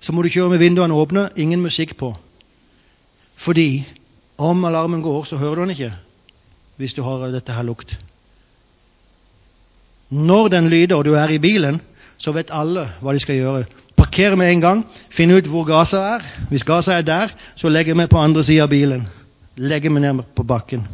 så 0.00 0.12
må 0.12 0.22
du 0.22 0.32
kjøre 0.32 0.54
med 0.54 0.62
vinduene 0.62 0.96
åpne, 0.96 1.28
ingen 1.36 1.60
musikk 1.62 1.96
på. 2.00 2.14
Fordi 3.40 3.84
om 4.40 4.64
alarmen 4.64 5.02
går, 5.04 5.24
så 5.28 5.36
hører 5.36 5.60
du 5.60 5.68
den 5.68 5.76
ikke 5.76 5.92
hvis 6.80 6.94
du 6.96 7.02
har 7.04 7.26
dette 7.28 7.52
her 7.52 7.66
lukt. 7.68 7.92
Når 10.08 10.48
den 10.48 10.70
lyder, 10.72 10.96
og 10.96 11.04
du 11.04 11.12
er 11.12 11.28
i 11.28 11.38
bilen, 11.38 11.76
så 12.16 12.32
vet 12.32 12.48
alle 12.56 12.86
hva 13.04 13.12
de 13.12 13.20
skal 13.20 13.36
gjøre. 13.36 13.66
Parkere 14.00 14.36
med 14.36 14.48
en 14.48 14.62
gang, 14.64 14.80
finne 15.12 15.36
ut 15.36 15.50
hvor 15.52 15.66
gassa 15.68 16.00
er. 16.14 16.24
Hvis 16.48 16.64
gassa 16.64 16.96
er 16.96 17.04
der, 17.04 17.34
så 17.56 17.68
legger 17.68 17.94
vi 17.94 18.08
på 18.08 18.18
andre 18.18 18.44
sida 18.44 18.64
av 18.64 18.72
bilen. 18.72 19.04
Legger 19.60 19.92
vi 19.92 20.00
ned 20.00 20.24
på 20.34 20.42
bakken. 20.48 20.86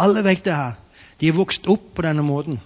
Alle 0.00 0.24
vet 0.24 0.44
det 0.44 0.56
her. 0.56 0.80
De 1.20 1.28
er 1.28 1.36
vokst 1.36 1.68
opp 1.68 1.92
på 1.94 2.06
denne 2.08 2.24
måten. 2.24 2.56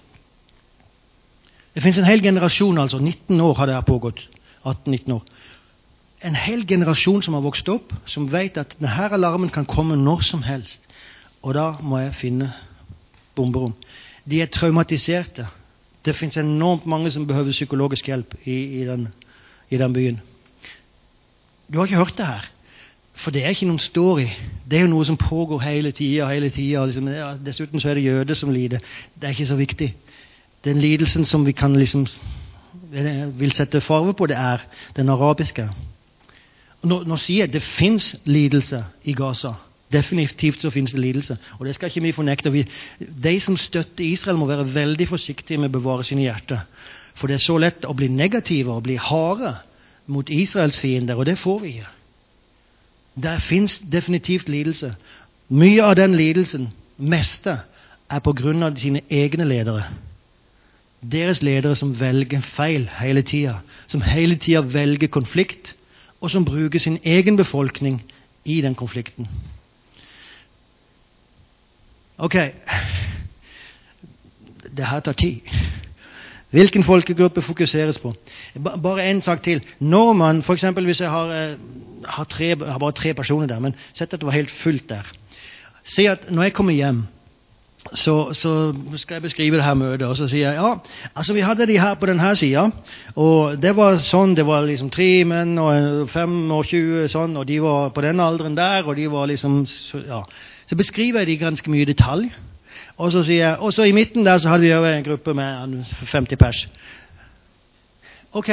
Det 1.75 1.83
fins 1.83 1.99
en 1.99 2.07
hel 2.07 2.23
generasjon, 2.23 2.79
altså. 2.79 2.97
19 3.03 3.41
år 3.43 3.59
har 3.59 3.67
det 3.67 3.75
her 3.75 3.85
pågått. 3.91 4.23
18-19 4.63 5.13
år 5.19 5.23
en 6.21 6.35
hel 6.35 6.65
generasjon 6.67 7.21
som 7.23 7.35
har 7.37 7.45
vokst 7.45 7.69
opp, 7.69 7.93
som 8.05 8.29
vet 8.31 8.57
at 8.57 8.73
denne 8.79 9.09
alarmen 9.13 9.51
kan 9.53 9.65
komme 9.65 9.97
når 9.99 10.23
som 10.25 10.43
helst. 10.43 10.81
Og 11.45 11.53
da 11.53 11.75
må 11.81 11.99
jeg 12.01 12.15
finne 12.17 12.51
bomberom. 13.35 13.75
De 14.25 14.41
er 14.41 14.49
traumatiserte. 14.51 15.45
Det 16.05 16.15
fins 16.15 16.37
enormt 16.37 16.85
mange 16.85 17.11
som 17.11 17.27
behøver 17.27 17.51
psykologisk 17.51 18.07
hjelp 18.07 18.33
i, 18.45 18.81
i, 18.81 18.85
den, 18.85 19.07
i, 19.69 19.77
den, 19.77 19.93
byen. 19.93 20.21
Du 21.67 21.77
har 21.77 21.85
ikke 21.85 21.97
hørt 22.01 22.17
det 22.17 22.27
her. 22.27 22.47
For 23.17 23.33
det 23.33 23.43
er 23.43 23.53
ikke 23.53 23.67
noen 23.67 23.81
story. 23.81 24.27
Det 24.65 24.77
er 24.77 24.85
jo 24.85 24.91
noe 24.91 25.05
som 25.05 25.17
pågår 25.17 25.61
hele 25.65 25.91
tida. 25.91 26.29
Hele 26.31 26.49
tida. 26.53 26.85
Liksom, 26.85 27.07
ja, 27.11 27.31
dessuten 27.37 27.81
så 27.81 27.91
er 27.91 27.97
det 27.97 28.05
jøder 28.05 28.37
som 28.37 28.53
lider. 28.53 28.81
Det 29.15 29.27
er 29.27 29.35
ikke 29.35 29.49
så 29.49 29.57
viktig. 29.57 29.93
Den 30.65 30.81
lidelsen 30.81 31.25
som 31.25 31.45
vi 31.45 31.51
kan 31.51 31.75
liksom 31.77 32.05
vil 33.37 33.51
sette 33.51 33.81
farve 33.81 34.13
på, 34.13 34.27
det 34.27 34.37
er 34.37 34.63
den 34.95 35.09
arabiske. 35.09 35.67
Nå, 36.87 37.01
nå 37.07 37.17
sier 37.19 37.45
jeg 37.45 37.53
det 37.55 37.63
fins 37.65 38.13
lidelse 38.25 38.83
i 39.03 39.15
Gaza. 39.17 39.53
Definitivt 39.91 40.61
så 40.61 40.69
finnes 40.71 40.91
det 40.91 41.01
lidelse. 41.01 41.37
Og 41.59 41.65
det 41.65 41.75
skal 41.75 41.91
ikke 41.91 42.03
vi 42.03 42.11
fornekte. 42.11 42.51
Vi, 42.51 42.65
de 43.23 43.39
som 43.39 43.57
støtter 43.57 44.03
Israel, 44.03 44.37
må 44.37 44.47
være 44.49 44.67
veldig 44.73 45.07
forsiktige 45.07 45.59
med 45.61 45.71
å 45.71 45.77
bevare 45.79 46.03
sine 46.07 46.25
hjerter. 46.25 46.65
For 47.15 47.27
det 47.27 47.37
er 47.37 47.45
så 47.45 47.55
lett 47.57 47.87
å 47.87 47.95
bli 47.97 48.09
negative 48.11 48.75
og 48.75 48.83
bli 48.87 48.97
harde 48.99 49.55
mot 50.11 50.29
Israels 50.29 50.79
fiender, 50.79 51.15
og 51.15 51.25
det 51.25 51.37
får 51.39 51.61
vi 51.63 51.71
ikke. 51.77 51.93
Der 53.23 53.39
fins 53.39 53.79
definitivt 53.79 54.49
lidelse. 54.49 54.91
Mye 55.49 55.83
av 55.83 55.95
den 55.97 56.15
lidelsen, 56.15 56.69
meste, 56.97 57.57
er 58.11 58.19
på 58.23 58.35
grunn 58.35 58.63
av 58.63 58.75
sine 58.79 59.01
egne 59.09 59.47
ledere. 59.47 59.87
Deres 61.01 61.41
ledere 61.41 61.75
som 61.75 61.95
velger 61.99 62.43
feil 62.43 62.87
hele 62.99 63.23
tida. 63.23 63.59
Som 63.87 64.03
hele 64.03 64.35
tida 64.35 64.61
velger 64.61 65.07
konflikt 65.07 65.76
og 66.21 66.31
som 66.31 66.45
bruker 66.45 66.79
sin 66.79 66.99
egen 67.03 67.37
befolkning 67.37 68.01
i 68.45 68.61
den 68.61 68.75
konflikten. 68.75 69.27
Ok 72.17 72.35
Det 74.77 74.85
her 74.87 74.99
tar 74.99 75.11
tid. 75.13 75.39
Hvilken 76.49 76.83
folkegruppe 76.83 77.41
fokuseres 77.41 77.99
på? 77.99 78.13
Bare 78.63 79.11
én 79.11 79.21
sak 79.21 79.43
til. 79.43 79.61
Når 79.79 80.13
man, 80.13 80.43
eksempel, 80.49 80.85
Hvis 80.85 81.01
jeg 81.01 81.09
har, 81.09 81.25
eh, 81.25 81.57
har, 82.05 82.23
tre, 82.23 82.55
har 82.55 82.77
bare 82.77 82.91
tre 82.91 83.13
personer 83.13 83.47
der, 83.47 83.59
men 83.59 83.75
sett 83.93 84.13
at 84.13 84.19
det 84.19 84.25
var 84.25 84.31
helt 84.31 84.51
fullt 84.51 84.89
der. 84.89 85.11
Si 85.83 86.05
at 86.05 86.31
når 86.31 86.43
jeg 86.43 86.53
kommer 86.53 86.73
hjem 86.73 87.03
så, 87.93 88.33
så, 88.33 88.73
skal 88.95 89.15
jeg 89.15 89.21
beskrive 89.21 89.57
det 89.57 89.65
her 89.65 89.77
møtet. 89.77 90.07
Og 90.07 90.17
så 90.17 90.27
sier 90.27 90.51
jeg 90.51 90.59
ja, 90.59 90.73
altså 91.15 91.33
vi 91.33 91.45
hadde 91.45 91.67
de 91.67 91.79
her 91.79 91.93
på 91.99 92.09
denne 92.09 92.35
sida. 92.35 92.67
Og 93.15 93.61
det 93.61 93.75
var 93.77 93.99
sånn, 94.03 94.35
det 94.37 94.45
var 94.47 94.65
liksom 94.67 94.89
tre 94.93 95.23
menn 95.27 95.55
og 95.61 96.09
25 96.11 97.07
sånn, 97.13 97.37
og 97.37 97.47
de 97.47 97.61
var 97.63 97.93
på 97.95 98.03
den 98.05 98.19
alderen 98.23 98.57
der. 98.57 98.87
Og 98.87 98.97
de 98.99 99.07
var 99.11 99.29
liksom, 99.31 99.63
ja. 100.07 100.23
Så 100.67 100.75
beskriver 100.75 101.23
jeg 101.23 101.31
de 101.31 101.39
ganske 101.45 101.71
mye 101.71 101.85
i 101.85 101.91
detalj. 101.91 102.29
Og 102.97 103.11
så 103.13 103.23
sier 103.23 103.43
jeg, 103.43 103.57
og 103.61 103.73
så 103.73 103.85
i 103.85 103.95
midten 103.95 104.25
der 104.25 104.39
så 104.41 104.49
hadde 104.49 104.67
vi 104.67 104.91
en 104.91 105.05
gruppe 105.05 105.33
med 105.37 105.83
50 106.11 106.39
pers. 106.41 106.65
Ok, 108.37 108.49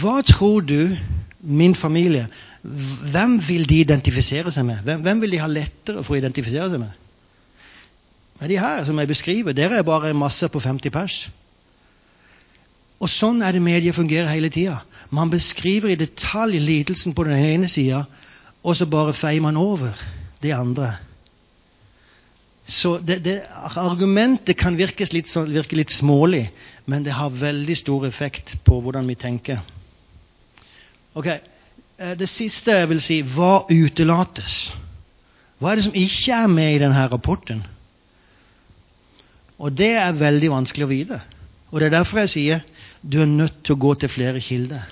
hva 0.00 0.20
tror 0.26 0.60
du 0.60 0.96
min 1.40 1.74
familie 1.74 2.26
Hvem 2.60 3.38
vil 3.48 3.64
de 3.64 3.78
identifisere 3.80 4.52
seg 4.52 4.66
med? 4.68 4.82
Hvem, 4.84 5.00
hvem 5.00 5.20
vil 5.22 5.30
de 5.32 5.38
ha 5.40 5.46
lettere 5.48 6.02
for 6.04 6.12
å 6.12 6.18
identifisere 6.18 6.66
seg 6.68 6.82
med? 6.82 6.99
Men 8.40 8.48
de 8.48 8.58
her 8.58 8.84
som 8.84 8.98
jeg 8.98 9.08
beskriver, 9.08 9.52
dere 9.52 9.78
er 9.78 9.86
bare 9.86 10.10
en 10.10 10.18
masse 10.18 10.48
på 10.48 10.60
50 10.60 10.92
pers. 10.94 11.18
Og 13.00 13.08
sånn 13.08 13.40
er 13.44 13.56
det 13.56 13.62
medier 13.64 13.96
fungerer 13.96 14.28
hele 14.32 14.50
tida. 14.52 14.80
Man 15.12 15.32
beskriver 15.32 15.92
i 15.92 16.00
detalj 16.00 16.58
lidelsen 16.60 17.14
på 17.16 17.24
den 17.28 17.36
ene 17.36 17.68
sida, 17.68 18.04
og 18.62 18.76
så 18.76 18.88
bare 18.88 19.16
feier 19.16 19.44
man 19.44 19.56
over 19.60 19.96
de 20.42 20.52
andre. 20.56 20.94
Så 22.70 22.98
det, 23.02 23.18
det, 23.24 23.40
Argumentet 23.80 24.56
kan 24.56 24.76
virke 24.78 25.08
litt, 25.10 25.32
virke 25.48 25.76
litt 25.76 25.92
smålig, 25.92 26.44
men 26.86 27.04
det 27.04 27.16
har 27.16 27.32
veldig 27.34 27.76
stor 27.76 28.06
effekt 28.06 28.54
på 28.64 28.78
hvordan 28.84 29.08
vi 29.08 29.16
tenker. 29.20 29.64
Ok, 31.14 31.26
eh, 31.26 32.14
Det 32.16 32.28
siste 32.28 32.76
jeg 32.76 32.88
vil 32.88 33.00
si 33.00 33.20
hva 33.22 33.66
utelates? 33.68 34.70
Hva 35.58 35.72
er 35.72 35.80
det 35.80 35.84
som 35.88 35.96
ikke 35.96 36.36
er 36.36 36.48
med 36.48 36.74
i 36.74 36.78
denne 36.84 37.08
rapporten? 37.10 37.64
Og 39.60 39.76
det 39.76 39.92
er 40.00 40.16
veldig 40.16 40.50
vanskelig 40.54 40.86
å 40.86 40.90
vite. 40.90 41.20
Og 41.70 41.80
det 41.80 41.90
er 41.90 41.98
derfor 41.98 42.22
jeg 42.24 42.32
sier 42.32 42.64
du 43.02 43.20
er 43.20 43.28
nødt 43.28 43.60
til 43.64 43.76
å 43.76 43.82
gå 43.84 43.92
til 44.00 44.12
flere 44.12 44.40
kilder 44.42 44.88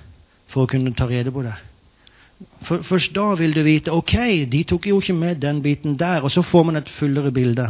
for 0.48 0.64
å 0.64 0.70
kunne 0.70 0.94
ta 0.96 1.08
rede 1.08 1.32
på 1.32 1.42
det. 1.46 1.56
For, 2.62 2.84
først 2.86 3.14
da 3.16 3.32
vil 3.38 3.54
du 3.56 3.64
vite 3.66 3.92
ok, 3.92 4.14
de 4.50 4.62
tok 4.68 4.86
jo 4.86 5.00
ikke 5.02 5.16
med 5.16 5.40
den 5.42 5.62
biten 5.64 5.96
der, 5.98 6.22
og 6.22 6.30
så 6.30 6.44
får 6.46 6.68
man 6.68 6.78
et 6.78 6.92
fullere 6.92 7.32
bilde. 7.34 7.66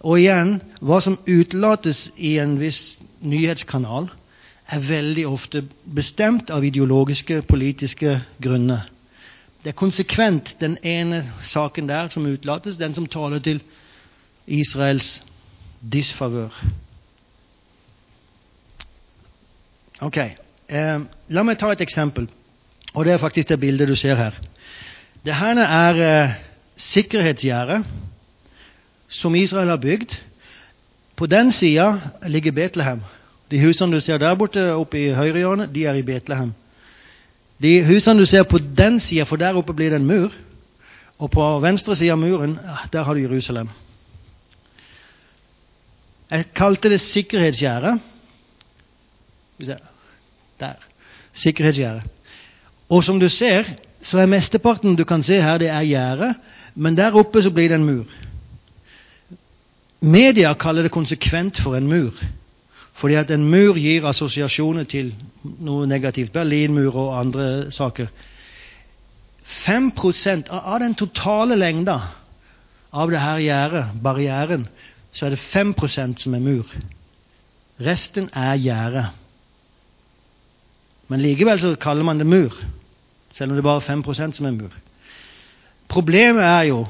Og 0.00 0.20
igjen, 0.22 0.56
hva 0.80 1.00
som 1.04 1.18
utelates 1.26 2.06
i 2.16 2.36
en 2.40 2.56
viss 2.60 2.96
nyhetskanal, 3.20 4.08
er 4.66 4.82
veldig 4.88 5.26
ofte 5.28 5.62
bestemt 5.84 6.50
av 6.50 6.64
ideologiske, 6.64 7.42
politiske 7.46 8.16
grunner. 8.42 8.88
Det 9.62 9.74
er 9.74 9.78
konsekvent 9.78 10.54
den 10.60 10.76
ene 10.82 11.24
saken 11.42 11.88
der 11.90 12.08
som 12.14 12.26
utelates, 12.26 12.78
den 12.78 12.94
som 12.94 13.06
taler 13.10 13.42
til 13.42 13.60
Israels 14.46 15.20
disfavør. 15.80 16.52
Ok, 20.00 20.16
eh, 20.16 21.00
La 21.28 21.42
meg 21.42 21.58
ta 21.58 21.70
et 21.72 21.80
eksempel. 21.80 22.28
Og 22.94 23.04
Det 23.04 23.12
er 23.12 23.18
faktisk 23.18 23.48
det 23.48 23.60
bildet 23.60 23.88
du 23.88 23.96
ser 23.96 24.14
her. 24.14 24.32
Dette 25.24 25.62
er 25.62 25.94
eh, 26.24 26.34
sikkerhetsgjerdet 26.76 27.84
som 29.08 29.34
Israel 29.34 29.68
har 29.68 29.76
bygd. 29.76 30.16
På 31.16 31.26
den 31.26 31.52
sida 31.52 32.00
ligger 32.26 32.52
Betlehem. 32.52 33.00
De 33.50 33.60
husene 33.60 33.94
du 33.94 34.00
ser 34.00 34.18
der 34.18 34.34
borte 34.34 34.74
oppe 34.74 34.98
i 34.98 35.12
høyrehjørnet, 35.14 35.74
de 35.74 35.84
er 35.84 35.94
i 35.94 36.02
Betlehem. 36.02 36.52
De 37.62 37.84
husene 37.84 38.20
du 38.20 38.26
ser 38.26 38.42
på 38.42 38.58
den 38.58 39.00
sida, 39.00 39.22
for 39.24 39.36
der 39.36 39.56
oppe 39.56 39.74
blir 39.74 39.90
det 39.90 40.00
en 40.00 40.06
mur. 40.06 40.32
Og 41.18 41.30
på 41.30 41.60
venstre 41.60 41.96
side 41.96 42.12
av 42.12 42.18
muren, 42.18 42.58
der 42.92 43.02
har 43.02 43.14
du 43.14 43.20
Jerusalem. 43.20 43.68
Jeg 46.30 46.44
kalte 46.54 46.90
det 46.90 47.00
sikkerhetsgjerde. 47.00 47.98
Der. 50.60 50.74
Sikkerhetsgjerde. 51.32 52.02
Og 52.88 53.04
som 53.04 53.20
du 53.20 53.28
ser, 53.28 53.64
så 54.02 54.18
er 54.18 54.26
mesteparten 54.30 54.96
du 54.96 55.04
kan 55.04 55.22
se 55.22 55.40
her, 55.42 55.58
det 55.58 55.68
er 55.68 55.82
gjerde, 55.82 56.34
men 56.74 56.96
der 56.96 57.14
oppe 57.14 57.42
så 57.42 57.50
blir 57.50 57.68
det 57.68 57.74
en 57.80 57.84
mur. 57.84 58.04
Media 60.00 60.52
kaller 60.54 60.82
det 60.82 60.90
konsekvent 60.90 61.60
for 61.60 61.76
en 61.76 61.88
mur. 61.88 62.14
Fordi 62.94 63.14
at 63.14 63.30
en 63.30 63.44
mur 63.50 63.76
gir 63.76 64.06
assosiasjoner 64.08 64.84
til 64.84 65.14
noe 65.42 65.86
negativt. 65.86 66.32
Berlinmur 66.32 66.96
og 66.96 67.20
andre 67.20 67.70
saker. 67.72 68.06
5% 69.46 70.48
av 70.50 70.78
den 70.80 70.94
totale 70.94 71.56
lengda 71.56 71.98
av 72.92 73.10
det 73.10 73.20
her 73.20 73.42
gjerdet, 73.42 73.84
barrieren, 74.02 74.68
så 75.16 75.26
er 75.26 75.32
det 75.32 75.38
5% 75.40 76.18
som 76.20 76.34
er 76.34 76.42
mur. 76.44 76.72
Resten 77.80 78.28
er 78.36 78.56
gjerde. 78.60 79.06
Men 81.08 81.20
likevel 81.20 81.60
så 81.60 81.74
kaller 81.80 82.04
man 82.04 82.18
det 82.20 82.26
mur, 82.26 82.52
selv 83.32 83.50
om 83.50 83.56
det 83.56 83.64
bare 83.64 83.80
er 83.80 84.02
5 84.12 84.32
som 84.32 84.46
er 84.46 84.50
mur. 84.50 84.72
Problemet 85.88 86.44
er 86.44 86.62
jo 86.62 86.86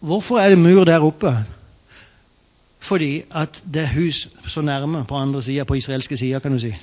hvorfor 0.00 0.38
er 0.38 0.48
det 0.48 0.58
mur 0.58 0.84
der 0.84 0.98
oppe? 0.98 1.32
Fordi 2.78 3.22
at 3.30 3.62
det 3.74 3.82
er 3.82 3.94
hus 3.94 4.28
så 4.48 4.60
nærme 4.60 5.04
på 5.04 5.16
andre 5.16 5.42
sida, 5.42 5.64
på 5.64 5.74
israelske 5.74 6.16
sida, 6.16 6.38
kan 6.38 6.52
du 6.52 6.58
si. 6.58 6.74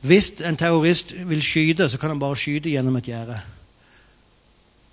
Hvis 0.00 0.30
en 0.30 0.56
terrorist 0.56 1.14
vil 1.28 1.42
skyte, 1.42 1.88
så 1.88 1.98
kan 1.98 2.10
han 2.10 2.20
bare 2.20 2.36
skyte 2.36 2.70
gjennom 2.70 2.96
et 2.96 3.04
gjerde. 3.04 3.40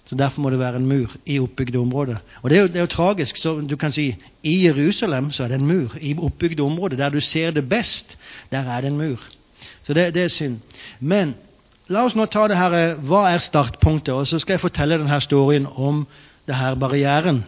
Så 0.06 0.16
Derfor 0.16 0.42
må 0.42 0.50
det 0.50 0.60
være 0.60 0.76
en 0.76 0.86
mur 0.86 1.16
i 1.26 1.40
oppbygde 1.40 1.78
områder. 1.78 2.16
Og 2.42 2.50
det 2.50 2.58
er, 2.58 2.62
jo, 2.62 2.68
det 2.68 2.76
er 2.76 2.80
jo 2.80 2.86
tragisk. 2.86 3.38
så 3.38 3.62
du 3.70 3.76
kan 3.76 3.92
si 3.92 4.16
I 4.44 4.66
Jerusalem 4.66 5.32
så 5.32 5.44
er 5.44 5.48
det 5.48 5.56
en 5.56 5.68
mur. 5.68 5.98
I 6.02 6.16
oppbygde 6.18 6.64
områder 6.64 6.98
der 6.98 7.10
du 7.10 7.22
ser 7.22 7.52
det 7.52 7.70
best, 7.70 8.18
der 8.52 8.60
er 8.60 8.82
det 8.82 8.88
en 8.88 8.98
mur. 8.98 9.20
Så 9.84 9.94
det, 9.94 10.14
det 10.14 10.24
er 10.24 10.28
synd. 10.28 10.60
Men 11.00 11.36
la 11.88 12.06
oss 12.06 12.16
nå 12.16 12.26
ta 12.26 12.48
det 12.48 12.58
her 12.58 12.94
Hva 12.96 13.26
er 13.34 13.40
startpunktet? 13.40 14.14
Og 14.14 14.28
så 14.28 14.40
skal 14.40 14.54
jeg 14.54 14.60
fortelle 14.60 14.98
denne 14.98 15.22
storyen 15.22 15.68
om 15.76 16.08
det 16.48 16.56
her 16.56 16.76
barrieren. 16.76 17.44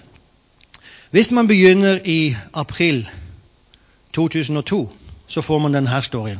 Hvis 1.11 1.31
man 1.31 1.47
begynner 1.47 1.99
i 2.05 2.35
april 2.53 3.09
2002, 4.13 4.89
så 5.27 5.41
får 5.41 5.59
man 5.59 5.73
denne 5.73 6.03
storyen. 6.03 6.39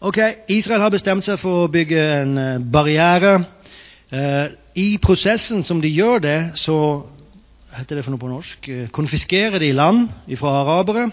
Ok, 0.00 0.18
Israel 0.48 0.80
har 0.80 0.90
bestemt 0.90 1.24
seg 1.24 1.38
for 1.40 1.64
å 1.64 1.68
bygge 1.72 2.00
en 2.22 2.38
eh, 2.38 2.60
barriere. 2.72 3.38
Eh, 4.12 4.63
I 4.74 4.96
prosessen 4.98 5.62
som 5.62 5.78
de 5.78 5.90
gjør 5.92 6.18
det, 6.24 6.38
så 6.58 6.76
heter 7.76 7.98
det 7.98 8.04
for 8.04 8.14
noe 8.14 8.22
på 8.22 8.30
norsk 8.30 8.68
eh, 8.70 8.88
konfiskerer 8.94 9.62
de 9.62 9.70
land 9.74 10.08
fra 10.38 10.56
arabere. 10.64 11.04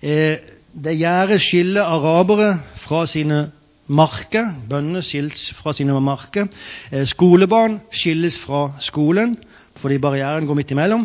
Eh, 0.00 0.40
det 0.72 0.94
gjerdet 0.96 1.40
skiller 1.44 1.84
arabere 1.84 2.54
fra 2.80 3.02
sine 3.08 3.50
marker. 3.92 4.48
Bøndene 4.70 5.02
skilles 5.04 5.50
fra 5.58 5.74
sine 5.76 5.98
marker. 6.00 6.48
Eh, 6.92 7.04
skolebarn 7.08 7.78
skilles 7.92 8.40
fra 8.40 8.70
skolen 8.80 9.36
fordi 9.82 10.00
barrieren 10.00 10.46
går 10.48 10.56
midt 10.56 10.72
imellom. 10.72 11.04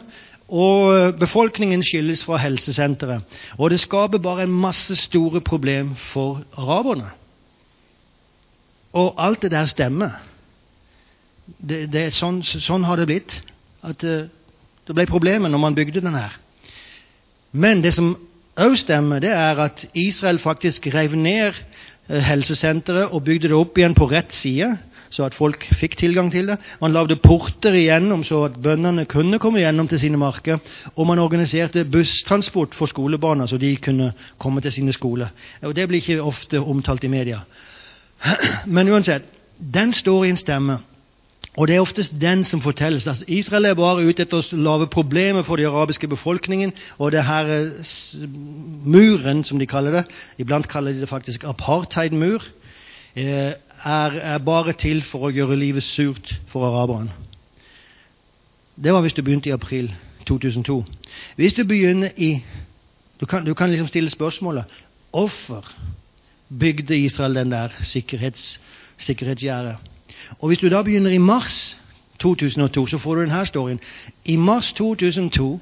Og 0.49 1.19
befolkningen 1.19 1.83
skilles 1.83 2.23
fra 2.25 2.39
helsesenteret. 2.39 3.27
Og 3.59 3.69
det 3.69 3.81
skaper 3.83 4.23
bare 4.23 4.47
en 4.47 4.55
masse 4.55 4.95
store 4.95 5.41
problem 5.41 5.91
for 5.99 6.39
araberne. 6.57 7.11
Og 8.93 9.13
alt 9.19 9.41
det 9.43 9.51
der 9.51 9.67
stemmer. 9.67 10.15
Det, 11.57 11.85
det, 11.91 12.09
sånn, 12.13 12.41
sånn, 12.43 12.85
har 12.87 12.99
det 12.99 13.07
blitt. 13.09 13.39
At 13.81 14.01
det, 14.03 14.17
eh, 14.25 14.35
det 14.89 14.95
ble 14.97 15.05
problemer 15.05 15.51
når 15.53 15.61
man 15.61 15.75
bygde 15.77 16.01
den 16.01 16.15
her. 16.17 16.33
Men 17.51 17.83
det 17.83 17.91
som 17.93 18.15
òg 18.57 18.73
stemmer, 18.81 19.21
det 19.21 19.29
er 19.29 19.59
at 19.61 19.83
Israel 19.93 20.39
faktisk 20.41 20.87
rev 20.89 21.13
ned 21.13 21.53
eh, 21.53 22.23
helsesenteret 22.25 23.13
og 23.13 23.21
bygde 23.27 23.51
det 23.51 23.59
opp 23.59 23.77
igjen 23.77 23.93
på 23.93 24.07
rett 24.09 24.33
side 24.33 24.71
så 25.09 25.25
at 25.25 25.37
folk 25.37 25.63
fikk 25.79 25.97
tilgang 25.97 26.29
til 26.31 26.51
det. 26.51 26.57
Man 26.81 26.93
lagde 26.93 27.17
porter 27.21 27.73
igjennom 27.73 28.23
så 28.25 28.43
at 28.45 28.59
bøndene 28.61 29.07
kunne 29.09 29.39
komme 29.41 29.61
gjennom 29.63 29.87
til 29.89 29.99
sine 30.01 30.19
marker. 30.21 30.59
Og 30.95 31.07
man 31.09 31.19
organiserte 31.19 31.85
busstransport 31.85 32.77
for 32.77 32.89
skolebarna, 32.89 33.47
så 33.47 33.57
de 33.57 33.75
kunne 33.81 34.11
komme 34.37 34.61
til 34.61 34.71
sine 34.71 34.93
skoler. 34.93 35.33
Og 35.61 35.75
Det 35.75 35.87
blir 35.87 36.01
ikke 36.01 36.21
ofte 36.21 36.61
omtalt 36.61 37.03
i 37.03 37.07
media. 37.07 37.39
Men 38.75 38.89
uansett, 38.89 39.23
den 39.57 39.93
står 39.93 40.25
i 40.25 40.29
en 40.29 40.37
stemmer. 40.37 40.77
Og 41.59 41.67
det 41.67 41.75
er 41.75 41.83
oftest 41.83 42.13
den 42.21 42.45
som 42.47 42.61
fortelles. 42.63 43.07
at 43.07 43.23
Israel 43.27 43.65
er 43.65 43.73
bare 43.75 44.05
ute 44.07 44.23
etter 44.23 44.39
å 44.39 44.55
lage 44.55 44.87
problemer 44.87 45.43
for 45.43 45.59
den 45.59 45.67
arabiske 45.67 46.07
befolkningen. 46.07 46.71
Og 46.97 47.11
det 47.11 47.25
her 47.27 47.49
eh, 47.51 48.27
muren, 48.87 49.43
som 49.43 49.59
de 49.59 49.67
kaller 49.67 49.97
det, 49.97 50.03
iblant 50.39 50.67
kaller 50.71 50.95
de 50.95 51.03
det 51.03 51.09
faktisk 51.09 51.43
apartheidmur, 51.43 52.47
eh, 53.15 53.51
er, 53.83 54.15
er 54.33 54.37
bare 54.39 54.73
til 54.73 55.03
for 55.03 55.27
å 55.27 55.33
gjøre 55.35 55.59
livet 55.59 55.83
surt 55.83 56.31
for 56.47 56.63
araberne. 56.69 57.11
Det 58.79 58.95
var 58.95 59.03
hvis 59.03 59.17
du 59.19 59.21
begynte 59.21 59.51
i 59.51 59.57
april 59.57 59.91
2002. 60.27 60.79
Hvis 61.35 61.59
du 61.59 61.65
begynner 61.67 62.15
i 62.17 62.39
Du 63.19 63.25
kan, 63.25 63.43
du 63.45 63.53
kan 63.53 63.67
liksom 63.69 63.87
stille 63.87 64.09
spørsmålet 64.09 64.63
hvorfor 65.11 65.65
bygde 66.59 66.95
Israel 66.97 67.35
den 67.35 67.51
der 67.51 67.73
sikkerhets, 67.83 68.59
sikkerhetsgjerdet. 68.97 69.88
Og 70.39 70.47
hvis 70.47 70.59
du 70.59 70.69
da 70.69 70.81
begynner 70.81 71.11
i 71.11 71.17
mars 71.17 71.77
2002, 72.19 72.87
så 72.87 72.97
får 72.97 73.15
du 73.15 73.21
denne 73.21 73.45
storyen. 73.45 73.79
I 74.25 74.35
mars 74.35 74.73
2002 74.73 75.59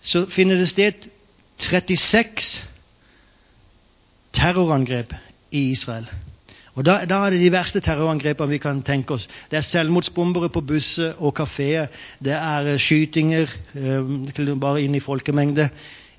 så 0.00 0.26
finner 0.30 0.56
det 0.56 0.68
sted 0.68 0.92
36 1.58 2.64
terrorangrep 4.32 5.14
i 5.50 5.70
Israel. 5.70 6.06
Og 6.78 6.84
da, 6.86 7.00
da, 7.10 7.24
er 7.26 7.34
det 7.34 7.40
de 7.42 7.50
verste 7.50 7.80
terrorangrepene 7.82 8.52
vi 8.52 8.60
kan 8.62 8.82
tenke 8.86 9.16
oss. 9.16 9.26
Det 9.50 9.58
er 9.58 9.66
selvmordsbombere 9.66 10.48
på 10.54 10.60
busser 10.60 11.16
og 11.18 11.34
kafeer. 11.34 11.88
Det 12.22 12.32
er 12.32 12.68
uh, 12.74 12.76
skytinger 12.78 13.50
uh, 13.74 14.52
bare 14.60 14.84
inn 14.84 14.94
i 14.94 15.02
folkemengde. 15.02 15.68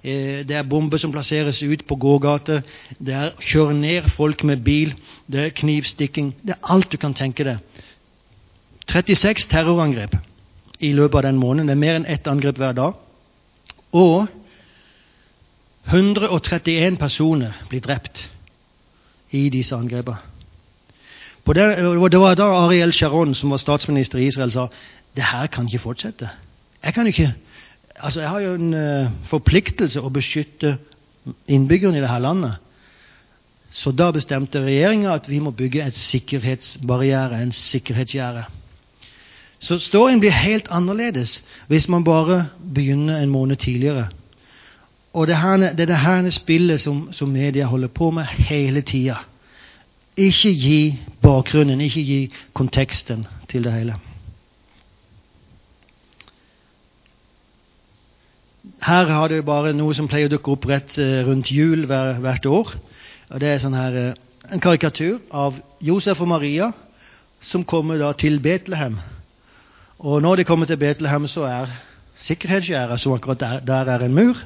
Uh, 0.05 0.47
det 0.47 0.55
er 0.55 0.63
bomber 0.63 0.97
som 0.97 1.11
plasseres 1.11 1.63
ut 1.63 1.85
på 1.87 1.95
gågater. 1.95 2.61
Det 2.99 3.13
er 3.13 3.35
kjøre 3.39 3.73
ned 3.73 4.09
folk 4.15 4.43
med 4.43 4.63
bil. 4.63 4.93
Det 5.27 5.45
er 5.45 5.55
knivstikking. 5.55 6.33
Det 6.41 6.55
er 6.55 6.73
alt 6.73 6.91
du 6.91 6.97
kan 6.97 7.13
tenke 7.13 7.43
deg. 7.43 7.85
36 8.89 9.45
terrorangrep 9.49 10.15
i 10.79 10.93
løpet 10.93 11.17
av 11.17 11.23
den 11.27 11.37
måneden. 11.37 11.67
Det 11.67 11.75
er 11.75 11.85
mer 11.85 11.99
enn 11.99 12.09
ett 12.09 12.27
angrep 12.27 12.57
hver 12.57 12.73
dag. 12.73 12.93
Og 13.91 14.27
131 15.89 16.97
personer 16.97 17.53
blir 17.69 17.81
drept 17.81 18.29
i 19.31 19.49
disse 19.49 19.75
angrepene. 19.75 20.17
Det, 21.49 21.65
det 22.11 22.19
var 22.21 22.35
da 22.37 22.43
Ariel 22.43 22.93
Sharon, 22.93 23.33
som 23.35 23.49
var 23.49 23.57
statsminister 23.57 24.19
i 24.19 24.27
Israel, 24.27 24.51
sa 24.51 24.67
det 25.15 25.23
her 25.31 25.47
kan 25.47 25.65
ikke 25.65 25.81
fortsette. 25.81 26.29
Jeg 26.83 26.93
kan 26.93 27.07
ikke, 27.07 27.33
altså 27.99 28.21
jeg 28.21 28.29
har 28.29 28.39
jo 28.39 28.53
en 28.55 28.73
uh, 28.73 29.11
forpliktelse 29.29 30.01
å 30.01 30.11
beskytte 30.13 30.77
innbyggerne 31.47 31.99
i 31.99 32.03
dette 32.03 32.19
landet. 32.23 32.57
Så 33.71 33.91
da 33.93 34.09
bestemte 34.11 34.63
regjeringa 34.63 35.13
at 35.13 35.29
vi 35.29 35.39
må 35.39 35.51
bygge 35.51 35.83
et 35.85 35.97
sikkerhetsbarriere, 35.97 37.41
en 37.43 37.51
sikkerhetsgjerde. 37.53 38.47
Så 39.59 39.77
storyen 39.83 40.21
blir 40.23 40.33
helt 40.33 40.71
annerledes 40.71 41.41
hvis 41.67 41.89
man 41.91 42.03
bare 42.03 42.45
begynner 42.75 43.19
en 43.19 43.29
måned 43.29 43.59
tidligere. 43.59 44.07
Og 45.13 45.27
det, 45.27 45.37
her, 45.37 45.57
det 45.57 45.79
er 45.79 45.91
det 45.91 45.97
her 45.97 46.29
spillet 46.29 46.81
som, 46.81 47.09
som 47.13 47.29
media 47.29 47.65
holder 47.65 47.87
på 47.87 48.11
med 48.11 48.25
hele 48.25 48.81
tida. 48.81 49.17
Ikke 50.17 50.51
gi 50.53 50.99
bakgrunnen, 51.21 51.81
ikke 51.81 52.01
gi 52.03 52.19
konteksten 52.53 53.27
til 53.49 53.63
det 53.63 53.73
hele. 53.73 53.95
Her 58.82 59.09
har 59.11 59.28
du 59.28 59.41
bare 59.45 59.74
noe 59.76 59.95
som 59.97 60.07
pleier 60.07 60.30
å 60.30 60.34
dukke 60.36 60.53
opp 60.53 60.67
rett 60.70 60.97
eh, 61.01 61.22
rundt 61.28 61.51
jul 61.51 61.86
hver, 61.89 62.20
hvert 62.24 62.45
år. 62.45 62.74
Og 63.30 63.41
Det 63.41 63.49
er 63.49 63.63
sånn 63.63 63.78
her, 63.78 63.97
eh, 63.97 64.53
en 64.53 64.63
karikatur 64.63 65.20
av 65.32 65.57
Josef 65.84 66.22
og 66.22 66.30
Maria 66.32 66.72
som 67.39 67.63
kommer 67.63 67.99
da 67.99 68.11
til 68.13 68.39
Betlehem. 68.43 68.97
Og 69.99 70.22
når 70.24 70.41
de 70.41 70.47
kommer 70.47 70.65
til 70.65 70.80
Betlehem, 70.80 71.28
så 71.28 71.45
er 71.47 71.74
sikkerhetsgjerdet 72.24 72.99
som 72.99 73.13
akkurat 73.15 73.39
der, 73.39 73.59
der 73.67 73.93
er 73.93 74.05
en 74.05 74.15
mur. 74.15 74.38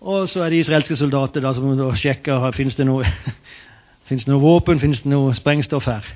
Og 0.00 0.28
så 0.30 0.42
er 0.42 0.50
det 0.50 0.64
israelske 0.64 0.96
soldater 0.98 1.42
da, 1.42 1.52
som 1.54 1.76
da 1.78 1.92
sjekker 1.94 2.34
om 2.34 2.50
det 2.52 2.86
det 4.08 4.28
noe 4.28 4.40
våpen? 4.42 4.80
finnes 4.80 5.02
det 5.02 5.10
noe 5.10 5.34
sprengstoff 5.34 5.86
her? 5.86 6.06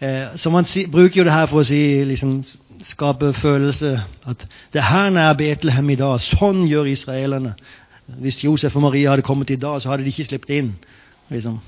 Eh, 0.00 0.36
så 0.36 0.50
man 0.50 0.64
si, 0.64 0.86
bruker 0.86 1.20
jo 1.20 1.24
det 1.28 1.32
her 1.32 1.46
for 1.50 1.60
å 1.60 1.68
si, 1.68 1.80
liksom, 2.08 2.40
skape 2.82 3.32
følelse 3.36 3.94
at 4.28 4.46
det 4.72 4.82
her 4.82 5.12
er 5.12 5.36
Betlehem 5.36 5.90
i 5.90 5.98
dag. 6.00 6.20
Sånn 6.24 6.64
gjør 6.68 6.88
israelerne. 6.88 7.54
Hvis 8.20 8.40
Josef 8.42 8.76
og 8.76 8.82
Maria 8.88 9.12
hadde 9.12 9.26
kommet 9.26 9.50
i 9.50 9.60
dag, 9.60 9.80
så 9.82 9.92
hadde 9.92 10.04
de 10.04 10.12
ikke 10.12 10.26
sluppet 10.30 10.56
inn. 10.56 10.72
Liksom. 11.30 11.60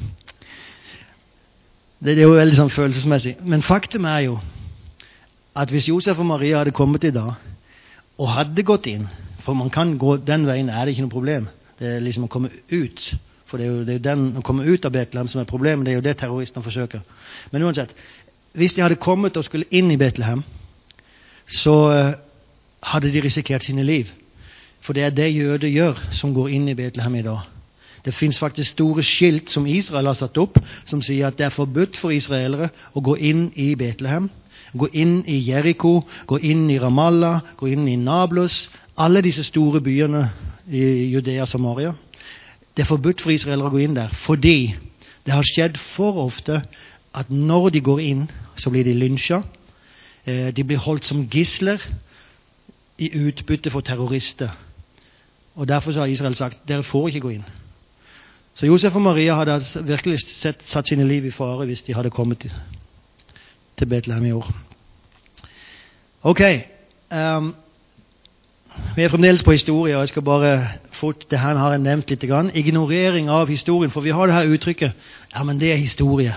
Det, 2.03 2.17
det, 2.17 2.23
er 2.23 2.27
jo 2.27 2.39
veldig 2.39 2.59
sånn 2.59 2.73
følelsesmessig. 2.73 3.37
Men 3.47 3.63
faktum 3.63 4.09
er 4.11 4.25
jo 4.27 4.39
at 5.55 5.71
hvis 5.71 5.91
Josef 5.91 6.19
og 6.19 6.27
Maria 6.27 6.63
hadde 6.63 6.75
kommet 6.75 7.05
i 7.05 7.13
dag 7.15 7.37
og 8.19 8.33
hadde 8.33 8.65
gått 8.65 8.89
inn 8.91 9.09
For 9.43 9.59
man 9.59 9.73
kan 9.75 9.97
gå 9.99 10.21
den 10.23 10.45
veien, 10.47 10.69
er 10.71 10.85
det 10.85 10.93
ikke 10.95 11.03
noe 11.09 11.11
problem. 11.11 11.47
Det 11.79 11.97
er 11.97 12.03
liksom 12.05 12.29
å 12.29 12.31
komme 12.31 12.51
ut 12.71 13.01
For 13.51 13.59
det 13.59 13.65
er, 13.67 13.71
jo, 13.73 13.81
det 13.85 13.97
er 13.97 14.05
den 14.05 14.37
å 14.39 14.43
komme 14.47 14.63
ut 14.63 14.85
av 14.87 14.93
Betlehem 14.95 15.29
som 15.29 15.41
er 15.43 15.49
problemet. 15.51 15.85
Det 15.85 15.93
er 15.93 15.99
jo 15.99 16.05
det 16.05 16.15
terroristene 16.21 16.63
forsøker. 16.65 17.03
Men 17.51 17.67
uansett, 17.67 17.91
hvis 18.53 18.73
de 18.73 18.81
hadde 18.81 19.01
kommet 19.01 19.37
og 19.37 19.45
skulle 19.45 19.69
inn 19.71 19.91
i 19.91 19.97
Betlehem, 20.01 20.43
så 21.47 21.77
eh, 21.93 22.13
hadde 22.83 23.13
de 23.13 23.23
risikert 23.25 23.65
sine 23.65 23.85
liv. 23.85 24.11
For 24.83 24.93
det 24.93 25.03
er 25.03 25.11
det 25.15 25.35
jøder 25.35 25.69
gjør 25.69 25.99
som 26.13 26.35
går 26.35 26.49
inn 26.57 26.69
i 26.69 26.75
Betlehem 26.75 27.15
i 27.15 27.23
dag. 27.23 27.49
Det 28.05 28.15
fins 28.15 28.39
faktisk 28.39 28.75
store 28.75 29.03
skilt 29.03 29.51
som 29.51 29.67
Israel 29.67 30.07
har 30.11 30.19
satt 30.19 30.39
opp, 30.43 30.59
som 30.85 31.03
sier 31.03 31.29
at 31.29 31.39
det 31.39 31.47
er 31.47 31.55
forbudt 31.55 31.97
for 31.97 32.11
israelere 32.11 32.73
å 32.95 33.01
gå 33.01 33.15
inn 33.17 33.45
i 33.55 33.73
Betlehem, 33.79 34.27
gå 34.75 34.89
inn 34.93 35.21
i 35.31 35.39
Jeriko, 35.47 36.01
gå 36.27 36.41
inn 36.43 36.67
i 36.71 36.81
Ramallah, 36.83 37.55
gå 37.57 37.71
inn 37.71 37.87
i 37.89 37.97
Nablus, 37.97 38.67
alle 38.99 39.23
disse 39.23 39.45
store 39.47 39.81
byene 39.81 40.25
i 40.67 41.13
Judea 41.13 41.47
og 41.47 41.49
Samaria. 41.53 41.95
Det 42.75 42.83
er 42.83 42.91
forbudt 42.91 43.23
for 43.23 43.31
israelere 43.31 43.71
å 43.71 43.75
gå 43.75 43.85
inn 43.85 43.95
der 43.95 44.11
fordi 44.25 44.75
det 45.23 45.35
har 45.35 45.47
skjedd 45.47 45.79
for 45.79 46.19
ofte 46.25 46.63
at 47.15 47.31
når 47.31 47.69
de 47.69 47.81
går 47.81 47.99
inn, 47.99 48.31
så 48.57 48.71
blir 48.71 48.85
de 48.85 48.95
lynsja. 48.95 49.43
Eh, 50.27 50.51
de 50.57 50.65
blir 50.65 50.79
holdt 50.79 51.05
som 51.05 51.29
gisler 51.29 51.83
i 52.99 53.11
utbytte 53.27 53.71
for 53.71 53.81
terrorister. 53.81 54.51
Og 55.55 55.69
Derfor 55.69 55.93
har 55.93 56.07
Israel 56.07 56.35
sagt 56.35 56.69
dere 56.69 56.83
får 56.83 57.09
ikke 57.09 57.21
gå 57.21 57.29
inn. 57.29 57.45
Så 58.55 58.67
Josef 58.67 58.95
og 58.95 59.03
Maria 59.03 59.35
hadde 59.35 59.61
virkelig 59.85 60.21
sett, 60.27 60.61
satt 60.65 60.89
sine 60.89 61.09
liv 61.09 61.25
i 61.25 61.31
fare 61.31 61.67
hvis 61.67 61.83
de 61.83 61.95
hadde 61.95 62.11
kommet 62.11 62.39
til, 62.39 62.53
til 63.79 63.87
Betlehem 63.87 64.27
i 64.27 64.33
år. 64.33 64.51
Ok. 66.23 66.41
Um, 67.11 67.55
vi 68.97 69.03
er 69.03 69.09
fremdeles 69.09 69.43
på 69.43 69.53
historie, 69.53 69.97
og 69.97 70.01
jeg 70.01 70.09
skal 70.09 70.23
bare 70.23 70.69
fort, 70.93 71.31
det 71.31 71.41
her 71.41 71.57
har 71.57 71.71
jeg 71.71 71.81
nevnt 71.81 72.11
litt. 72.11 72.25
Ignorering 72.55 73.31
av 73.31 73.49
historien. 73.49 73.91
For 73.91 74.01
vi 74.01 74.11
har 74.11 74.27
det 74.27 74.35
her 74.35 74.53
uttrykket 74.53 74.93
ja, 75.35 75.43
men 75.43 75.61
det 75.61 75.73
er 75.73 75.77
historie. 75.77 76.37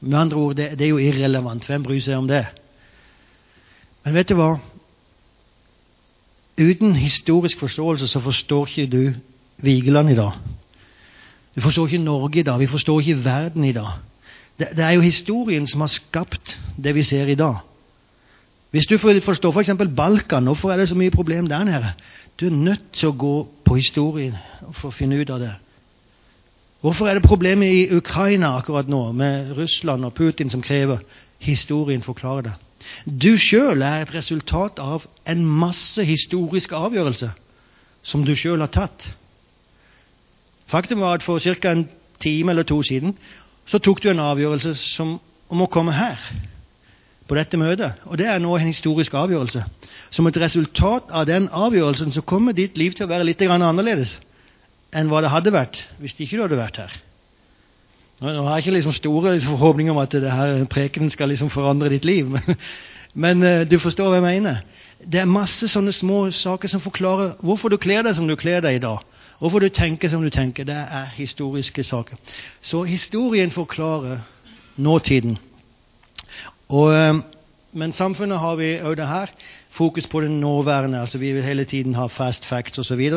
Med 0.00 0.18
andre 0.18 0.36
ord, 0.36 0.56
det, 0.56 0.70
det 0.78 0.84
er 0.84 0.94
jo 0.94 1.02
irrelevant. 1.02 1.66
Hvem 1.66 1.84
bryr 1.86 2.00
seg 2.04 2.18
om 2.18 2.28
det? 2.28 2.44
Men 4.04 4.14
vet 4.14 4.28
du 4.30 4.36
hva? 4.38 4.56
Uten 6.56 6.94
historisk 6.96 7.60
forståelse 7.60 8.08
så 8.08 8.20
forstår 8.24 8.68
ikke 8.68 8.90
du 8.92 9.02
Vigeland 9.64 10.12
i 10.12 10.18
dag. 10.18 10.36
Du 11.56 11.60
forstår 11.64 11.88
ikke 11.88 12.04
Norge 12.04 12.40
i 12.40 12.44
dag. 12.46 12.60
Vi 12.60 12.68
forstår 12.68 13.00
ikke 13.00 13.24
verden 13.24 13.64
i 13.64 13.72
dag. 13.72 13.96
Det, 14.58 14.68
det 14.76 14.84
er 14.84 14.96
jo 14.96 15.04
historien 15.04 15.66
som 15.68 15.84
har 15.84 15.92
skapt 15.92 16.58
det 16.76 16.94
vi 16.96 17.02
ser 17.04 17.28
i 17.32 17.36
dag. 17.36 17.60
Hvis 18.70 18.86
du 18.86 18.98
forstår 18.98 19.52
f.eks. 19.52 19.70
For 19.76 19.94
Balkan, 19.96 20.44
hvorfor 20.44 20.72
er 20.72 20.76
det 20.76 20.88
så 20.88 20.94
mye 20.94 21.10
problem 21.10 21.46
der 21.48 21.64
nede? 21.64 21.92
Du 22.40 22.46
er 22.46 22.50
nødt 22.50 22.92
til 22.92 23.08
å 23.08 23.16
gå 23.16 23.36
på 23.64 23.76
historien 23.78 24.36
for 24.72 24.90
å 24.90 24.96
finne 24.96 25.16
ut 25.16 25.30
av 25.32 25.40
det. 25.40 25.52
Hvorfor 26.86 27.06
er 27.06 27.14
det 27.18 27.22
problemer 27.26 27.66
i 27.66 27.96
Ukraina 27.96 28.52
akkurat 28.56 28.86
nå, 28.88 29.12
med 29.12 29.56
Russland 29.58 30.04
og 30.04 30.12
Putin 30.14 30.50
som 30.50 30.62
krever 30.62 30.98
historien 31.42 32.02
forklarer 32.02 32.42
det? 32.46 32.52
Du 33.22 33.32
sjøl 33.42 33.82
er 33.82 34.04
et 34.04 34.12
resultat 34.14 34.78
av 34.78 35.02
en 35.26 35.42
masse 35.62 36.04
historiske 36.06 36.78
avgjørelser 36.78 37.32
som 38.06 38.22
du 38.22 38.30
sjøl 38.38 38.62
har 38.62 38.70
tatt. 38.70 39.08
Faktum 40.70 41.02
var 41.02 41.18
at 41.18 41.26
for 41.26 41.42
ca. 41.42 41.72
en 41.72 41.88
time 42.22 42.54
eller 42.54 42.62
to 42.62 42.78
siden 42.82 43.16
så 43.66 43.82
tok 43.82 44.02
du 44.02 44.10
en 44.10 44.22
avgjørelse 44.22 44.76
som, 44.78 45.18
om 45.48 45.62
å 45.62 45.66
komme 45.66 45.92
her 45.92 46.22
på 47.26 47.34
dette 47.34 47.58
møtet. 47.58 47.98
Og 48.06 48.18
det 48.18 48.30
er 48.30 48.38
nå 48.38 48.54
en 48.54 48.70
historisk 48.70 49.14
avgjørelse. 49.14 49.64
Som 50.10 50.26
et 50.30 50.38
resultat 50.38 51.10
av 51.10 51.26
den 51.26 51.50
avgjørelsen 51.50 52.12
så 52.12 52.22
kommer 52.22 52.52
ditt 52.54 52.78
liv 52.78 52.94
til 52.94 53.08
å 53.08 53.10
være 53.10 53.26
litt 53.26 53.42
annerledes 53.42 54.20
enn 54.94 55.10
hva 55.10 55.22
det 55.24 55.32
hadde 55.32 55.52
vært 55.54 55.82
hvis 56.02 56.16
ikke 56.18 56.36
du 56.36 56.46
hadde 56.46 56.60
vært 56.60 56.80
her. 56.84 56.96
Nå 58.22 58.46
har 58.46 58.56
jeg 58.56 58.64
ikke 58.64 58.76
liksom 58.78 58.94
store 58.96 59.34
liksom 59.34 59.58
forhåpninger 59.58 59.92
om 59.92 60.00
at 60.00 60.14
det 60.16 60.32
her 60.32 60.64
prekenen 60.72 61.12
skal 61.12 61.28
liksom 61.28 61.50
forandre 61.52 61.90
ditt 61.92 62.06
liv, 62.08 62.30
men, 62.34 62.56
men 63.14 63.44
uh, 63.44 63.64
du 63.68 63.76
forstår 63.78 64.08
hva 64.08 64.20
jeg 64.20 64.26
mener. 64.26 64.62
Det 65.04 65.20
er 65.20 65.28
masse 65.28 65.68
sånne 65.68 65.92
små 65.92 66.30
saker 66.32 66.70
som 66.72 66.80
forklarer 66.80 67.34
hvorfor 67.44 67.68
du 67.68 67.76
kler 67.76 68.06
deg 68.06 68.16
som 68.16 68.28
du 68.28 68.36
kler 68.40 68.64
deg 68.64 68.78
i 68.78 68.82
dag. 68.82 69.04
Hvorfor 69.38 69.60
du 69.60 69.68
tenker 69.68 70.08
som 70.08 70.22
du 70.24 70.30
tenker. 70.32 70.64
Det 70.64 70.74
er 70.74 71.12
historiske 71.12 71.84
saker. 71.84 72.16
Så 72.60 72.82
historien 72.88 73.52
forklarer 73.52 74.22
nåtiden. 74.80 75.36
Og, 76.68 76.94
eh, 76.94 77.20
men 77.72 77.92
samfunnet 77.92 78.40
har 78.40 78.56
vi 78.56 78.78
òg 78.80 78.96
det 78.96 79.06
her. 79.06 79.30
Fokus 79.70 80.06
på 80.06 80.20
det 80.20 80.30
nåværende. 80.30 81.00
altså 81.00 81.18
Vi 81.18 81.32
vil 81.32 81.42
hele 81.42 81.64
tiden 81.64 81.94
ha 81.94 82.06
fast 82.06 82.44
facts 82.44 82.78
osv. 82.78 83.10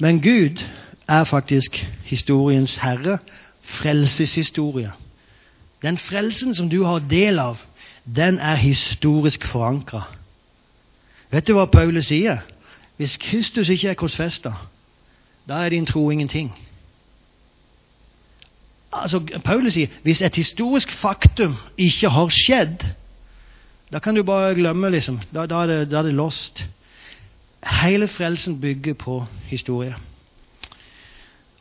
Men 0.00 0.20
Gud 0.20 0.64
er 1.08 1.24
faktisk 1.24 1.88
historiens 2.04 2.76
herre. 2.76 3.18
Frelseshistorie. 3.62 4.92
Den 5.82 5.98
frelsen 5.98 6.54
som 6.54 6.70
du 6.70 6.84
har 6.84 6.98
del 6.98 7.38
av, 7.38 7.56
den 8.16 8.38
er 8.38 8.54
historisk 8.54 9.44
forankra. 9.46 10.02
Vet 11.30 11.46
du 11.46 11.54
hva 11.54 11.66
Paulus 11.70 12.08
sier? 12.10 12.40
Hvis 12.96 13.16
Kristus 13.20 13.68
ikke 13.68 13.92
er 13.92 13.94
korsfesta, 14.00 14.52
da 15.48 15.60
er 15.64 15.68
din 15.68 15.86
tro 15.86 16.10
ingenting. 16.10 16.50
Altså, 18.92 19.20
Paulus 19.44 19.76
sier 19.76 19.92
hvis 20.02 20.22
et 20.22 20.36
historisk 20.36 20.92
faktum 20.92 21.54
ikke 21.78 22.10
har 22.10 22.32
skjedd, 22.34 22.84
da 23.92 23.98
kan 23.98 24.16
du 24.16 24.22
bare 24.22 24.54
glemme, 24.54 24.90
liksom. 24.90 25.20
Da, 25.34 25.46
da, 25.46 25.62
er, 25.62 25.66
det, 25.66 25.90
da 25.90 25.98
er 25.98 26.08
det 26.08 26.14
lost. 26.14 26.66
Hele 27.62 28.08
frelsen 28.08 28.60
bygger 28.60 28.94
på 28.94 29.24
historie. 29.50 29.94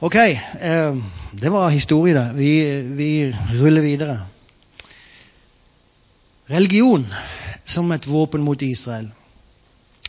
Ok, 0.02 0.16
eh, 0.16 0.96
det 1.42 1.52
var 1.52 1.70
historie, 1.70 2.14
det. 2.16 2.34
Vi, 2.36 2.82
vi 2.82 3.36
ruller 3.60 3.82
videre. 3.82 4.20
Religion 6.50 7.06
som 7.66 7.92
et 7.92 8.08
våpen 8.08 8.42
mot 8.42 8.62
Israel. 8.62 9.12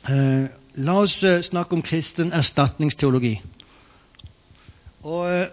Eh, 0.08 0.46
la 0.74 0.94
oss 1.02 1.22
eh, 1.24 1.42
snakke 1.42 1.74
om 1.74 1.82
kristen 1.82 2.32
erstatningsteologi. 2.32 3.34
Og 5.02 5.26
eh, 5.32 5.48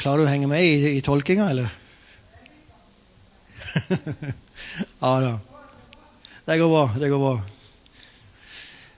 Klarer 0.00 0.20
du 0.20 0.26
å 0.26 0.30
henge 0.30 0.48
med 0.50 0.64
i, 0.64 0.98
i 0.98 1.00
tolkinga, 1.04 1.46
eller? 1.50 1.70
ja 5.00 5.12
da. 5.24 5.32
Det 6.46 6.58
går 6.60 6.70
bra. 6.72 6.84
Det 7.00 7.08
går 7.08 7.22
bra. 7.22 7.59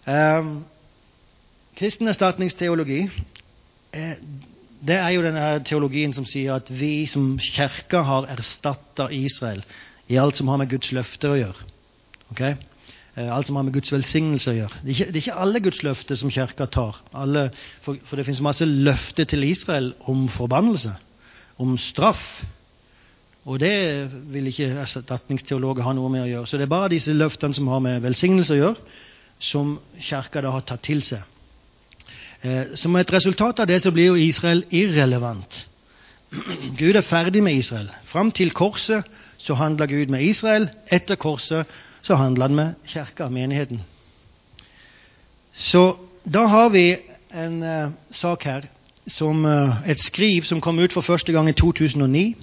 Um, 0.03 0.65
kristen 1.79 2.11
erstatningsteologi 2.11 3.05
eh, 3.95 4.17
det 4.83 4.97
er 4.99 5.13
jo 5.15 5.23
denne 5.23 5.45
teologien 5.63 6.11
som 6.17 6.27
sier 6.27 6.57
at 6.57 6.73
vi 6.75 7.07
som 7.07 7.37
kirke 7.39 8.01
har 8.03 8.27
erstatta 8.33 9.07
Israel 9.15 9.63
i 10.11 10.19
alt 10.19 10.41
som 10.41 10.51
har 10.51 10.59
med 10.59 10.73
Guds 10.73 10.91
løfter 10.91 11.31
å 11.31 11.39
gjøre. 11.39 11.69
Okay? 12.35 12.57
Eh, 13.15 13.29
alt 13.31 13.47
som 13.47 13.61
har 13.61 13.67
med 13.69 13.77
Guds 13.77 13.93
velsignelse 13.95 14.51
å 14.51 14.57
gjøre. 14.57 14.81
Det 14.83 14.91
er 14.91 14.97
ikke, 14.97 15.07
det 15.07 15.21
er 15.21 15.23
ikke 15.23 15.45
alle 15.45 15.63
Guds 15.69 15.85
løfter 15.87 16.19
som 16.19 16.35
kirka 16.35 16.67
tar. 16.67 16.99
Alle, 17.15 17.47
for, 17.85 18.01
for, 18.09 18.19
det 18.19 18.27
finnes 18.27 18.43
masse 18.43 18.67
løfter 18.67 19.31
til 19.31 19.47
Israel 19.47 19.93
om 20.11 20.27
forbannelse, 20.33 20.97
om 21.63 21.79
straff. 21.79 22.27
Og 23.47 23.63
det 23.63 23.75
vil 24.35 24.51
ikke 24.51 24.73
erstatningsteologer 24.83 25.87
ha 25.87 25.95
noe 25.95 26.11
med 26.11 26.27
å 26.27 26.31
gjøre. 26.31 26.51
Så 26.51 26.59
det 26.59 26.67
er 26.67 26.75
bare 26.75 26.91
disse 26.91 27.15
løftene 27.15 27.55
som 27.55 27.71
har 27.71 27.83
med 27.87 28.03
velsignelse 28.03 28.59
å 28.59 28.61
gjøre, 28.65 28.99
som 29.43 29.77
kirka 30.01 30.41
da 30.41 30.55
har 30.55 30.65
tatt 30.67 30.85
til 30.87 31.03
seg. 31.05 31.23
Eh, 32.43 32.75
som 32.79 32.97
et 32.97 33.13
resultat 33.13 33.63
av 33.63 33.69
det 33.71 33.81
så 33.83 33.93
blir 33.95 34.13
jo 34.13 34.19
Israel 34.19 34.65
irrelevant. 34.71 35.67
Gud 36.81 36.97
er 36.97 37.07
ferdig 37.07 37.43
med 37.43 37.59
Israel. 37.59 37.91
Fram 38.07 38.33
til 38.35 38.55
korset 38.55 39.07
så 39.39 39.55
handla 39.59 39.87
Gud 39.91 40.11
med 40.11 40.23
Israel. 40.27 40.69
Etter 40.91 41.19
korset 41.19 41.67
så 42.03 42.19
handler 42.19 42.49
han 42.49 42.55
med 42.55 42.75
kirka, 42.87 43.29
menigheten. 43.29 43.83
Så 45.53 45.97
da 46.25 46.47
har 46.47 46.69
vi 46.73 46.97
en 47.35 47.63
uh, 47.63 47.93
sak 48.11 48.45
her, 48.45 48.67
som 49.07 49.45
uh, 49.45 49.83
et 49.89 50.01
skriv 50.01 50.43
som 50.43 50.61
kom 50.61 50.79
ut 50.79 50.93
for 50.93 51.01
første 51.01 51.33
gang 51.33 51.49
i 51.49 51.57
2009. 51.59 52.37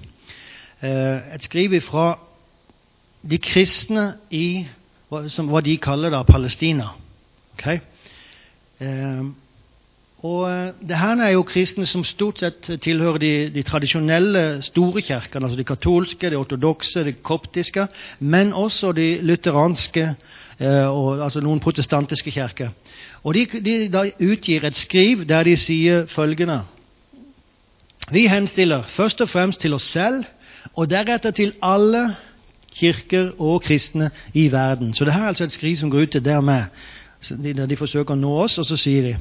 Uh, 0.83 0.89
et 1.35 1.43
skriv 1.43 1.81
fra 1.81 2.19
de 3.29 3.37
kristne 3.37 4.13
i 4.31 4.67
hva, 5.09 5.25
som, 5.29 5.49
hva 5.49 5.61
de 5.65 5.77
kaller 5.81 6.13
da 6.13 6.23
Palestina. 6.27 6.91
Okay? 7.57 7.81
Og 10.19 10.41
eh, 10.49 10.71
det 10.83 10.97
her 10.99 11.21
er 11.23 11.31
jo 11.31 11.45
kristne 11.47 11.85
som 11.87 12.03
stort 12.03 12.41
sett 12.43 12.67
tilhører 12.83 13.21
de, 13.23 13.31
de 13.55 13.63
tradisjonelle 13.63 14.59
store 14.65 15.01
kirkene, 15.01 15.47
altså 15.47 15.59
de 15.59 15.67
katolske, 15.67 16.29
de 16.29 16.39
ortodokse, 16.39 17.03
de 17.07 17.13
koptiske, 17.23 17.87
men 18.19 18.51
også 18.53 18.91
de 18.97 19.07
lutheranske 19.23 20.03
eh, 20.59 20.87
og 20.87 21.23
altså 21.23 21.43
noen 21.43 21.63
protestantiske 21.63 22.35
kirker. 22.35 22.73
Og 23.23 23.35
de, 23.35 23.45
de 23.63 23.77
da 23.91 24.03
utgir 24.19 24.67
et 24.67 24.75
skriv 24.75 25.23
der 25.27 25.47
de 25.47 25.55
sier 25.57 26.05
følgende 26.07 26.61
Vi 28.11 28.27
henstiller 28.27 28.83
først 28.83 29.21
og 29.21 29.29
fremst 29.29 29.61
til 29.61 29.73
oss 29.73 29.91
selv, 29.91 30.23
og 30.75 30.89
deretter 30.89 31.31
til 31.31 31.53
alle 31.61 32.15
kirker 32.75 33.31
og 33.41 33.61
kristne 33.61 34.11
i 34.33 34.51
verden. 34.51 34.93
Så 34.93 35.05
det 35.05 35.13
her 35.13 35.21
er 35.21 35.27
altså 35.27 35.43
et 35.43 35.51
skriv 35.51 35.75
som 35.75 35.91
går 35.91 36.01
ut 36.01 36.09
til 36.09 36.25
der 36.25 36.41
med. 36.41 36.63
De, 37.29 37.67
de 37.67 37.77
forsøker 37.77 38.15
å 38.15 38.19
nå 38.19 38.31
oss, 38.43 38.57
og 38.57 38.65
så 38.65 38.77
sier 38.79 39.03
de 39.03 39.15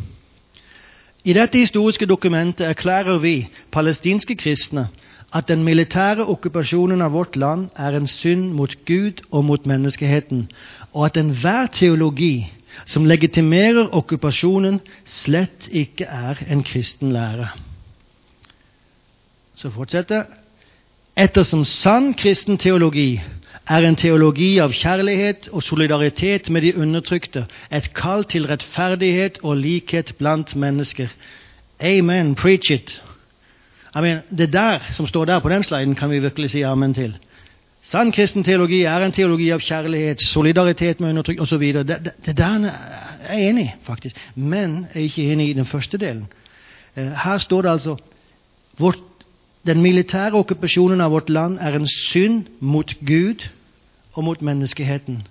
I 1.25 1.35
dette 1.35 1.59
historiske 1.59 2.07
dokumentet 2.07 2.67
erklærer 2.67 3.19
vi 3.19 3.49
palestinske 3.73 4.37
kristne 4.39 4.87
at 5.35 5.49
den 5.49 5.65
militære 5.65 6.25
okkupasjonen 6.25 7.03
av 7.05 7.13
vårt 7.13 7.37
land 7.37 7.69
er 7.77 7.97
en 7.99 8.07
synd 8.09 8.53
mot 8.57 8.73
Gud 8.87 9.21
og 9.31 9.45
mot 9.45 9.67
menneskeheten, 9.67 10.47
og 10.93 11.07
at 11.07 11.17
enhver 11.17 11.67
teologi 11.67 12.47
som 12.87 13.05
legitimerer 13.05 13.91
okkupasjonen, 13.93 14.81
slett 15.05 15.69
ikke 15.71 16.05
er 16.05 16.45
en 16.49 16.63
kristen 16.63 17.13
lære. 17.13 17.49
Så 19.55 19.71
fortsetter 19.75 20.25
Ettersom 21.19 21.65
sann 21.67 22.13
kristen 22.15 22.61
teologi 22.63 23.21
er 23.69 23.85
en 23.85 23.97
teologi 23.97 24.57
av 24.65 24.73
kjærlighet 24.73 25.51
og 25.53 25.63
solidaritet 25.63 26.49
med 26.51 26.65
de 26.65 26.77
undertrykte, 26.77 27.45
et 27.73 27.91
kall 27.95 28.25
til 28.25 28.49
rettferdighet 28.49 29.43
og 29.43 29.61
likhet 29.61 30.15
blant 30.19 30.57
mennesker. 30.57 31.13
Amen. 31.81 32.35
Preach 32.35 32.71
it. 32.73 33.03
I 33.95 34.01
mean, 34.01 34.21
det 34.31 34.53
der 34.53 34.79
som 34.93 35.07
står 35.07 35.25
der 35.25 35.41
på 35.41 35.49
den 35.49 35.63
sliden, 35.63 35.95
kan 35.95 36.11
vi 36.11 36.19
virkelig 36.19 36.51
si 36.51 36.63
amen 36.63 36.95
til. 36.95 37.17
Sann 37.83 38.13
kristen 38.13 38.45
teologi 38.45 38.83
er 38.85 39.05
en 39.05 39.13
teologi 39.13 39.51
av 39.51 39.61
kjærlighet, 39.65 40.21
solidaritet 40.21 41.01
med 41.01 41.11
undertrykk 41.11 41.41
osv. 41.41 41.63
Det, 41.73 41.87
det, 41.89 42.13
det 42.27 42.37
der 42.37 42.67
er 42.69 43.33
jeg 43.33 43.49
enig 43.49 43.65
i, 43.65 43.71
faktisk. 43.87 44.17
Men 44.35 44.87
jeg 44.95 45.01
er 45.01 45.07
ikke 45.07 45.33
enig 45.33 45.49
i 45.49 45.57
den 45.57 45.67
første 45.67 45.99
delen. 45.99 46.27
Eh, 46.97 47.13
her 47.25 47.39
står 47.39 47.63
det 47.63 47.71
altså 47.71 47.97
vårt, 48.79 48.99
Den 49.67 49.83
militære 49.83 50.39
okkupasjonen 50.39 51.01
av 51.01 51.11
vårt 51.13 51.29
land 51.29 51.59
er 51.61 51.75
en 51.77 51.89
synd 51.91 52.47
mot 52.61 52.93
Gud 53.05 53.43
og 54.19 54.25
mot 54.25 54.43
menneskeheten. 54.43 55.23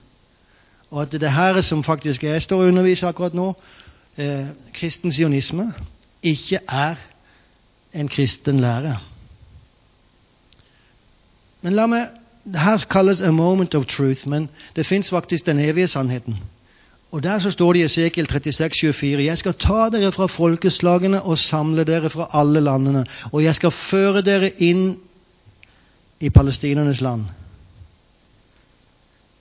Og 0.89 1.01
at 1.01 1.11
det 1.11 1.23
er 1.23 1.35
her 1.35 1.61
som 1.61 1.83
faktisk 1.83 2.23
jeg 2.23 2.41
står 2.41 2.61
og 2.61 2.67
underviser 2.67 3.07
akkurat 3.07 3.33
nå, 3.33 3.53
eh, 4.17 4.45
kristen 4.73 5.11
sionisme, 5.11 5.73
ikke 6.23 6.59
er 6.69 6.95
en 7.93 8.07
kristen 8.07 8.59
lære. 8.59 8.97
Men 11.61 11.75
la 11.75 11.87
meg 11.91 12.07
det 12.45 12.59
her 12.63 12.85
kalles 12.89 13.21
a 13.21 13.31
moment 13.31 13.75
of 13.75 13.85
truth, 13.85 14.27
men 14.27 14.49
det 14.75 14.85
fins 14.85 15.09
faktisk 15.09 15.45
den 15.45 15.59
evige 15.59 15.87
sannheten. 15.87 16.37
Og 17.11 17.23
Der 17.23 17.39
så 17.39 17.51
står 17.51 17.73
det 17.73 17.79
i 17.79 17.83
Esekiel 17.83 18.27
36, 18.29 18.93
24, 18.93 19.23
Jeg 19.23 19.37
skal 19.37 19.53
ta 19.53 19.89
dere 19.89 20.11
fra 20.11 20.27
folkeslagene 20.27 21.21
og 21.21 21.37
samle 21.37 21.83
dere 21.83 22.09
fra 22.09 22.29
alle 22.33 22.61
landene, 22.61 23.05
og 23.31 23.43
jeg 23.43 23.55
skal 23.55 23.71
føre 23.71 24.21
dere 24.21 24.51
inn 24.57 24.97
i 26.19 26.29
palestinernes 26.29 27.01
land. 27.01 27.25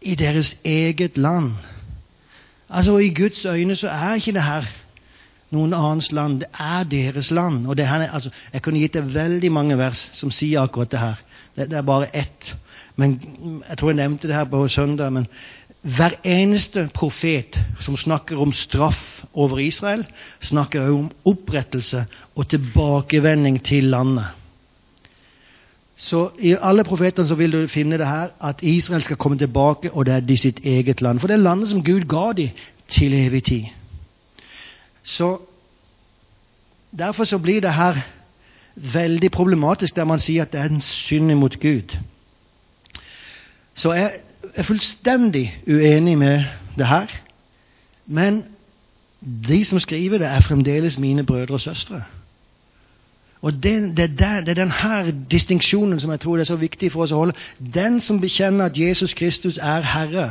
I 0.06 0.14
deres 0.14 0.54
eget 0.64 1.18
land. 1.18 1.52
Altså, 2.70 2.98
I 2.98 3.08
Guds 3.14 3.44
øyne 3.44 3.76
så 3.76 3.88
er 3.88 4.14
ikke 4.14 4.32
det 4.36 4.42
her 4.42 4.66
noen 5.54 5.74
annens 5.74 6.12
land. 6.12 6.40
Det 6.42 6.48
er 6.60 6.84
deres 6.90 7.30
land. 7.30 7.66
Og 7.66 7.76
her, 7.78 8.06
altså, 8.06 8.30
jeg 8.52 8.62
kunne 8.62 8.80
gitt 8.82 8.96
deg 8.98 9.10
veldig 9.14 9.52
mange 9.52 9.78
vers 9.78 10.08
som 10.16 10.30
sier 10.30 10.62
akkurat 10.62 10.92
det 10.92 11.02
her. 11.02 11.20
Det, 11.56 11.68
det 11.70 11.78
er 11.78 11.86
bare 11.86 12.10
ett. 12.16 12.54
Men 12.96 13.20
Jeg 13.68 13.78
tror 13.78 13.90
jeg 13.90 13.96
nevnte 13.96 14.28
det 14.28 14.36
her 14.36 14.44
på 14.44 14.68
søndag. 14.68 15.12
men 15.12 15.26
hver 15.86 16.16
eneste 16.24 16.88
profet 16.94 17.60
som 17.80 17.96
snakker 17.96 18.40
om 18.42 18.52
straff 18.52 19.24
over 19.34 19.58
Israel, 19.58 20.06
snakker 20.40 20.80
også 20.82 20.94
om 20.98 21.10
opprettelse 21.24 22.06
og 22.34 22.48
tilbakevending 22.48 23.62
til 23.64 23.84
landet. 23.84 24.24
Så 25.96 26.30
I 26.38 26.56
alle 26.60 26.84
profetene 26.84 27.28
så 27.28 27.34
vil 27.34 27.52
du 27.52 27.66
finne 27.66 27.98
det 27.98 28.06
her 28.06 28.28
at 28.40 28.62
Israel 28.62 29.02
skal 29.02 29.16
komme 29.16 29.38
tilbake, 29.38 29.92
og 29.92 30.06
det 30.06 30.14
er 30.14 30.20
de 30.20 30.36
sitt 30.36 30.60
eget 30.64 31.02
land. 31.02 31.20
For 31.20 31.26
det 31.26 31.34
er 31.34 31.44
landet 31.44 31.68
som 31.68 31.84
Gud 31.84 32.04
ga 32.08 32.32
dem 32.36 32.48
til 32.88 33.14
evig 33.14 33.44
tid. 33.44 33.62
Så 35.02 35.38
Derfor 36.98 37.24
så 37.24 37.38
blir 37.38 37.60
det 37.60 37.74
her 37.74 37.96
veldig 38.74 39.30
problematisk 39.30 39.96
der 39.96 40.04
man 40.04 40.18
sier 40.18 40.42
at 40.42 40.52
det 40.52 40.60
er 40.60 40.68
en 40.70 40.80
synd 40.80 41.30
imot 41.30 41.60
Gud. 41.60 41.96
Så 43.74 43.92
jeg 43.92 44.12
er 44.54 44.62
fullstendig 44.62 45.60
uenig 45.68 46.18
med 46.18 46.44
det 46.78 46.86
her. 46.86 47.06
Men 48.06 48.44
de 49.48 49.64
som 49.64 49.80
skriver 49.80 50.18
det, 50.18 50.26
er 50.26 50.40
fremdeles 50.40 50.98
mine 50.98 51.26
brødre 51.26 51.54
og 51.54 51.60
søstre. 51.60 52.02
Og 53.40 53.52
det, 53.52 53.96
det, 53.96 54.10
det, 54.18 54.46
det 54.46 54.58
er 54.58 54.64
denne 54.64 55.26
distinksjonen 55.30 56.00
som 56.00 56.10
jeg 56.10 56.20
tror 56.20 56.38
er 56.38 56.48
så 56.48 56.56
viktig 56.56 56.92
for 56.92 57.04
oss 57.04 57.12
å 57.12 57.20
holde. 57.20 57.36
Den 57.60 58.00
som 58.00 58.20
bekjenner 58.20 58.70
at 58.70 58.78
Jesus 58.78 59.14
Kristus 59.14 59.58
er 59.58 59.84
Herre, 59.84 60.30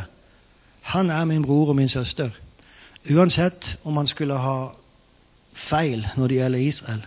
han 0.81 1.09
er 1.09 1.25
min 1.25 1.43
bror 1.45 1.69
og 1.69 1.75
min 1.75 1.89
søster. 1.89 2.29
Uansett 3.11 3.77
om 3.83 3.97
han 3.97 4.07
skulle 4.07 4.37
ha 4.37 4.71
feil 5.53 6.07
når 6.17 6.27
det 6.27 6.35
gjelder 6.35 6.59
Israel. 6.59 7.05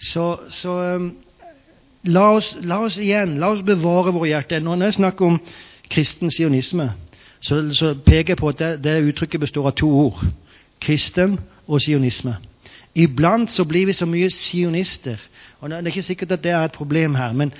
Så, 0.00 0.38
så 0.48 0.94
um, 0.94 1.10
la, 2.02 2.30
oss, 2.36 2.56
la, 2.60 2.78
oss, 2.84 2.96
igjen 2.96 3.38
la 3.40 3.52
oss 3.52 3.64
bevare 3.64 4.12
våre 4.12 4.28
hjerter. 4.28 4.60
Når 4.64 4.84
jeg 4.84 4.98
snakker 5.00 5.26
om 5.26 5.40
kristen 5.90 6.30
sionisme, 6.30 6.92
så, 7.40 7.60
så, 7.74 7.94
peker 8.06 8.34
jeg 8.34 8.40
på 8.40 8.48
at 8.48 8.58
det, 8.58 8.70
det 8.84 9.00
uttrykket 9.08 9.40
består 9.40 9.66
av 9.72 9.76
to 9.76 9.90
ord. 10.06 10.24
Kristen 10.80 11.38
og 11.66 11.80
sionisme. 11.80 12.36
Iblant 12.94 13.50
så 13.50 13.64
blir 13.64 13.86
vi 13.86 13.92
så 13.92 14.06
mye 14.06 14.30
sionister. 14.30 15.16
og 15.60 15.70
Det 15.70 15.78
er 15.78 15.86
ikke 15.86 16.02
sikkert 16.02 16.32
at 16.32 16.44
det 16.44 16.50
er 16.52 16.64
et 16.64 16.72
problem 16.72 17.14
her, 17.14 17.32
men 17.32 17.52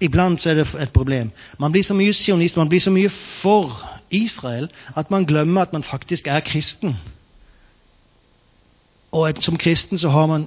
iblant 0.00 0.40
så 0.40 0.50
er 0.50 0.54
det 0.54 0.68
et 0.80 0.92
problem. 0.92 1.30
Man 1.58 1.72
blir 1.72 1.82
så 1.82 1.94
mye 1.94 2.12
sionist, 2.12 2.56
man 2.56 2.68
blir 2.68 2.80
så 2.80 2.90
mye 2.90 3.08
for 3.08 3.98
Israel 4.10 4.68
at 4.96 5.10
man 5.10 5.24
glemmer 5.24 5.62
at 5.62 5.72
man 5.72 5.82
faktisk 5.82 6.26
er 6.26 6.40
kristen. 6.40 6.96
Og 9.12 9.32
som 9.40 9.56
kristen 9.56 9.98
så 9.98 10.08
har 10.08 10.26
man 10.26 10.46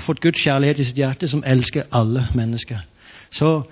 fått 0.00 0.20
Guds 0.20 0.40
kjærlighet 0.40 0.78
i 0.78 0.84
sitt 0.84 0.96
hjerte, 0.96 1.28
som 1.28 1.44
elsker 1.46 1.82
alle 1.92 2.26
mennesker. 2.34 2.78
Så 3.30 3.62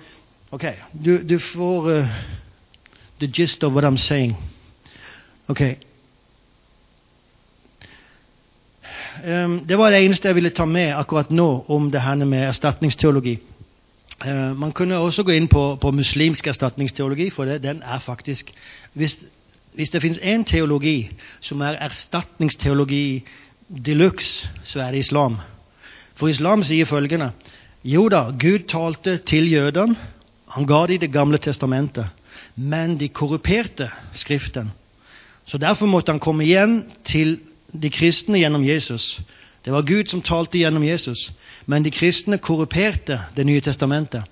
ok, 0.51 0.65
du, 1.05 1.17
du 1.29 1.39
får 1.39 1.99
uh, 1.99 2.07
the 3.19 3.27
gist 3.27 3.63
of 3.63 3.73
what 3.73 3.83
I'm 3.83 3.97
saying. 3.97 4.37
Ok. 5.47 5.61
Um, 5.61 5.77
det 9.67 9.77
var 9.77 9.91
det 9.91 10.01
eneste 10.05 10.27
jeg 10.27 10.35
ville 10.35 10.49
ta 10.49 10.65
med 10.65 10.93
akkurat 10.97 11.31
nå 11.31 11.65
om 11.67 11.91
det 11.91 12.01
her 12.01 12.15
med 12.25 12.47
erstatningsteologi. 12.47 13.39
Uh, 14.21 14.57
man 14.57 14.71
kunne 14.71 14.97
også 14.97 15.23
gå 15.23 15.31
inn 15.31 15.47
på, 15.47 15.75
på 15.81 15.91
muslimsk 15.91 16.47
erstatningsteologi, 16.47 17.29
for 17.29 17.45
det, 17.45 17.63
den 17.63 17.81
er 17.81 17.99
faktisk 17.99 18.51
Hvis, 18.93 19.15
hvis 19.73 19.89
det 19.89 20.01
finnes 20.01 20.19
én 20.19 20.43
teologi 20.43 21.09
som 21.41 21.61
er 21.61 21.79
erstatningsteologi 21.79 23.23
de 23.85 23.93
luxe, 23.93 24.49
så 24.63 24.79
er 24.79 24.91
det 24.91 24.99
islam. 24.99 25.37
For 26.15 26.27
islam 26.27 26.63
sier 26.63 26.85
følgende 26.85 27.31
Jo 27.83 28.09
da, 28.09 28.29
Gud 28.31 28.67
talte 28.67 29.17
til 29.17 29.51
jødene. 29.51 29.95
Han 30.47 30.67
ga 30.67 30.85
dem 30.87 30.99
Det 30.99 31.11
gamle 31.11 31.37
testamentet. 31.37 32.05
Men 32.55 32.99
de 32.99 33.07
korruperte 33.07 33.89
Skriften. 34.13 34.71
Så 35.45 35.57
derfor 35.57 35.85
måtte 35.85 36.11
han 36.11 36.19
komme 36.19 36.43
igjen 36.43 36.83
til 37.03 37.39
de 37.73 37.89
kristne 37.89 38.39
gjennom 38.39 38.63
Jesus. 38.65 39.21
Det 39.65 39.73
var 39.73 39.81
Gud 39.81 40.09
som 40.09 40.21
talte 40.21 40.57
gjennom 40.57 40.83
Jesus. 40.83 41.31
Men 41.65 41.83
de 41.83 41.91
kristne 41.91 42.37
korruperte 42.37 43.19
Det 43.35 43.45
nye 43.45 43.61
testamentet. 43.61 44.23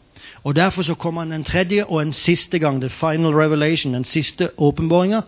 Og 0.43 0.55
Derfor 0.55 0.83
så 0.83 0.95
kom 0.95 1.17
han 1.17 1.31
en 1.31 1.43
tredje 1.43 1.85
og 1.85 2.01
en 2.01 2.13
siste 2.13 2.59
gang, 2.59 2.81
the 2.81 2.89
final 2.89 3.33
revelation, 3.33 3.93
den 3.93 4.05
siste 4.05 4.49
åpenbaringa, 4.57 5.21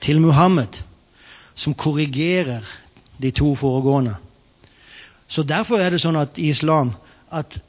til 0.00 0.20
Muhammed, 0.20 0.82
som 1.54 1.74
korrigerer 1.74 2.60
de 3.22 3.30
to 3.30 3.54
foregående. 3.54 4.14
Så 5.28 5.42
Derfor 5.42 5.76
er 5.76 5.90
det 5.90 6.00
sånn 6.00 6.16
at 6.16 6.38
i 6.38 6.48
islam 6.48 6.92
at 7.32 7.60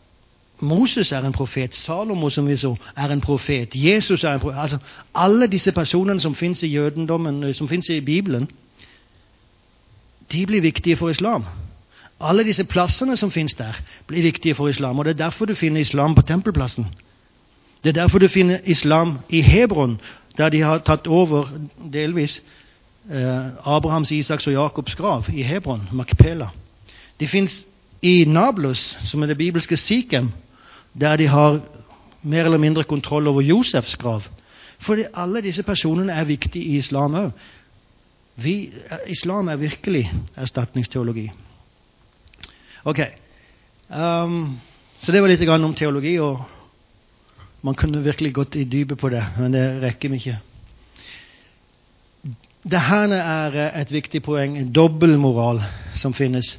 Moses 0.59 1.11
er 1.11 1.25
en 1.25 1.33
profet, 1.33 1.75
Salomo 1.75 2.29
som 2.29 2.47
vi 2.47 2.57
så, 2.57 2.75
er 2.95 3.11
en 3.11 3.21
profet, 3.21 3.75
Jesus 3.75 4.23
er 4.23 4.33
en 4.33 4.39
profet 4.39 4.59
altså 4.59 4.77
Alle 5.13 5.47
disse 5.47 5.71
personene 5.71 6.21
som 6.21 6.35
fins 6.35 6.63
i 6.63 6.67
jødendommen, 6.67 7.53
som 7.53 7.67
fins 7.67 7.89
i 7.89 7.99
Bibelen, 7.99 8.47
de 10.31 10.45
blir 10.45 10.61
viktige 10.61 10.95
for 10.95 11.09
islam. 11.09 11.45
Alle 12.19 12.43
disse 12.43 12.63
plassene 12.63 13.17
som 13.17 13.31
fins 13.31 13.53
der, 13.53 13.75
blir 14.07 14.21
viktige 14.21 14.55
for 14.55 14.67
islam. 14.67 14.99
Og 14.99 15.05
Det 15.05 15.11
er 15.11 15.23
derfor 15.25 15.45
du 15.45 15.55
finner 15.55 15.81
islam 15.81 16.15
på 16.15 16.21
tempelplassen. 16.21 16.87
Det 17.83 17.89
er 17.89 18.01
derfor 18.01 18.19
du 18.19 18.27
finner 18.27 18.59
islam 18.65 19.19
i 19.29 19.41
Hebron, 19.41 19.99
der 20.37 20.49
de 20.49 20.61
har 20.61 20.77
tatt 20.77 21.07
over 21.07 21.45
delvis 21.93 22.41
eh, 23.11 23.45
Abrahams, 23.65 24.11
Isaks 24.11 24.47
og 24.47 24.53
Jakobs 24.53 24.95
grav 24.95 25.25
i 25.33 25.43
Hebron, 25.43 25.89
Makpela. 25.91 26.47
De 27.19 27.27
fins 27.27 27.65
i 28.01 28.25
Nablus, 28.27 28.97
som 29.03 29.23
er 29.23 29.27
det 29.27 29.37
bibelske 29.37 29.77
Sikhem, 29.77 30.31
der 31.01 31.15
de 31.15 31.27
har 31.27 31.59
mer 32.21 32.45
eller 32.45 32.57
mindre 32.57 32.83
kontroll 32.83 33.27
over 33.27 33.41
Josefs 33.41 33.95
grav. 33.95 34.21
For 34.79 34.97
alle 35.13 35.41
disse 35.41 35.63
personene 35.63 36.11
er 36.13 36.25
viktige 36.25 36.65
i 36.65 36.77
islam 36.77 37.15
òg. 37.15 37.31
Islam 39.07 39.47
er 39.47 39.55
virkelig 39.55 40.11
erstatningsteologi. 40.35 41.29
Ok. 42.85 42.99
Um, 43.89 44.59
så 45.01 45.11
det 45.11 45.21
var 45.21 45.31
litt 45.31 45.47
om 45.49 45.73
teologi, 45.73 46.17
og 46.19 46.41
man 47.61 47.75
kunne 47.75 48.03
virkelig 48.03 48.33
gått 48.33 48.55
i 48.55 48.65
dypet 48.65 48.99
på 48.99 49.09
det, 49.09 49.23
men 49.37 49.55
det 49.55 49.65
rekker 49.83 50.09
vi 50.09 50.19
ikke. 50.21 50.37
Dette 52.65 53.17
er 53.17 53.57
et 53.81 53.91
viktig 53.93 54.23
poeng, 54.25 54.57
en 54.57 54.71
dobbeltmoral 54.73 55.61
som 55.95 56.13
finnes. 56.13 56.57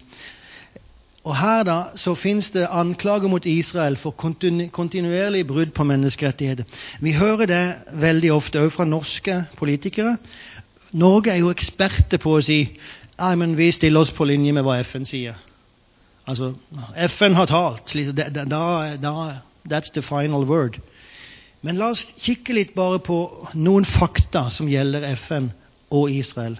Og 1.26 1.34
Her 1.34 1.64
da, 1.66 1.76
så 1.98 2.14
finnes 2.14 2.52
det 2.54 2.68
anklager 2.70 3.26
mot 3.28 3.46
Israel 3.50 3.96
for 3.98 4.14
kontinu 4.14 4.68
kontinuerlig 4.70 5.42
brudd 5.46 5.72
på 5.74 5.84
menneskerettigheter. 5.84 6.64
Vi 7.02 7.16
hører 7.18 7.50
det 7.50 7.64
veldig 7.98 8.30
ofte, 8.32 8.60
også 8.62 8.76
fra 8.76 8.86
norske 8.86 9.40
politikere. 9.58 10.16
Norge 10.96 11.30
er 11.32 11.42
jo 11.42 11.52
eksperter 11.52 12.20
på 12.22 12.38
å 12.38 12.44
si 12.44 12.60
Nei, 13.16 13.32
men 13.40 13.54
vi 13.56 13.70
stiller 13.72 14.02
oss 14.04 14.12
på 14.12 14.26
linje 14.28 14.52
med 14.52 14.60
hva 14.66 14.74
FN 14.84 15.06
sier. 15.08 15.38
Altså, 16.28 16.50
FN 17.16 17.32
har 17.38 17.46
talt. 17.48 17.94
Da, 18.12 18.26
da, 18.28 18.64
da, 19.00 19.12
that's 19.64 19.88
the 19.94 20.02
final 20.04 20.44
word. 20.44 20.76
Men 21.64 21.78
la 21.80 21.88
oss 21.94 22.04
kikke 22.20 22.52
litt 22.52 22.74
bare 22.76 23.00
på 23.00 23.16
noen 23.56 23.88
fakta 23.88 24.50
som 24.52 24.68
gjelder 24.68 25.08
FN 25.14 25.48
og 25.88 26.12
Israel. 26.12 26.58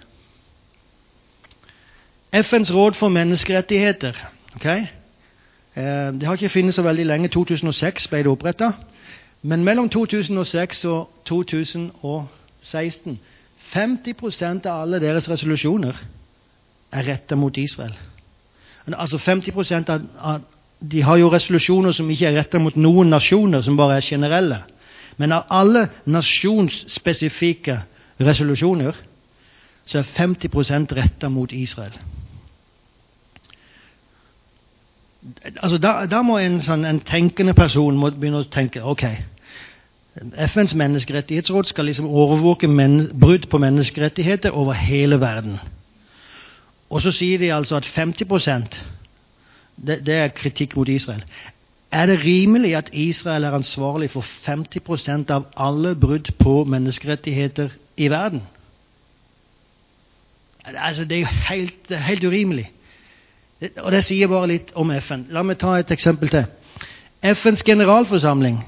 FNs 2.33 2.73
råd 2.73 2.97
for 2.97 3.13
menneskerettigheter 3.13 4.17
okay? 4.57 4.79
Eh, 5.77 6.13
det 6.17 6.27
har 6.27 6.33
ikke 6.33 6.49
funnet 6.49 6.73
så 6.73 6.81
veldig 6.81 7.05
lenge. 7.05 7.27
2006 7.27 8.07
ble 8.11 8.23
det 8.25 8.31
oppretta. 8.31 8.71
Men 9.41 9.63
mellom 9.63 9.89
2006 9.89 10.85
og 10.85 11.09
2016 11.25 13.19
50% 13.73 14.67
av 14.69 14.81
alle 14.81 14.99
deres 15.03 15.29
resolusjoner 15.29 15.97
er 16.91 17.07
retta 17.07 17.35
mot 17.35 17.57
Israel. 17.57 17.93
Altså 18.87 19.17
50 19.17 19.89
av, 19.91 20.01
av 20.17 20.41
De 20.79 21.01
har 21.01 21.17
jo 21.17 21.29
resolusjoner 21.33 21.91
som 21.91 22.09
ikke 22.09 22.27
er 22.29 22.37
retta 22.37 22.59
mot 22.59 22.75
noen 22.75 23.09
nasjoner, 23.09 23.61
som 23.61 23.77
bare 23.77 23.95
er 23.97 24.05
generelle. 24.05 24.59
Men 25.17 25.31
av 25.31 25.47
alle 25.49 25.87
nasjonsspesifikke 26.05 27.79
resolusjoner 28.19 28.93
så 29.85 29.97
er 29.97 30.03
50% 30.03 30.93
retta 30.93 31.29
mot 31.29 31.51
Israel. 31.51 31.97
Altså, 35.61 35.77
da, 35.77 36.05
da, 36.05 36.21
må 36.21 36.37
en, 36.37 36.59
sånn, 36.61 36.85
en 36.85 36.99
tenkende 37.03 37.55
person 37.57 37.97
begynne 38.19 38.43
å 38.43 38.49
tenke 38.51 38.83
ok, 38.83 39.03
FNs 40.17 40.75
menneskerettighetsråd 40.75 41.63
skal 41.69 41.85
liksom 41.85 42.07
overvåke 42.07 42.67
brudd 43.19 43.49
på 43.49 43.57
menneskerettigheter 43.57 44.49
over 44.49 44.73
hele 44.73 45.19
verden. 45.21 45.59
Og 46.89 47.01
så 47.01 47.11
sier 47.11 47.37
de 47.37 47.53
altså 47.53 47.75
at 47.75 47.85
50 47.85 48.25
det, 49.87 50.05
det 50.05 50.15
er 50.15 50.27
kritikk 50.27 50.75
mot 50.75 50.87
Israel. 50.89 51.23
Er 51.91 52.05
det 52.05 52.19
rimelig 52.25 52.75
at 52.75 52.89
Israel 52.93 53.43
er 53.43 53.51
ansvarlig 53.51 54.09
for 54.11 54.21
50% 54.21 55.29
av 55.29 55.45
alle 55.57 55.95
brudd 55.95 56.31
på 56.39 56.63
menneskerettigheter 56.63 57.69
i 57.97 58.09
verden? 58.09 58.41
Altså, 60.65 61.05
det 61.05 61.15
er 61.15 61.19
jo 61.19 61.25
helt, 61.49 61.89
helt 61.89 62.23
urimelig. 62.23 62.71
Og 63.77 63.91
det 63.91 64.03
sier 64.03 64.27
bare 64.27 64.47
litt 64.47 64.71
om 64.75 64.91
FN. 64.91 65.27
La 65.29 65.43
meg 65.43 65.57
ta 65.57 65.77
et 65.79 65.91
eksempel 65.91 66.29
til. 66.29 66.43
FNs 67.23 67.63
generalforsamling 67.63 68.59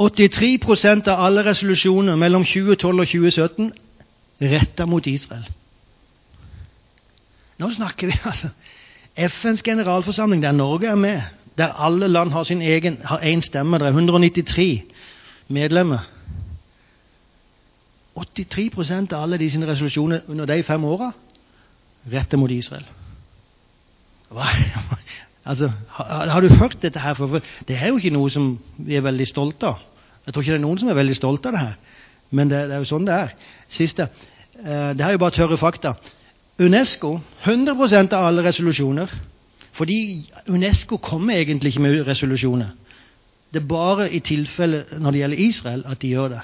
83% 0.00 1.08
av 1.12 1.24
alle 1.26 1.44
resolusjoner 1.44 2.16
mellom 2.16 2.44
2012 2.44 3.00
og 3.00 3.06
2017 3.06 3.72
retta 4.40 4.86
mot 4.88 5.06
Israel. 5.06 5.44
Nå 7.60 7.68
snakker 7.74 8.08
vi 8.08 8.16
altså 8.30 8.48
FNs 9.16 9.62
generalforsamling, 9.62 10.42
der 10.42 10.52
Norge 10.56 10.88
er 10.88 10.96
med, 10.96 11.20
der 11.58 11.76
alle 11.76 12.08
land 12.08 12.32
har 12.32 12.44
sin 12.44 12.62
egen, 12.62 12.98
har 13.04 13.20
én 13.20 13.40
stemme. 13.40 13.78
Det 13.78 13.86
er 13.86 13.92
193 13.92 14.84
medlemmer. 15.48 15.98
83% 18.16 19.12
av 19.12 19.22
alle 19.22 19.38
de 19.38 19.50
sine 19.50 19.68
resolusjoner 19.68 20.20
under 20.28 20.46
de 20.46 20.62
fem 20.62 20.84
åra 20.84 21.12
retter 22.12 22.38
mot 22.38 22.50
Israel. 22.50 22.84
Hva? 24.30 24.48
Altså, 25.44 25.70
har, 25.88 26.26
har, 26.28 26.40
du 26.40 26.48
hørt 26.48 26.82
dette 26.82 27.00
her? 27.00 27.14
For 27.14 27.40
det 27.68 27.76
er 27.76 27.88
jo 27.88 27.96
ikke 27.96 28.12
noe 28.12 28.30
som 28.30 28.58
vi 28.76 28.94
er 28.94 29.02
veldig 29.02 29.26
stolte 29.26 29.70
av. 29.70 29.78
Jeg 30.26 30.34
tror 30.34 30.42
ikke 30.42 30.52
det 30.52 30.60
er 30.60 30.66
noen 30.66 30.78
som 30.78 30.90
er 30.92 30.98
veldig 30.98 31.16
stolte 31.16 31.50
av 31.50 31.56
det 31.56 31.64
her. 31.64 31.76
Men 32.30 32.50
det, 32.50 32.62
det 32.68 32.76
er 32.76 32.84
jo 32.84 32.90
sånn 32.90 33.06
det 33.08 33.16
er. 33.16 33.32
Siste. 33.72 34.08
Eh, 34.60 34.90
det 34.96 35.04
er 35.04 35.14
jo 35.14 35.22
bare 35.22 35.36
tørre 35.36 35.58
fakta. 35.58 35.94
Unesco 36.60 37.16
100% 37.44 38.14
av 38.16 38.28
alle 38.28 38.44
resolusjoner. 38.44 39.10
Fordi 39.72 39.98
Unesco 40.50 40.98
kommer 40.98 41.40
egentlig 41.40 41.72
ikke 41.72 41.82
med 41.86 42.06
resolusjoner. 42.06 42.72
Det 43.50 43.62
er 43.62 43.66
bare 43.66 44.10
i 44.12 44.20
tilfelle 44.22 44.84
når 44.98 45.10
det 45.10 45.20
gjelder 45.22 45.44
Israel, 45.46 45.84
at 45.86 46.02
de 46.02 46.08
gjør 46.08 46.28
det. 46.36 46.40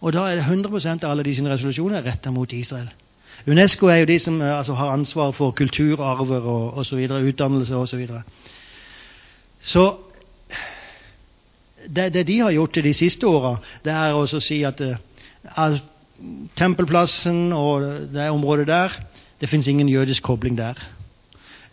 Og 0.00 0.12
da 0.12 0.26
er 0.28 0.40
det 0.40 0.44
100 0.44 1.04
av 1.04 1.10
alle 1.10 1.24
de 1.24 1.34
sine 1.34 1.52
resolusjoner 1.52 2.02
retta 2.04 2.30
mot 2.30 2.52
Israel. 2.52 2.90
Unesco 3.46 3.86
er 3.86 4.02
jo 4.02 4.08
de 4.08 4.18
som 4.18 4.40
eh, 4.40 4.58
altså, 4.58 4.74
har 4.74 4.92
ansvar 4.92 5.30
for 5.32 5.50
kulturarver 5.50 6.40
og 6.40 6.78
osv., 6.78 6.98
utdannelse 6.98 7.76
osv. 7.76 7.86
Så, 7.86 7.96
videre. 7.96 8.22
så 9.60 9.84
det, 11.88 12.14
det, 12.14 12.26
de 12.26 12.38
har 12.40 12.50
gjort 12.50 12.74
de 12.84 12.94
siste 12.94 13.26
åra, 13.26 13.56
det 13.84 13.92
er 13.92 14.14
å 14.16 14.26
si 14.26 14.62
at 14.64 14.80
uh, 14.80 15.78
Tempelplassen 16.56 17.52
og 17.52 17.82
det 18.14 18.30
området 18.30 18.66
der 18.70 18.92
Det 19.40 19.48
fins 19.50 19.66
ingen 19.68 19.88
jødisk 19.88 20.22
kobling 20.22 20.56
der. 20.56 20.78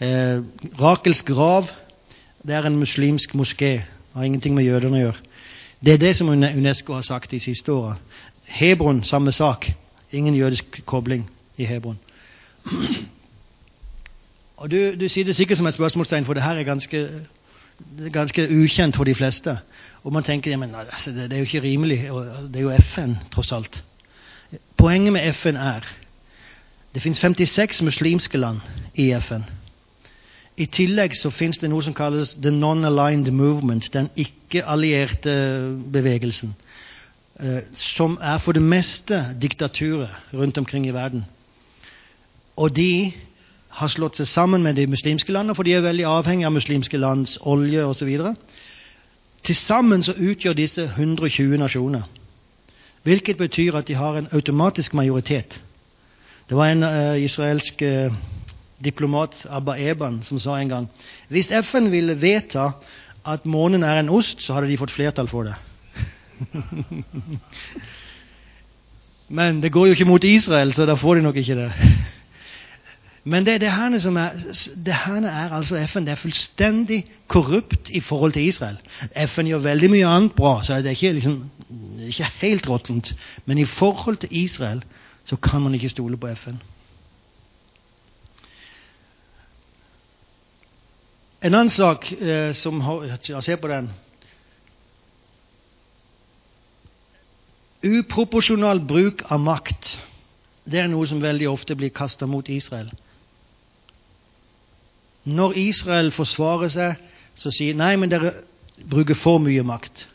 Uh, 0.01 0.43
Rakels 0.81 1.21
grav 1.23 1.69
det 2.47 2.55
er 2.55 2.65
en 2.65 2.79
muslimsk 2.79 3.35
moské. 3.35 3.81
Har 4.13 4.23
ingenting 4.23 4.55
med 4.55 4.65
jødene 4.65 4.97
å 4.97 5.01
gjøre. 5.01 5.19
Det 5.85 5.93
er 5.93 5.97
det 5.97 6.15
som 6.17 6.29
Unesco 6.29 6.93
har 6.93 7.05
sagt 7.05 7.31
de 7.31 7.39
siste 7.39 7.71
åra. 7.71 7.95
Hebron, 8.45 9.03
samme 9.03 9.31
sak. 9.31 9.71
Ingen 10.11 10.35
jødisk 10.35 10.81
kobling 10.85 11.29
i 11.57 11.65
Hebron. 11.65 11.99
Og 14.57 14.71
du, 14.71 14.95
du 14.95 15.07
sier 15.09 15.25
det 15.25 15.35
sikkert 15.35 15.57
som 15.57 15.67
et 15.67 15.73
spørsmålstegn, 15.73 16.25
for 16.25 16.33
det 16.33 16.43
her 16.43 16.59
er 16.59 16.63
ganske, 16.63 16.99
ganske 18.13 18.47
ukjent 18.49 18.95
for 18.95 19.03
de 19.03 19.15
fleste. 19.15 19.57
Og 20.03 20.13
man 20.13 20.23
tenker 20.23 20.57
men, 20.57 20.75
altså, 20.75 21.11
det, 21.11 21.33
er 21.33 21.37
jo 21.37 21.43
ikke 21.43 21.61
rimelig. 21.61 21.97
Det 22.53 22.55
er 22.55 22.61
jo 22.61 22.77
FN, 22.79 23.13
tross 23.31 23.51
alt. 23.51 23.83
Poenget 24.77 25.13
med 25.13 25.33
FN 25.33 25.55
er 25.55 25.87
det 26.93 27.01
fins 27.01 27.17
56 27.17 27.81
muslimske 27.81 28.37
land 28.37 28.57
i 28.95 29.13
FN. 29.21 29.43
I 30.57 30.65
tillegg 30.65 31.15
så 31.15 31.29
fins 31.29 31.57
det 31.57 31.69
noe 31.71 31.83
som 31.83 31.95
kalles 31.95 32.33
the 32.35 32.51
non-aligned 32.51 33.31
movement, 33.31 33.87
den 33.93 34.09
ikke-allierte 34.19 35.31
bevegelsen. 35.93 36.55
Eh, 37.39 37.61
som 37.73 38.17
er 38.21 38.37
for 38.37 38.51
det 38.51 38.61
meste 38.61 39.23
diktaturet 39.41 40.09
rundt 40.33 40.57
omkring 40.57 40.87
i 40.87 40.93
verden. 40.93 41.25
Og 42.55 42.75
de 42.75 43.11
har 43.71 43.91
slått 43.91 44.19
seg 44.19 44.27
sammen 44.27 44.63
med 44.63 44.75
de 44.75 44.87
muslimske 44.91 45.31
landene, 45.31 45.55
for 45.55 45.63
de 45.63 45.73
er 45.77 45.85
veldig 45.85 46.05
avhengige 46.07 46.49
av 46.49 46.55
muslimske 46.55 46.99
lands 46.99 47.37
olje 47.47 47.85
osv. 47.85 48.09
Til 49.43 49.55
sammen 49.55 50.03
så 50.03 50.13
utgjør 50.17 50.57
disse 50.57 50.85
120 50.85 51.57
nasjoner. 51.57 52.03
Hvilket 53.03 53.37
betyr 53.37 53.79
at 53.79 53.87
de 53.87 53.95
har 53.97 54.17
en 54.17 54.27
automatisk 54.31 54.93
majoritet. 54.93 55.61
Det 56.49 56.57
var 56.57 56.69
en 56.69 56.83
uh, 56.83 57.23
israelsk 57.23 57.81
uh, 57.81 58.13
diplomat, 58.83 59.45
Abba 59.49 59.77
Eban, 59.79 60.19
som 60.23 60.39
sa 60.39 60.59
en 60.59 60.69
gang 60.69 60.89
hvis 61.29 61.49
FN 61.63 61.91
ville 61.91 62.21
vedta 62.21 62.71
at 63.25 63.45
månen 63.45 63.83
er 63.83 63.99
en 63.99 64.09
ost, 64.09 64.41
så 64.41 64.53
hadde 64.53 64.67
de 64.67 64.77
fått 64.77 64.91
flertall 64.91 65.27
for 65.27 65.43
det. 65.43 65.55
Men 69.37 69.61
det 69.61 69.71
går 69.71 69.87
jo 69.87 69.91
ikke 69.95 70.09
mot 70.09 70.23
Israel, 70.23 70.73
så 70.73 70.85
da 70.85 70.95
får 70.99 71.15
de 71.15 71.21
nok 71.21 71.37
ikke 71.37 71.55
det. 71.55 71.71
Men 73.23 73.45
det, 73.45 73.61
det, 73.61 73.69
her 73.71 73.99
som 73.99 74.17
er, 74.17 74.29
det 74.85 74.93
her 74.93 75.21
er 75.29 75.53
altså 75.53 75.77
FN. 75.87 76.05
Det 76.05 76.11
er 76.11 76.15
fullstendig 76.15 77.05
korrupt 77.27 77.89
i 77.89 77.99
forhold 77.99 78.33
til 78.33 78.47
Israel. 78.47 78.77
FN 79.27 79.45
gjør 79.47 79.61
veldig 79.67 79.89
mye 79.93 80.07
annet 80.09 80.33
bra, 80.33 80.63
så 80.63 80.79
det 80.81 80.85
er 80.85 80.97
ikke, 80.97 81.13
liksom, 81.13 81.51
ikke 82.07 82.31
helt 82.41 82.69
råttent. 82.69 83.13
Men 83.45 83.57
i 83.57 83.65
forhold 83.65 84.17
til 84.17 84.29
Israel 84.31 84.81
så 85.25 85.35
kan 85.35 85.61
man 85.61 85.73
ikke 85.73 85.89
stole 85.89 86.17
på 86.17 86.33
FN. 86.35 86.57
En 91.41 91.53
annen 91.53 91.69
sak 91.69 92.11
eh, 92.11 92.53
som 92.55 92.81
har, 92.81 93.41
Se 93.41 93.57
på 93.57 93.67
den. 93.67 93.89
Uproporsjonal 97.83 98.81
bruk 98.87 99.23
av 99.29 99.39
makt. 99.39 100.01
Det 100.65 100.79
er 100.79 100.89
noe 100.89 101.07
som 101.09 101.21
veldig 101.21 101.49
ofte 101.49 101.75
blir 101.75 101.89
kasta 101.89 102.25
mot 102.25 102.49
Israel. 102.49 102.91
Når 105.25 105.57
Israel 105.57 106.11
forsvarer 106.11 106.71
seg, 106.73 106.95
så 107.35 107.51
sier 107.53 107.77
nei, 107.77 107.93
men 107.95 108.09
dere 108.09 108.33
bruker 108.89 109.17
for 109.17 109.41
mye 109.41 109.63
makt. 109.63 110.07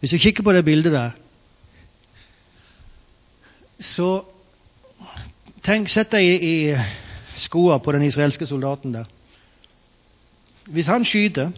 Hvis 0.00 0.14
du 0.14 0.18
kikker 0.20 0.44
på 0.46 0.54
det 0.56 0.64
bildet 0.64 0.92
der, 0.92 1.10
så 3.80 4.24
tenk, 5.64 5.90
Sett 5.92 6.14
deg 6.14 6.24
i, 6.24 6.36
i 6.48 7.36
skoa 7.36 7.78
på 7.78 7.92
den 7.92 8.06
israelske 8.06 8.46
soldaten 8.48 8.94
der. 8.94 9.08
Hvis 10.66 10.86
han 10.86 11.04
skyter, 11.04 11.50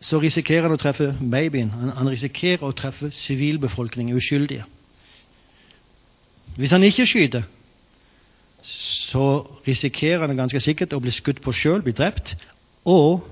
så 0.00 0.18
risikerer 0.20 0.66
han 0.66 0.76
å 0.76 0.80
treffe 0.80 1.12
babyen. 1.20 1.70
Han, 1.72 1.92
han 1.96 2.10
risikerer 2.10 2.66
å 2.66 2.74
treffe 2.76 3.10
sivilbefolkningen, 3.14 4.16
uskyldige. 4.16 4.66
Hvis 6.56 6.72
han 6.72 6.84
ikke 6.84 7.06
skyter, 7.06 7.46
så 8.66 9.46
risikerer 9.66 10.26
han 10.26 10.38
ganske 10.38 10.60
sikkert 10.60 10.94
å 10.96 11.00
bli 11.02 11.12
skutt 11.14 11.38
på 11.44 11.54
sjøl, 11.54 11.84
bli 11.86 11.94
drept, 11.94 12.34
og 12.86 13.22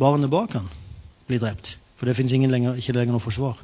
barnet 0.00 0.30
bak 0.32 0.56
han 0.58 0.66
blir 1.28 1.42
drept. 1.42 1.76
For 1.96 2.10
det 2.10 2.16
fins 2.18 2.34
ikke 2.34 2.50
lenger 2.50 3.12
noe 3.12 3.22
forsvar. 3.22 3.60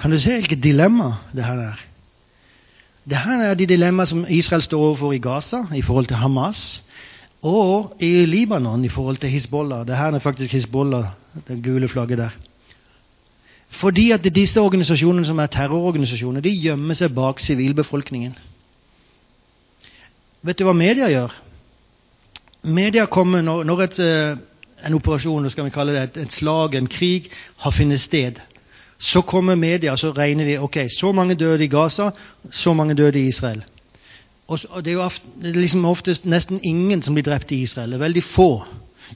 Kan 0.00 0.10
du 0.10 0.18
se 0.20 0.38
hvilket 0.38 0.62
dilemma 0.64 1.10
det 1.36 1.44
her 1.44 1.60
er? 1.60 1.82
Det 3.04 3.20
her 3.20 3.42
er 3.50 3.58
de 3.58 3.68
dilemmaene 3.68 4.08
som 4.08 4.24
Israel 4.32 4.64
står 4.64 4.80
overfor 4.80 5.12
i 5.12 5.20
Gaza 5.20 5.66
i 5.76 5.82
forhold 5.84 6.08
til 6.08 6.16
Hamas, 6.16 6.80
og 7.44 8.00
i 8.00 8.24
Libanon 8.24 8.84
i 8.84 8.88
forhold 8.88 9.20
til 9.20 9.30
Hizbollah. 9.30 9.84
Det 9.86 9.96
her 9.96 10.16
er 10.16 10.18
faktisk 10.24 10.52
Hizbollah, 10.56 11.12
det 11.48 11.60
gule 11.64 11.88
flagget 11.88 12.18
der. 12.18 12.32
Fordi 13.68 14.10
at 14.10 14.24
disse 14.34 14.60
organisasjonene 14.60 15.26
som 15.26 15.38
er 15.38 15.46
terrororganisasjoner, 15.52 16.40
de 16.40 16.54
gjemmer 16.56 16.96
seg 16.96 17.12
bak 17.14 17.40
sivilbefolkningen. 17.42 18.36
Vet 20.44 20.58
du 20.58 20.66
hva 20.66 20.74
media 20.76 21.08
gjør? 21.08 21.32
Media 22.64 23.06
kommer 23.08 23.42
når, 23.44 23.64
når 23.64 23.82
et, 23.84 23.98
eh, 24.04 24.36
en 24.86 24.96
operasjon, 24.96 25.50
skal 25.50 25.64
vi 25.64 25.72
kalle 25.72 25.94
det 25.96 26.02
et, 26.02 26.16
et 26.26 26.32
slag, 26.32 26.74
en 26.76 26.88
krig, 26.88 27.30
har 27.64 27.72
funnet 27.72 28.00
sted. 28.00 28.40
Så 28.98 29.22
kommer 29.24 29.56
media 29.56 29.96
så 29.96 30.12
regner 30.12 30.44
de 30.44 30.58
ok, 30.60 30.76
så 30.92 31.12
mange 31.12 31.34
døde 31.34 31.64
i 31.64 31.68
Gaza, 31.68 32.10
så 32.50 32.74
mange 32.74 32.94
døde 32.94 33.20
i 33.20 33.28
Israel. 33.28 33.64
Og, 34.46 34.58
Det 34.84 34.92
er 34.92 34.92
jo 34.92 35.08
liksom 35.40 35.84
oftest 35.84 36.24
nesten 36.24 36.60
ingen 36.62 37.02
som 37.02 37.14
blir 37.14 37.24
drept 37.24 37.52
i 37.52 37.62
Israel. 37.62 37.90
Det 37.90 37.96
er 37.96 38.06
veldig 38.06 38.24
få 38.24 38.64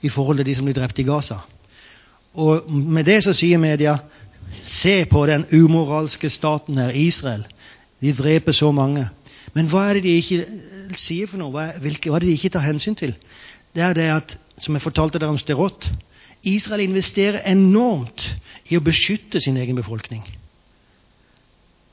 i 0.02 0.08
forhold 0.08 0.36
til 0.36 0.46
de 0.46 0.54
som 0.54 0.64
blir 0.64 0.74
drept 0.74 0.98
i 0.98 1.02
Gaza. 1.02 1.42
Og 2.34 2.72
Med 2.72 3.04
det 3.04 3.22
så 3.24 3.32
sier 3.32 3.58
media 3.58 3.98
se 4.64 5.04
på 5.04 5.26
den 5.26 5.44
umoralske 5.52 6.30
staten 6.30 6.78
her, 6.78 6.90
Israel. 6.90 7.44
De 8.00 8.12
dreper 8.12 8.52
så 8.52 8.72
mange. 8.72 9.08
Men 9.54 9.70
hva 9.72 9.88
er 9.88 9.98
det 9.98 10.04
de 10.08 10.16
ikke 10.18 10.98
sier 10.98 11.30
for 11.30 11.40
noe? 11.40 11.52
Hva 11.54 11.70
hvilke, 11.82 12.10
hva 12.10 12.18
er 12.18 12.26
det 12.26 12.32
de 12.32 12.36
ikke 12.40 12.52
tar 12.56 12.66
hensyn 12.66 12.98
til? 12.98 13.14
Det 13.74 13.84
er 13.84 13.96
det 13.96 14.10
at, 14.12 14.36
som 14.60 14.74
jeg 14.74 14.84
fortalte 14.84 15.20
dere 15.20 15.32
om 15.32 15.40
Sterot 15.40 15.90
Israel 16.46 16.84
investerer 16.86 17.42
enormt 17.50 18.28
i 18.70 18.78
å 18.78 18.84
beskytte 18.84 19.40
sin 19.42 19.56
egen 19.58 19.78
befolkning. 19.78 20.22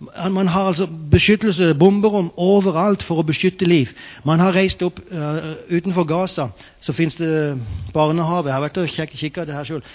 Man 0.06 0.50
har 0.52 0.70
altså 0.70 0.86
beskyttelse, 1.12 1.72
bomberom 1.80 2.28
overalt 2.38 3.04
for 3.04 3.22
å 3.22 3.26
beskytte 3.26 3.66
liv. 3.66 3.94
Man 4.28 4.44
har 4.44 4.54
reist 4.54 4.84
opp 4.86 5.00
uh, 5.08 5.56
utenfor 5.72 6.06
Gaza, 6.06 6.50
så 6.84 6.94
fins 6.94 7.16
det 7.18 7.56
barnehavet. 7.96 8.52
Jeg 8.52 8.58
har 8.58 8.66
vært 8.68 8.82
og 8.84 9.16
kikka 9.16 9.48
det 9.48 9.56
her 9.56 9.66
sjøl. 9.66 9.86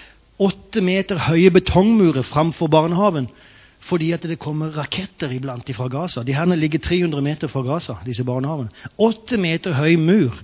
Åtte 0.41 0.81
meter 0.83 1.21
høye 1.29 1.53
betongmurer 1.53 2.25
framfor 2.27 2.73
barnehaven 2.73 3.29
fordi 3.81 4.11
at 4.13 4.23
det 4.29 4.39
kommer 4.39 4.75
raketter 4.77 5.33
iblant 5.33 5.71
fra 5.77 5.89
Gaza. 5.89 6.23
De 6.23 6.35
her 6.35 6.45
ligger 6.55 6.79
300 6.79 7.23
meter 7.23 7.49
fra 7.49 7.63
Gaza, 7.63 7.95
disse 8.07 8.25
barnehavene. 8.25 8.69
Åtte 8.99 9.39
meter 9.41 9.73
høy 9.75 9.97
mur. 9.97 10.37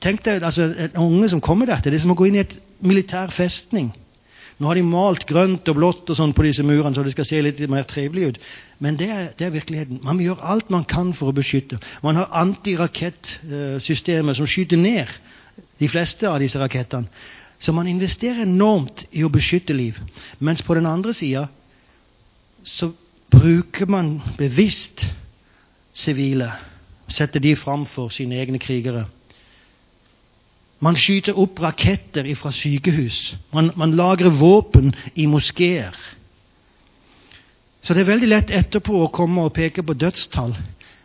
Tenk 0.00 0.24
deg 0.24 0.42
altså, 0.44 0.68
en 0.78 0.96
unge 1.00 1.28
som 1.32 1.40
kommer 1.40 1.66
der. 1.66 1.80
Det 1.80 1.94
er 1.94 1.98
som 2.02 2.12
å 2.12 2.18
gå 2.18 2.26
inn 2.28 2.36
i 2.36 2.44
et 2.44 2.58
militær 2.84 3.32
festning. 3.32 3.92
Nå 4.58 4.68
har 4.68 4.78
de 4.78 4.84
malt 4.86 5.24
grønt 5.26 5.68
og 5.68 5.76
blått 5.76 6.10
og 6.12 6.16
sånn 6.18 6.34
på 6.36 6.44
disse 6.46 6.62
murene, 6.62 6.94
så 6.94 7.02
det 7.02 7.14
skal 7.16 7.26
se 7.26 7.40
litt 7.42 7.58
mer 7.70 7.86
trivelig 7.90 8.28
ut. 8.28 8.38
Men 8.84 8.98
det 9.00 9.08
er, 9.10 9.32
det 9.38 9.48
er, 9.48 9.54
virkeligheten. 9.56 10.00
Man 10.04 10.20
gjør 10.22 10.44
alt 10.46 10.70
man 10.70 10.84
kan 10.86 11.10
for 11.16 11.32
å 11.32 11.36
beskytte. 11.36 11.80
Man 12.04 12.20
har 12.20 12.30
antirakettsystemer 12.44 14.36
som 14.38 14.46
skyter 14.46 14.78
ned 14.78 15.10
de 15.80 15.88
fleste 15.90 16.28
av 16.30 16.38
disse 16.42 16.60
rakettene. 16.60 17.08
Så 17.58 17.72
man 17.72 17.88
investerer 17.88 18.42
enormt 18.44 19.06
i 19.14 19.24
å 19.24 19.32
beskytte 19.32 19.74
liv. 19.74 19.98
Mens 20.38 20.62
på 20.62 20.74
den 20.76 20.86
andre 20.86 21.14
sida 21.16 21.48
så 22.64 22.92
bruker 23.30 23.86
man 23.86 24.20
bevisst 24.38 25.06
sivile. 25.94 26.52
Setter 27.08 27.40
de 27.40 27.56
framfor 27.56 28.08
sine 28.08 28.40
egne 28.40 28.58
krigere. 28.58 29.04
Man 30.80 30.96
skyter 30.96 31.38
opp 31.38 31.60
raketter 31.62 32.26
fra 32.34 32.52
sykehus. 32.52 33.36
Man, 33.52 33.70
man 33.76 33.96
lagrer 33.96 34.30
våpen 34.30 34.94
i 35.14 35.26
moskeer. 35.26 35.96
Så 37.80 37.94
det 37.94 38.00
er 38.00 38.12
veldig 38.14 38.28
lett 38.28 38.50
etterpå 38.50 39.02
å 39.04 39.12
komme 39.12 39.44
og 39.44 39.52
peke 39.52 39.84
på 39.84 39.94
dødstall. 39.94 40.56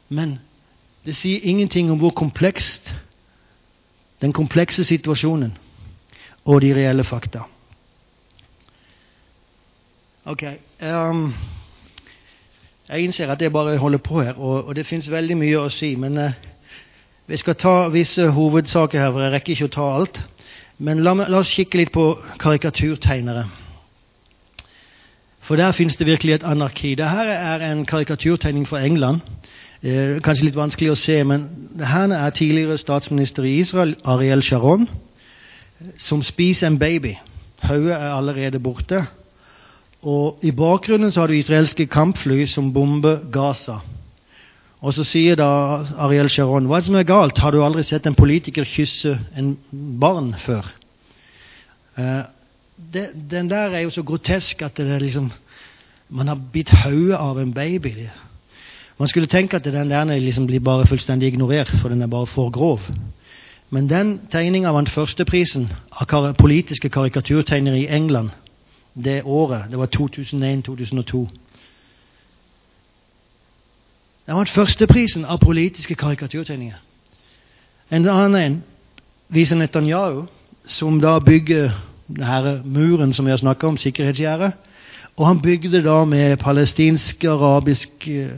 Men 0.09 0.37
det 1.05 1.15
sier 1.15 1.43
ingenting 1.43 1.91
om 1.91 1.99
hvor 1.99 2.15
komplekst 2.15 2.93
den 4.21 4.33
komplekse 4.35 4.83
situasjonen 4.83 5.53
og 6.45 6.61
de 6.63 6.73
reelle 6.75 7.03
fakta. 7.03 7.45
Ok. 10.25 10.43
Um, 10.81 11.33
jeg 12.89 13.03
innser 13.03 13.31
at 13.31 13.41
jeg 13.41 13.51
bare 13.51 13.77
holder 13.77 13.97
på 13.97 14.21
her, 14.21 14.33
og, 14.33 14.67
og 14.67 14.75
det 14.75 14.85
fins 14.85 15.11
veldig 15.11 15.37
mye 15.37 15.61
å 15.61 15.69
si. 15.71 15.93
Men 15.95 16.17
uh, 16.17 16.31
vi 17.27 17.37
skal 17.37 17.55
ta 17.55 17.87
visse 17.93 18.27
hovedsaker 18.35 18.99
her, 18.99 19.11
for 19.13 19.23
jeg 19.23 19.33
rekker 19.35 19.55
ikke 19.55 19.69
å 19.69 19.75
ta 19.77 19.87
alt. 19.99 20.21
Men 20.79 21.03
la, 21.03 21.13
la 21.27 21.39
oss 21.39 21.53
kikke 21.55 21.79
litt 21.79 21.91
på 21.95 22.11
karikaturtegnere. 22.39 23.45
For 25.49 25.57
der 25.59 25.71
fins 25.73 25.95
det 25.97 26.07
virkelig 26.07 26.33
et 26.33 26.45
anarki. 26.45 26.93
Dette 26.99 27.35
er 27.35 27.63
en 27.71 27.85
karikaturtegning 27.85 28.67
fra 28.67 28.83
England. 28.85 29.23
Eh, 29.81 30.19
kanskje 30.23 30.49
litt 30.49 30.59
vanskelig 30.59 30.91
å 30.91 30.97
se, 30.99 31.15
men 31.23 31.47
her 31.79 32.11
er 32.11 32.35
tidligere 32.35 32.77
statsminister 32.77 33.47
i 33.47 33.55
Israel, 33.61 33.95
Ariel 34.03 34.43
Sharon, 34.43 34.89
som 35.97 36.23
spiser 36.23 36.67
en 36.67 36.79
baby. 36.79 37.15
Hodet 37.63 37.95
er 37.95 38.11
allerede 38.11 38.59
borte. 38.59 39.05
Og 40.01 40.39
I 40.43 40.51
bakgrunnen 40.55 41.11
så 41.11 41.21
har 41.21 41.27
du 41.27 41.35
israelske 41.35 41.87
kampfly 41.91 42.45
som 42.47 42.73
bomber 42.73 43.19
Gaza. 43.31 43.79
Og 44.79 44.93
Så 44.93 45.03
sier 45.03 45.35
da 45.35 45.83
Ariel 45.99 46.29
Sharon 46.29 46.69
hva 46.69 46.77
er 46.77 46.79
det 46.79 46.87
som 46.87 46.95
er 46.95 47.03
galt? 47.03 47.37
Har 47.37 47.51
du 47.51 47.63
aldri 47.63 47.83
sett 47.83 48.07
en 48.07 48.15
politiker 48.15 48.63
kysse 48.63 49.17
en 49.35 49.57
barn 49.99 50.33
før? 50.39 50.63
Uh, 51.99 52.23
det, 52.93 53.09
den 53.31 53.49
der 53.49 53.75
er 53.75 53.83
jo 53.83 53.91
så 53.91 54.03
grotesk 54.03 54.61
at 54.61 54.77
det 54.77 54.87
er 54.87 55.03
liksom 55.03 55.31
man 56.09 56.27
har 56.27 56.39
bitt 56.53 56.71
hodet 56.71 57.19
av 57.19 57.37
en 57.37 57.53
baby. 57.53 58.07
Man 58.97 59.07
skulle 59.07 59.27
tenke 59.27 59.55
at 59.55 59.63
den 59.63 59.89
der 59.89 60.19
liksom 60.19 60.47
blir 60.47 60.59
bare 60.59 60.87
fullstendig 60.87 61.27
ignorert, 61.27 61.69
for 61.69 61.89
den 61.89 62.01
er 62.01 62.07
bare 62.07 62.27
for 62.27 62.49
grov. 62.49 62.79
Men 63.69 63.89
den 63.89 64.19
tegninga 64.31 64.71
vant 64.71 64.89
førsteprisen 64.89 65.69
av 65.91 66.33
politiske 66.33 66.89
karikaturtegnere 66.89 67.79
i 67.79 67.87
England 67.87 68.29
det 68.93 69.23
året. 69.23 69.63
Det 69.71 69.77
var 69.77 69.87
2001-2002. 69.95 71.27
Det 74.25 74.35
vant 74.35 74.49
førsteprisen 74.49 75.25
av 75.25 75.39
politiske 75.41 75.95
karikaturtegninger. 75.95 76.77
En 77.91 78.09
annen 78.09 78.41
en 78.41 78.63
viser 79.29 79.57
Netanyahu, 79.57 80.27
som 80.65 80.99
da 81.01 81.19
bygger 81.19 81.71
denne 82.07 82.61
muren 82.65 83.13
som 83.13 83.25
vi 83.25 83.31
har 83.31 83.37
snakka 83.37 83.67
om, 83.67 83.77
sikkerhetsgjerdet. 83.77 84.51
Og 85.17 85.27
han 85.27 85.41
bygde 85.41 85.83
da 85.83 86.05
med 86.05 86.37
palestinske, 86.37 87.29
arabiske 87.29 88.23
eh, 88.23 88.29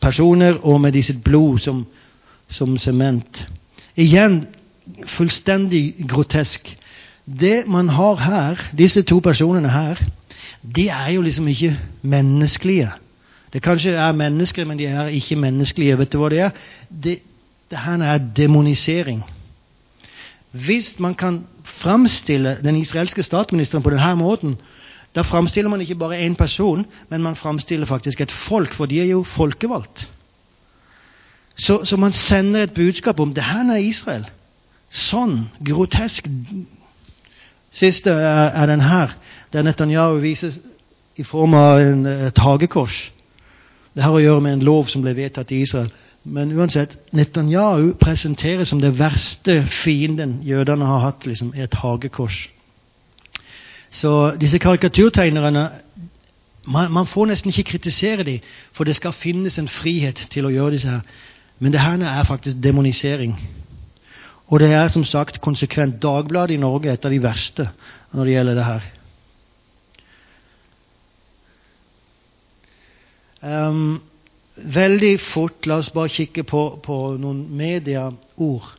personer 0.00 0.58
og 0.62 0.80
med 0.80 0.92
de 0.92 1.02
sitt 1.02 1.22
blod 1.24 1.58
som 2.48 2.78
sement. 2.78 3.46
Igjen 3.96 4.46
fullstendig 5.06 5.94
grotesk. 6.08 6.76
Det 7.26 7.66
man 7.66 7.88
har 7.88 8.14
her, 8.14 8.70
disse 8.78 9.02
to 9.02 9.18
personene 9.18 9.70
her, 9.70 10.00
de 10.76 10.88
er 10.88 11.08
jo 11.08 11.22
liksom 11.22 11.48
ikke 11.48 11.78
menneskelige. 12.02 12.90
Det 13.52 13.62
kanskje 13.62 13.90
er 13.90 14.12
mennesker, 14.12 14.64
men 14.64 14.78
de 14.78 14.86
er 14.86 15.06
ikke 15.06 15.36
menneskelige. 15.36 15.98
Vet 15.98 16.12
du 16.12 16.18
hva 16.18 16.28
det 16.28 16.40
er? 16.40 16.50
Det, 16.90 17.18
det 17.70 17.78
her 17.78 18.02
er 18.02 18.18
demonisering. 18.36 19.24
Hvis 20.52 20.98
man 20.98 21.14
kan 21.14 21.44
framstille 21.64 22.58
den 22.64 22.76
israelske 22.76 23.22
statsministeren 23.22 23.82
på 23.82 23.90
denne 23.90 24.16
måten, 24.16 24.56
da 25.14 25.22
framstiller 25.22 25.70
man 25.70 25.80
ikke 25.80 25.94
bare 25.94 26.26
én 26.26 26.34
person, 26.34 26.86
men 27.08 27.22
man 27.22 27.36
framstiller 27.36 27.86
faktisk 27.86 28.20
et 28.20 28.32
folk, 28.32 28.74
for 28.74 28.86
de 28.86 29.00
er 29.00 29.04
jo 29.04 29.22
folkevalgt. 29.22 30.10
Så, 31.56 31.84
så 31.84 31.96
man 31.96 32.12
sender 32.12 32.62
et 32.62 32.74
budskap 32.74 33.20
om 33.20 33.34
det 33.34 33.44
her 33.44 33.70
er 33.70 33.76
Israel. 33.76 34.26
Sånn 34.90 35.48
grotesk. 35.66 36.26
Siste 37.74 38.10
er, 38.10 38.54
er 38.54 38.66
den 38.70 38.80
her, 38.80 39.16
der 39.52 39.62
Netanyahu 39.62 40.20
vises 40.22 40.60
i 41.16 41.22
form 41.22 41.54
av 41.54 41.80
en, 41.82 42.06
et 42.06 42.38
hagekors. 42.38 43.10
Det 43.94 44.02
har 44.02 44.14
å 44.14 44.22
gjøre 44.22 44.42
med 44.42 44.56
en 44.56 44.66
lov 44.66 44.88
som 44.90 45.02
ble 45.02 45.14
vedtatt 45.14 45.52
i 45.54 45.60
Israel. 45.62 45.90
Men 46.24 46.52
uansett, 46.56 46.96
Netanyahu 47.12 47.92
presenteres 48.00 48.70
som 48.70 48.80
det 48.80 48.94
verste 48.98 49.60
fienden 49.66 50.38
jødene 50.46 50.86
har 50.88 51.02
hatt, 51.04 51.26
liksom, 51.26 51.52
et 51.56 51.74
hagekors. 51.82 52.48
Så 53.90 54.34
disse 54.40 54.58
karikaturtegnerne 54.58 55.68
man, 56.66 56.92
man, 56.92 57.06
får 57.06 57.26
nesten 57.26 57.52
ikke 57.52 57.70
kritisere 57.70 58.24
dem, 58.24 58.40
for 58.72 58.84
det 58.84 58.96
skal 58.96 59.12
finnes 59.12 59.58
en 59.58 59.68
frihet 59.68 60.26
til 60.30 60.46
å 60.48 60.52
gjøre 60.52 60.76
disse 60.78 60.88
her. 60.88 61.02
Men 61.58 61.72
det 61.72 61.80
her 61.80 62.00
er 62.00 62.24
faktisk 62.24 62.56
demonisering. 62.62 63.36
Og 64.52 64.60
det 64.60 64.72
er 64.76 64.90
som 64.92 65.04
sagt 65.08 65.40
konsekvent. 65.40 66.02
Dagbladet 66.02 66.56
i 66.56 66.60
Norge 66.60 66.92
et 66.92 67.04
av 67.04 67.12
de 67.12 67.22
verste 67.22 67.68
når 68.12 68.24
det 68.24 68.34
gjelder 68.36 68.58
det 68.58 68.66
her. 68.68 68.90
Um, 73.44 74.00
veldig 74.56 75.18
fort 75.20 75.66
La 75.68 75.80
oss 75.82 75.90
bare 75.92 76.12
kikke 76.12 76.46
på, 76.48 76.62
på 76.84 76.98
noen 77.20 77.44
mediaord. 77.56 78.70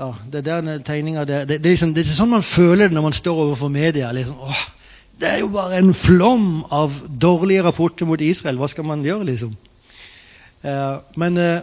Ja, 0.00 0.14
det 0.32 0.46
der 0.46 0.78
tegninga 0.84 1.26
det, 1.28 1.42
det, 1.48 1.58
er 1.58 1.74
liksom, 1.74 1.90
det 1.92 2.06
er 2.06 2.14
sånn 2.16 2.32
man 2.32 2.46
føler 2.46 2.88
det 2.88 2.96
når 2.96 3.10
man 3.10 3.16
står 3.16 3.42
overfor 3.46 3.72
media. 3.72 4.12
Liksom, 4.16 4.38
åh, 4.40 4.62
det 5.20 5.28
er 5.28 5.42
jo 5.42 5.50
bare 5.52 5.80
en 5.80 5.92
flom 5.96 6.62
av 6.72 6.94
dårlige 7.20 7.66
rapporter 7.66 8.08
mot 8.08 8.22
Israel. 8.24 8.56
Hva 8.60 8.70
skal 8.72 8.88
man 8.88 9.04
gjøre, 9.04 9.28
liksom? 9.32 9.52
Uh, 10.64 11.00
men 11.20 11.36
eh, 11.40 11.60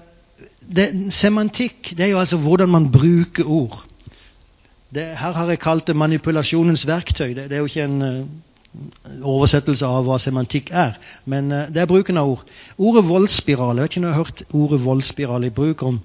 det, 0.67 0.88
semantikk 1.15 1.93
det 1.97 2.05
er 2.07 2.11
jo 2.11 2.19
altså 2.19 2.38
hvordan 2.41 2.69
man 2.69 2.89
bruker 2.91 3.47
ord. 3.47 3.83
Det, 4.93 5.03
her 5.19 5.31
har 5.35 5.49
jeg 5.49 5.59
kalt 5.59 5.88
det 5.88 5.95
manipulasjonens 5.95 6.88
verktøy. 6.88 7.33
Det, 7.35 7.49
det 7.49 7.57
er 7.57 7.63
jo 7.63 7.69
ikke 7.69 7.83
en 7.83 8.01
uh, 8.01 9.23
oversettelse 9.27 9.85
av 9.85 10.05
hva 10.07 10.19
semantikk 10.21 10.71
er, 10.71 10.95
men 11.25 11.51
uh, 11.51 11.65
det 11.73 11.83
er 11.83 11.89
bruken 11.89 12.19
av 12.19 12.31
ord. 12.38 12.45
Ordet 12.77 13.03
voldsspiral 13.07 13.77
Jeg 13.77 13.83
vet 13.83 13.95
ikke 13.95 14.01
om 14.01 14.07
jeg 14.07 14.15
har 14.15 14.23
hørt 14.23 14.43
ordet 14.51 14.83
voldsspiral 14.85 15.47
i 15.47 15.53
bruk 15.53 15.83
om 15.83 16.01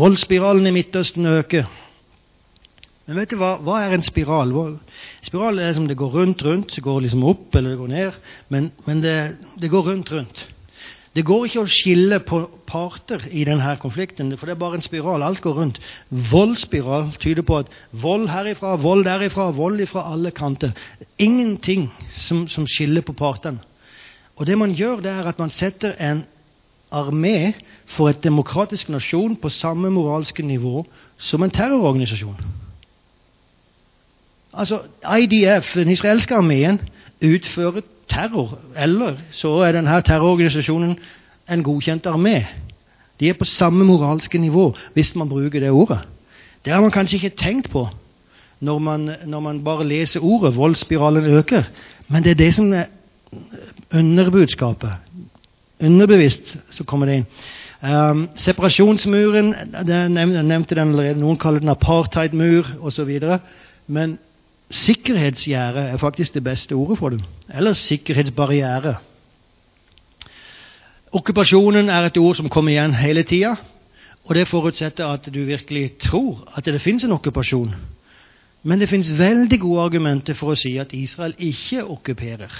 Voldsspiralen 0.00 0.66
i 0.66 0.74
Midtøsten 0.78 1.26
øker. 1.26 1.68
Men 3.06 3.18
vet 3.18 3.32
du 3.32 3.38
hva, 3.40 3.56
hva 3.60 3.80
er 3.82 3.96
en 3.96 4.04
spiral? 4.06 4.52
Spiral 5.26 5.58
er 5.58 5.72
som 5.74 5.88
det 5.90 5.98
går 5.98 6.12
rundt, 6.14 6.44
rundt. 6.46 6.76
Det 6.76 6.84
går 6.84 7.00
liksom 7.02 7.24
opp 7.26 7.56
eller 7.58 7.74
det 7.74 7.80
går 7.80 7.90
ned. 7.90 8.18
Men, 8.48 8.70
men 8.86 9.02
det, 9.02 9.16
det 9.60 9.70
går 9.72 9.88
rundt, 9.90 10.12
rundt. 10.14 10.44
Det 11.12 11.24
går 11.28 11.44
ikke 11.44 11.60
å 11.60 11.68
skille 11.68 12.18
på 12.24 12.38
parter 12.68 13.26
i 13.28 13.44
denne 13.44 13.74
konflikten, 13.80 14.30
for 14.38 14.48
det 14.48 14.54
er 14.54 14.60
bare 14.62 14.78
en 14.80 14.84
spiral. 14.84 15.22
Alt 15.22 15.42
går 15.44 15.58
rundt. 15.58 15.80
Voldsspiral 16.08 17.10
tyder 17.20 17.44
på 17.44 17.58
at 17.60 17.72
vold 17.92 18.30
herifra, 18.32 18.78
vold 18.80 19.04
derifra, 19.04 19.50
vold 19.52 19.82
ifra 19.84 20.06
alle 20.14 20.32
kanter. 20.32 20.72
Ingenting 21.20 21.90
som, 22.16 22.46
som 22.48 22.64
skiller 22.66 23.04
på 23.04 23.12
partene. 23.12 23.60
Og 24.40 24.46
det 24.48 24.56
man 24.58 24.72
gjør, 24.72 25.04
det 25.04 25.12
er 25.12 25.28
at 25.28 25.38
man 25.38 25.52
setter 25.52 25.92
en 26.00 26.24
armé 26.92 27.52
for 27.86 28.08
et 28.08 28.24
demokratisk 28.24 28.88
nasjon 28.88 29.36
på 29.36 29.52
samme 29.52 29.90
moralske 29.92 30.42
nivå 30.42 30.80
som 31.18 31.44
en 31.44 31.52
terrororganisasjon. 31.52 32.40
Altså, 34.52 34.82
IDF, 35.20 35.74
den 35.74 35.92
israelske 35.92 36.36
armeen, 36.36 36.80
utfører 37.20 37.84
terror. 38.12 38.58
Eller 38.76 39.16
så 39.30 39.56
er 39.66 39.76
denne 39.76 40.02
terrororganisasjonen 40.04 40.96
en 41.50 41.64
godkjent 41.64 42.06
armé. 42.06 42.42
De 43.20 43.28
er 43.28 43.38
på 43.38 43.44
samme 43.48 43.84
moralske 43.84 44.38
nivå, 44.38 44.72
hvis 44.94 45.14
man 45.14 45.28
bruker 45.28 45.60
det 45.60 45.70
ordet. 45.70 46.00
Det 46.64 46.72
har 46.72 46.80
man 46.80 46.90
kanskje 46.90 47.16
ikke 47.16 47.36
tenkt 47.36 47.70
på 47.70 47.88
når 48.60 48.78
man, 48.78 49.10
når 49.26 49.40
man 49.40 49.64
bare 49.64 49.86
leser 49.88 50.20
ordet 50.20 50.56
'voldsspiralen 50.56 51.38
øker'. 51.38 51.64
Men 52.08 52.24
det 52.24 52.30
er 52.30 52.34
det 52.34 52.54
som 52.54 52.72
er 52.72 52.84
underbudskapet. 53.94 54.90
Underbevisst 55.80 56.58
så 56.70 56.84
kommer 56.84 57.06
det 57.06 57.14
inn. 57.14 57.26
Um, 57.82 58.28
separasjonsmuren 58.34 59.54
jeg 59.88 60.08
nevnte 60.42 60.74
den 60.74 60.88
allerede. 60.88 61.20
Noen 61.20 61.36
kaller 61.36 61.60
den 61.60 61.68
apartheidmur 61.68 62.66
osv. 62.80 63.20
Men 63.86 64.18
Sikkerhetsgjerde 64.72 65.80
er 65.92 65.96
faktisk 66.00 66.34
det 66.34 66.44
beste 66.44 66.72
ordet 66.72 66.98
for 66.98 67.12
det. 67.12 67.20
Eller 67.54 67.74
sikkerhetsbarriere. 67.76 68.94
Okkupasjonen 71.12 71.90
er 71.92 72.08
et 72.08 72.16
ord 72.16 72.38
som 72.38 72.48
kommer 72.48 72.72
igjen 72.72 72.94
hele 72.96 73.22
tida. 73.22 73.54
Og 74.24 74.34
det 74.34 74.48
forutsetter 74.48 75.06
at 75.12 75.26
du 75.34 75.42
virkelig 75.44 75.98
tror 76.00 76.44
at 76.56 76.64
det 76.64 76.80
finnes 76.80 77.04
en 77.04 77.12
okkupasjon. 77.12 77.74
Men 78.62 78.80
det 78.80 78.88
finnes 78.88 79.10
veldig 79.18 79.58
gode 79.60 79.82
argumenter 79.82 80.38
for 80.38 80.54
å 80.54 80.58
si 80.58 80.76
at 80.78 80.94
Israel 80.94 81.34
ikke 81.38 81.82
okkuperer. 81.84 82.54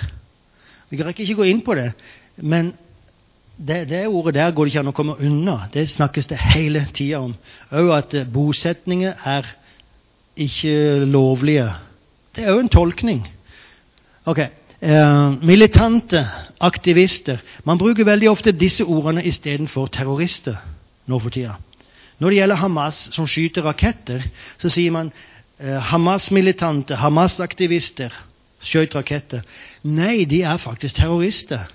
Vi 0.90 0.98
kan 0.98 1.08
ikke 1.14 1.38
gå 1.38 1.46
inn 1.48 1.62
på 1.64 1.76
det, 1.78 1.92
men 2.36 2.74
det, 3.56 3.86
det 3.88 4.02
ordet 4.08 4.34
der 4.34 4.50
går 4.50 4.66
det 4.66 4.72
ikke 4.72 4.82
an 4.82 4.90
å 4.90 4.96
komme 4.96 5.16
unna. 5.22 5.54
Det 5.72 5.86
snakkes 5.88 6.28
det 6.28 6.40
hele 6.52 6.84
tida 6.92 7.22
om. 7.22 7.32
Òg 7.70 7.92
at 7.94 8.18
bosetninger 8.34 9.14
er 9.24 9.48
ikke 10.36 11.06
lovlige 11.06 11.70
det 12.36 12.44
er 12.44 12.52
jo 12.52 12.62
en 12.62 12.68
tolkning. 12.72 13.26
Ok, 14.24 14.38
eh, 14.38 15.34
Militante, 15.42 16.26
aktivister 16.60 17.38
Man 17.64 17.78
bruker 17.78 18.04
veldig 18.04 18.30
ofte 18.30 18.52
disse 18.52 18.84
ordene 18.84 19.24
istedenfor 19.24 19.86
terrorister 19.86 20.56
nå 21.06 21.18
for 21.18 21.30
tida. 21.30 21.56
Når 22.18 22.30
det 22.30 22.36
gjelder 22.36 22.56
Hamas, 22.56 23.08
som 23.12 23.26
skyter 23.26 23.62
raketter, 23.66 24.22
så 24.58 24.68
sier 24.70 24.90
man 24.94 25.12
eh, 25.58 25.78
Hamas-militante, 25.90 26.94
Hamas-aktivister 26.94 28.14
skjøt 28.62 28.94
raketter. 28.94 29.42
Nei, 29.82 30.24
de 30.24 30.42
er 30.46 30.56
faktisk 30.62 31.00
terrorister. 31.00 31.66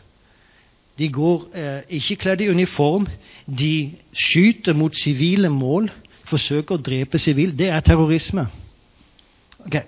De 0.97 1.10
går 1.12 1.43
eh, 1.53 1.82
ikke 1.99 2.16
kledd 2.24 2.41
i 2.41 2.49
uniform. 2.49 3.10
De 3.45 3.91
skyter 4.16 4.74
mot 4.74 4.95
sivile 4.95 5.51
mål, 5.51 5.91
forsøker 6.28 6.78
å 6.78 6.82
drepe 6.82 7.20
sivile. 7.20 7.55
Det 7.58 7.70
er 7.70 7.84
terrorisme. 7.84 8.47
Okay. 9.68 9.84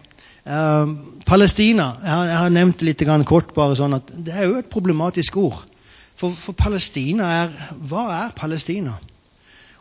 Uh, 0.49 0.95
Palestina 1.29 1.91
jeg 2.01 2.09
har, 2.09 2.25
jeg 2.25 2.37
har, 2.37 2.49
nevnt 2.49 2.81
litt 2.81 3.03
kort 3.29 3.51
bare 3.53 3.75
sånn 3.77 3.93
at 3.99 4.07
Det 4.09 4.33
er 4.33 4.47
jo 4.47 4.55
et 4.57 4.69
problematisk 4.69 5.35
ord. 5.37 5.59
For, 6.17 6.33
for 6.33 6.57
Palestina 6.57 7.27
er 7.43 7.51
Hva 7.85 8.05
er 8.25 8.31
Palestina? 8.35 8.95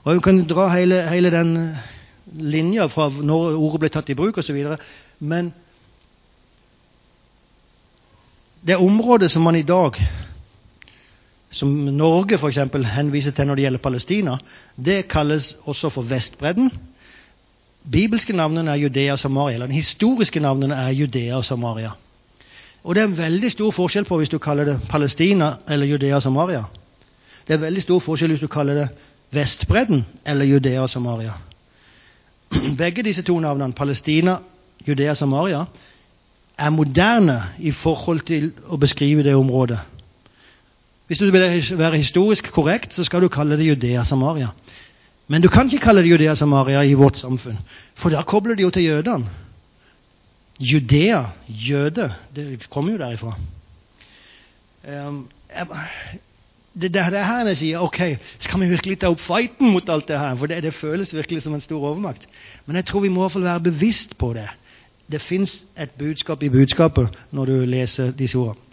Og 0.05 0.15
Vi 0.15 0.21
kan 0.21 0.43
dra 0.45 0.69
hele, 0.75 1.03
hele 1.09 1.31
den 1.33 1.55
linja 2.37 2.87
fra 2.93 3.09
når 3.09 3.57
ordet 3.57 3.81
ble 3.81 3.91
tatt 3.93 4.11
i 4.13 4.17
bruk 4.19 4.39
osv. 4.39 4.59
Men 5.19 5.53
det 8.61 8.77
området 8.77 9.31
som 9.33 9.43
man 9.43 9.57
i 9.57 9.65
dag 9.65 9.97
som 11.51 11.73
Norge 11.97 12.37
f.eks. 12.37 12.61
henviser 12.93 13.33
til 13.33 13.49
når 13.49 13.57
det 13.57 13.65
gjelder 13.65 13.83
Palestina, 13.83 14.39
det 14.77 15.09
kalles 15.09 15.57
også 15.65 15.89
for 15.91 16.05
Vestbredden 16.09 16.71
bibelske 17.93 18.33
navnene 18.33 18.71
er 18.71 18.75
Judea 18.75 19.13
og 19.13 19.19
Samaria. 19.19 19.59
Den 19.59 19.71
historiske 19.71 20.41
navnene 20.41 20.75
er 20.75 20.91
Judea 20.91 21.37
og 21.37 21.45
Samaria. 21.45 21.91
Og 22.85 22.95
det 22.95 23.03
er 23.03 23.07
en 23.07 23.19
veldig 23.19 23.51
stor 23.53 23.71
forskjell 23.71 24.05
på 24.05 24.19
hvis 24.19 24.33
du 24.33 24.39
kaller 24.39 24.65
det 24.65 24.81
Palestina 24.89 25.55
eller 25.69 25.87
Judea 25.87 26.17
og 26.17 26.23
Samaria. 26.23 26.65
Det 27.49 27.55
er 27.55 27.65
veldig 27.65 27.83
stor 27.83 28.01
forskjell 28.05 28.31
hvis 28.35 28.41
du 28.45 28.49
kaller 28.53 28.75
det 28.75 28.89
Vestbredden 29.33 30.07
eller 30.27 30.45
Judea 30.45 30.81
og 30.81 30.91
Samaria. 30.91 31.33
Begge 32.79 33.03
disse 33.03 33.23
to 33.23 33.39
navnene, 33.41 33.73
Palestina, 33.73 34.39
Judea 34.89 35.11
og 35.11 35.17
Samaria, 35.17 35.65
er 36.59 36.71
moderne 36.71 37.43
i 37.59 37.73
forhold 37.73 38.21
til 38.27 38.53
å 38.67 38.77
beskrive 38.77 39.23
det 39.23 39.35
området. 39.37 39.79
Hvis 41.07 41.19
du 41.19 41.31
vil 41.31 41.79
være 41.79 41.97
historisk 41.97 42.51
korrekt, 42.53 42.95
så 42.95 43.05
skal 43.05 43.23
du 43.23 43.29
kalle 43.29 43.57
det 43.57 43.69
Judea 43.69 44.05
Samaria. 44.05 44.49
Men 45.29 45.43
du 45.45 45.49
kan 45.53 45.69
ikke 45.69 45.85
kalle 45.85 46.03
det 46.03 46.11
Judea 46.11 46.35
Samaria 46.35 46.83
i 46.83 46.97
vårt 46.97 47.21
samfunn, 47.21 47.59
for 47.95 48.11
da 48.11 48.23
kobler 48.25 48.57
de 48.57 48.65
jo 48.65 48.71
til 48.73 48.89
jødene. 48.89 49.29
Judea, 50.61 51.25
jøde, 51.49 52.15
det 52.37 52.67
kommer 52.71 52.93
jo 52.93 52.99
derifra. 52.99 53.35
Um, 54.89 55.29
det, 56.75 56.95
det, 56.95 57.05
det 57.13 57.25
her 57.27 57.47
jeg 57.47 57.59
sier 57.61 57.83
ok, 57.85 58.01
skal 58.39 58.61
vi 58.61 58.71
virkelig 58.73 58.99
ta 58.99 59.11
opp 59.13 59.21
fighten 59.21 59.71
mot 59.75 59.89
alt 59.89 60.09
det 60.09 60.19
her? 60.19 60.37
For 60.37 60.51
det, 60.51 60.63
det 60.63 60.75
føles 60.75 61.15
virkelig 61.15 61.43
som 61.43 61.55
en 61.55 61.61
stor 61.61 61.83
overmakt. 61.83 62.27
Men 62.67 62.77
jeg 62.77 62.89
tror 62.89 63.05
vi 63.05 63.09
må 63.13 63.21
i 63.21 63.25
hvert 63.27 63.37
fall 63.37 63.47
være 63.47 63.67
bevisst 63.71 64.19
på 64.19 64.33
det. 64.35 64.49
Det 65.13 65.23
fins 65.23 65.61
et 65.77 65.91
budskap 65.99 66.43
i 66.43 66.51
budskapet 66.51 67.09
når 67.31 67.45
du 67.45 67.57
leser 67.67 68.11
disse 68.13 68.39
ordene. 68.39 68.65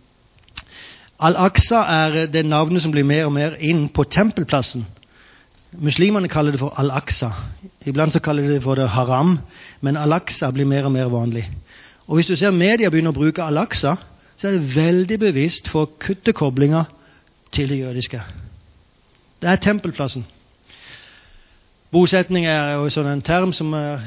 Al-Aqsa 1.20 1.80
er 1.92 2.26
det 2.28 2.46
navnet 2.46 2.82
som 2.84 2.92
blir 2.92 3.06
mer 3.08 3.30
og 3.30 3.34
mer 3.34 3.56
inn 3.64 3.88
på 3.90 4.04
tempelplassen 4.04 4.84
Muslimene 5.80 6.28
kaller 6.28 6.52
det 6.52 6.60
for 6.60 6.74
al-Aqsa. 6.80 7.32
Iblant 7.86 8.14
så 8.14 8.20
kaller 8.20 8.44
de 8.48 8.54
det 8.56 8.64
for 8.64 8.76
det 8.76 8.90
haram, 8.90 9.38
men 9.82 9.98
al-Aqsa 9.98 10.52
blir 10.52 10.66
mer 10.66 10.86
og 10.86 10.92
mer 10.92 11.10
vanlig. 11.10 11.50
Og 12.08 12.16
Hvis 12.16 12.28
du 12.28 12.36
ser 12.36 12.52
media 12.52 12.90
begynner 12.90 13.12
å 13.12 13.18
bruke 13.18 13.44
al-Aqsa, 13.44 13.96
så 14.38 14.48
er 14.48 14.58
det 14.58 14.76
veldig 14.76 15.20
bevisst 15.20 15.70
for 15.72 15.86
å 15.86 15.92
kutte 16.00 16.34
koblinga 16.34 16.86
til 17.52 17.70
det 17.70 17.80
jødiske. 17.80 18.22
Det 19.42 19.50
er 19.50 19.62
tempelplassen. 19.62 20.26
Bosetning 21.92 22.46
er 22.46 22.76
jo 22.76 22.90
sånn 22.92 23.08
en 23.08 23.24
term 23.24 23.54
som 23.54 23.74
er 23.78 24.04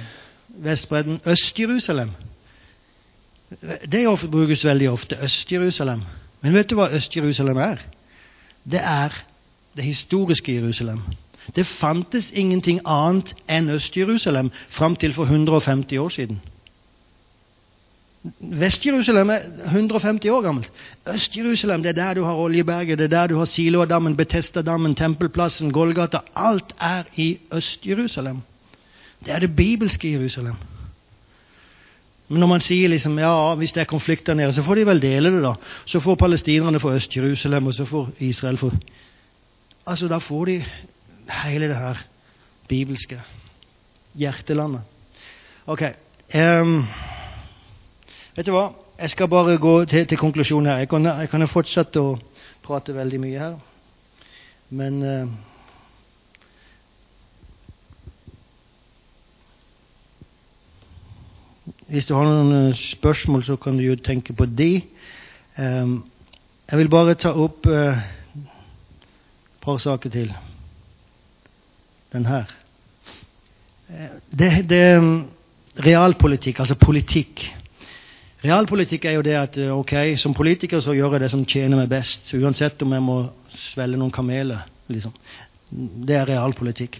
Vestbredden 0.58 1.20
Øst-Jerusalem. 1.26 2.10
Det 3.88 4.02
brukes 4.30 4.64
veldig 4.64 4.90
ofte. 4.90 5.16
Øst-Jerusalem. 5.22 6.02
Men 6.42 6.54
vet 6.54 6.70
du 6.70 6.76
hva 6.76 6.90
Øst-Jerusalem 6.92 7.56
er? 7.56 7.78
Det 8.64 8.80
er 8.82 9.14
det 9.76 9.84
historiske 9.84 10.54
Jerusalem. 10.54 11.00
Det 11.56 11.66
fantes 11.66 12.30
ingenting 12.34 12.80
annet 12.84 13.34
enn 13.48 13.70
Øst-Jerusalem 13.70 14.50
fram 14.68 14.96
til 14.96 15.14
for 15.14 15.22
150 15.22 15.98
år 15.98 16.08
siden. 16.08 16.40
Vest-Jerusalem 18.40 19.30
er 19.30 19.38
150 19.64 20.30
år 20.30 20.42
gammelt. 20.42 20.72
Øst-Jerusalem 21.08 21.82
det 21.82 21.88
er 21.88 21.92
der 21.92 22.14
du 22.14 22.24
har 22.24 22.34
Oljeberget, 22.34 22.98
det 22.98 23.04
er 23.04 23.08
der 23.08 23.26
du 23.26 23.38
har 23.38 23.44
Siloadammen, 23.44 24.16
Betestadammen, 24.16 24.94
Tempelplassen, 24.94 25.72
Golgata. 25.72 26.18
Alt 26.36 26.74
er 26.80 27.02
i 27.16 27.38
Øst-Jerusalem. 27.54 28.38
Det 29.24 29.34
er 29.34 29.38
det 29.38 29.56
bibelske 29.56 30.12
Jerusalem. 30.12 30.54
Men 32.28 32.40
når 32.40 32.46
man 32.46 32.60
sier 32.60 32.88
liksom, 32.88 33.18
ja, 33.18 33.54
hvis 33.54 33.72
det 33.72 33.80
er 33.80 33.84
konflikter 33.84 34.34
nede, 34.34 34.52
så 34.52 34.62
får 34.62 34.74
de 34.74 34.86
vel 34.86 35.02
dele 35.02 35.30
det, 35.32 35.42
da. 35.42 35.54
Så 35.86 36.00
får 36.00 36.14
palestinerne 36.14 36.80
for 36.80 36.90
Øst-Jerusalem, 36.90 37.66
og 37.66 37.74
så 37.74 37.84
får 37.84 38.08
Israel 38.18 38.56
for 38.56 38.72
Altså, 39.86 40.08
da 40.08 40.18
får 40.18 40.44
de 40.44 40.64
hele 41.44 41.68
det 41.68 41.76
her 41.76 42.00
bibelske 42.68 43.20
hjertelandet. 44.18 44.82
Ok. 45.66 45.82
Um, 46.34 46.86
vet 48.36 48.46
du 48.46 48.52
hva? 48.52 48.70
Jeg 48.98 49.10
skal 49.10 49.28
bare 49.30 49.58
gå 49.58 49.84
til, 49.84 50.06
til 50.06 50.18
konklusjonen 50.18 50.70
her. 50.70 50.78
Jeg 50.82 50.88
kan, 50.88 51.06
jeg 51.06 51.30
kan 51.30 51.48
fortsette 51.48 52.02
å 52.02 52.16
prate 52.64 52.96
veldig 52.96 53.20
mye 53.22 53.44
her, 53.44 53.60
men 54.70 54.98
uh, 55.04 55.36
Hvis 61.88 62.04
du 62.04 62.12
har 62.12 62.26
noen 62.28 62.52
eh, 62.52 62.76
spørsmål, 62.76 63.46
så 63.46 63.54
kan 63.56 63.78
du 63.78 63.86
jo 63.86 63.94
tenke 63.96 64.34
på 64.36 64.44
de. 64.44 64.82
Um, 65.56 66.02
jeg 66.68 66.82
vil 66.82 66.90
bare 66.92 67.16
ta 67.16 67.32
opp 67.32 67.64
uh, 67.64 67.96
et 67.96 69.64
par 69.64 69.80
saker 69.80 70.12
til. 70.12 70.34
Den 72.12 72.26
her. 72.26 72.48
Det, 74.30 74.50
det 74.68 74.84
Realpolitikk, 75.78 76.60
altså 76.60 76.74
politikk. 76.74 77.44
Realpolitikk 78.44 79.04
er 79.04 79.12
jo 79.18 79.22
det 79.22 79.34
at 79.38 79.58
ok, 79.70 79.92
som 80.18 80.34
politiker 80.34 80.80
så 80.82 80.94
gjør 80.94 81.16
jeg 81.16 81.22
det 81.22 81.30
som 81.30 81.44
tjener 81.46 81.78
meg 81.78 81.90
best. 81.90 82.32
Uansett 82.34 82.82
om 82.82 82.94
jeg 82.96 83.04
må 83.04 83.18
svelge 83.54 83.98
noen 84.00 84.14
kameler. 84.14 84.64
Liksom. 84.90 85.14
Det 85.70 86.16
er 86.16 86.26
realpolitikk. 86.30 86.98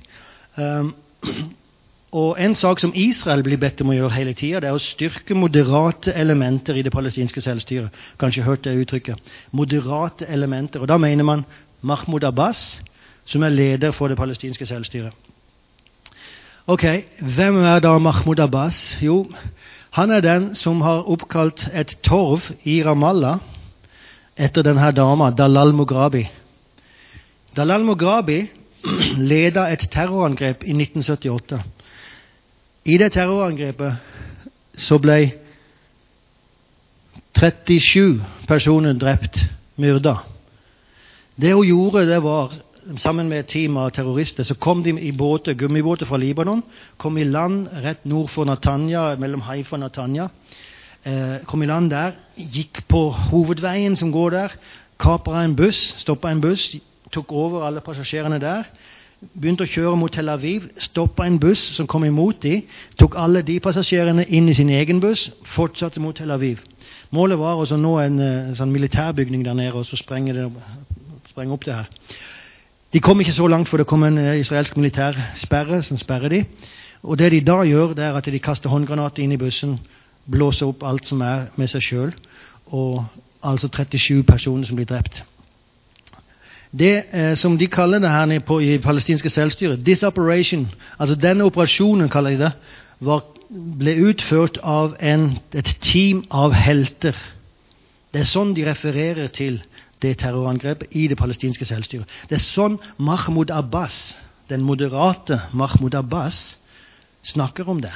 Um, 0.59 0.93
og 2.21 2.39
En 2.41 2.55
sak 2.55 2.81
som 2.81 2.95
Israel 2.95 3.43
blir 3.43 3.59
bedt 3.61 3.83
om 3.83 3.91
å 3.91 3.97
gjøre 3.97 4.15
hele 4.15 4.35
tida, 4.39 4.63
er 4.63 4.77
å 4.77 4.83
styrke 4.83 5.35
moderate 5.35 6.15
elementer 6.15 6.79
i 6.79 6.85
det 6.87 6.95
palestinske 6.95 7.43
selvstyret. 7.43 7.95
Kanskje 8.21 8.47
hørt 8.47 8.67
det 8.67 8.77
uttrykket. 8.79 9.35
Moderate 9.51 10.27
elementer. 10.27 10.81
Og 10.83 10.89
Da 10.89 10.99
mener 10.99 11.27
man 11.27 11.45
Mahmoud 11.83 12.25
Abbas, 12.25 12.79
som 13.29 13.45
er 13.45 13.53
leder 13.53 13.93
for 13.93 14.09
det 14.09 14.17
palestinske 14.17 14.67
selvstyret. 14.67 15.13
Ok, 16.67 16.85
Hvem 17.21 17.57
er 17.57 17.79
da 17.81 17.99
Mahmoud 17.99 18.41
Abbas? 18.41 18.99
Jo, 19.03 19.27
han 19.91 20.11
er 20.11 20.21
den 20.21 20.55
som 20.55 20.81
har 20.81 21.09
oppkalt 21.09 21.69
et 21.75 21.97
torv 22.03 22.51
i 22.65 22.83
Ramallah 22.85 23.39
etter 24.37 24.63
denne 24.63 24.93
dama, 24.93 25.31
Dalal 25.31 25.73
Mughrabi. 25.75 26.29
Dalal 27.57 27.85
Mughrabi 27.85 28.47
leda 29.31 29.67
et 29.73 29.89
terrorangrep 29.91 30.65
i 30.65 30.77
1978. 30.77 31.61
I 32.85 32.99
det 32.99 33.13
terrorangrepet 33.13 33.97
så 34.79 34.99
ble 34.99 35.19
37 37.39 38.23
personer 38.49 38.93
drept, 38.93 39.41
myrda. 39.77 40.17
Det 41.41 41.55
hun 41.55 41.67
gjorde, 41.67 42.07
det 42.07 42.23
var 42.23 42.55
sammen 42.97 43.29
med 43.29 43.43
et 43.43 43.51
team 43.53 43.77
av 43.77 43.91
terrorister 43.93 44.45
så 44.45 44.55
kom 44.55 44.83
de 44.83 44.95
i 45.01 45.13
båter, 45.13 45.55
gummibåter 45.55 46.07
fra 46.07 46.17
Libanon. 46.17 46.63
Kom 46.97 47.19
i 47.19 47.25
land 47.25 47.69
rett 47.85 48.05
nord 48.07 48.31
for 48.33 48.49
Natanya, 48.49 49.15
mellom 49.17 49.45
Haifa 49.45 49.77
og 49.77 49.81
Natanya. 49.81 50.29
Eh, 51.05 51.39
kom 51.47 51.63
i 51.63 51.67
land 51.67 51.91
der, 51.91 52.17
gikk 52.37 52.85
på 52.89 53.09
hovedveien 53.31 53.97
som 53.97 54.13
går 54.13 54.31
der. 54.31 54.55
Kapra 54.99 55.45
en 55.45 55.57
buss, 55.57 55.95
stoppa 55.99 56.31
en 56.33 56.41
buss, 56.41 56.77
tok 57.13 57.33
over 57.33 57.67
alle 57.67 57.81
passasjerene 57.85 58.41
der 58.43 58.65
begynte 59.19 59.67
å 59.67 59.71
kjøre 59.71 59.97
mot 59.99 60.13
Tel 60.15 60.31
Aviv, 60.31 60.69
stoppa 60.79 61.27
en 61.27 61.39
buss 61.43 61.63
som 61.77 61.89
kom 61.91 62.05
imot 62.07 62.43
dem, 62.45 62.63
tok 62.99 63.17
alle 63.19 63.43
de 63.47 63.59
passasjerene 63.63 64.27
inn 64.35 64.49
i 64.49 64.55
sin 64.55 64.71
egen 64.71 65.03
buss, 65.03 65.29
fortsatte 65.55 66.03
mot 66.03 66.17
Tel 66.17 66.31
Aviv. 66.35 66.63
Målet 67.15 67.41
var 67.41 67.59
å 67.59 67.81
nå 67.81 67.95
en, 68.03 68.21
en, 68.23 68.57
sånn 68.59 68.73
militærbygning 68.73 69.43
der 69.47 69.57
nede 69.59 69.75
og 69.75 69.87
så 69.89 69.99
sprenge 69.99 70.37
opp 70.39 71.67
det 71.67 71.81
her. 71.81 71.91
De 72.93 73.01
kom 73.01 73.21
ikke 73.21 73.33
så 73.33 73.47
langt, 73.47 73.69
for 73.69 73.77
det 73.77 73.87
kom 73.87 74.03
en 74.03 74.19
israelsk 74.19 74.41
israelsk 74.41 74.77
militærsperre 74.77 75.83
som 75.83 75.97
sperrer 75.97 76.29
de. 76.29 76.45
Og 77.03 77.19
det 77.19 77.33
de 77.33 77.41
da 77.41 77.61
gjør, 77.63 77.95
det 77.95 78.05
er 78.05 78.17
at 78.17 78.25
de 78.25 78.39
kaster 78.39 78.71
håndgranater 78.71 79.23
inn 79.23 79.33
i 79.33 79.41
bussen, 79.41 79.79
blåser 80.31 80.67
opp 80.67 80.83
alt 80.85 81.07
som 81.07 81.21
er 81.21 81.49
med 81.57 81.69
seg 81.69 81.85
sjøl, 81.85 82.15
og 82.67 83.05
altså 83.45 83.69
37 83.69 84.23
personer 84.23 84.67
som 84.67 84.77
blir 84.77 84.89
drept. 84.89 85.23
Det 86.79 87.05
eh, 87.13 87.35
som 87.37 87.59
de 87.59 87.67
kaller 87.67 87.99
det 87.99 88.11
her 88.11 88.27
nede 88.27 88.45
på, 88.45 88.61
i 88.61 88.79
palestinske 88.79 89.31
selvstyret, 89.31 89.85
this 89.85 90.03
operation, 90.03 90.69
altså 90.99 91.15
denne 91.15 91.45
operasjonen, 91.45 92.09
kaller 92.09 92.31
de 92.31 92.45
det, 92.45 92.53
var, 93.01 93.23
ble 93.79 93.95
utført 94.11 94.59
av 94.63 94.97
en, 95.01 95.39
et 95.55 95.77
team 95.81 96.25
av 96.31 96.53
helter. 96.53 97.17
Det 98.13 98.21
er 98.21 98.29
sånn 98.29 98.55
de 98.57 98.67
refererer 98.69 99.29
til 99.33 99.63
det 100.03 100.19
terrorangrepet 100.19 100.89
i 100.91 101.09
det 101.09 101.19
palestinske 101.19 101.65
selvstyret. 101.65 102.09
Det 102.29 102.39
er 102.39 102.45
sånn 102.45 102.79
Mahmoud 102.99 103.51
Abbas, 103.51 104.17
den 104.49 104.63
moderate 104.65 105.41
Mahmoud 105.53 105.95
Abbas, 105.95 106.59
snakker 107.23 107.69
om 107.69 107.83
det. 107.83 107.95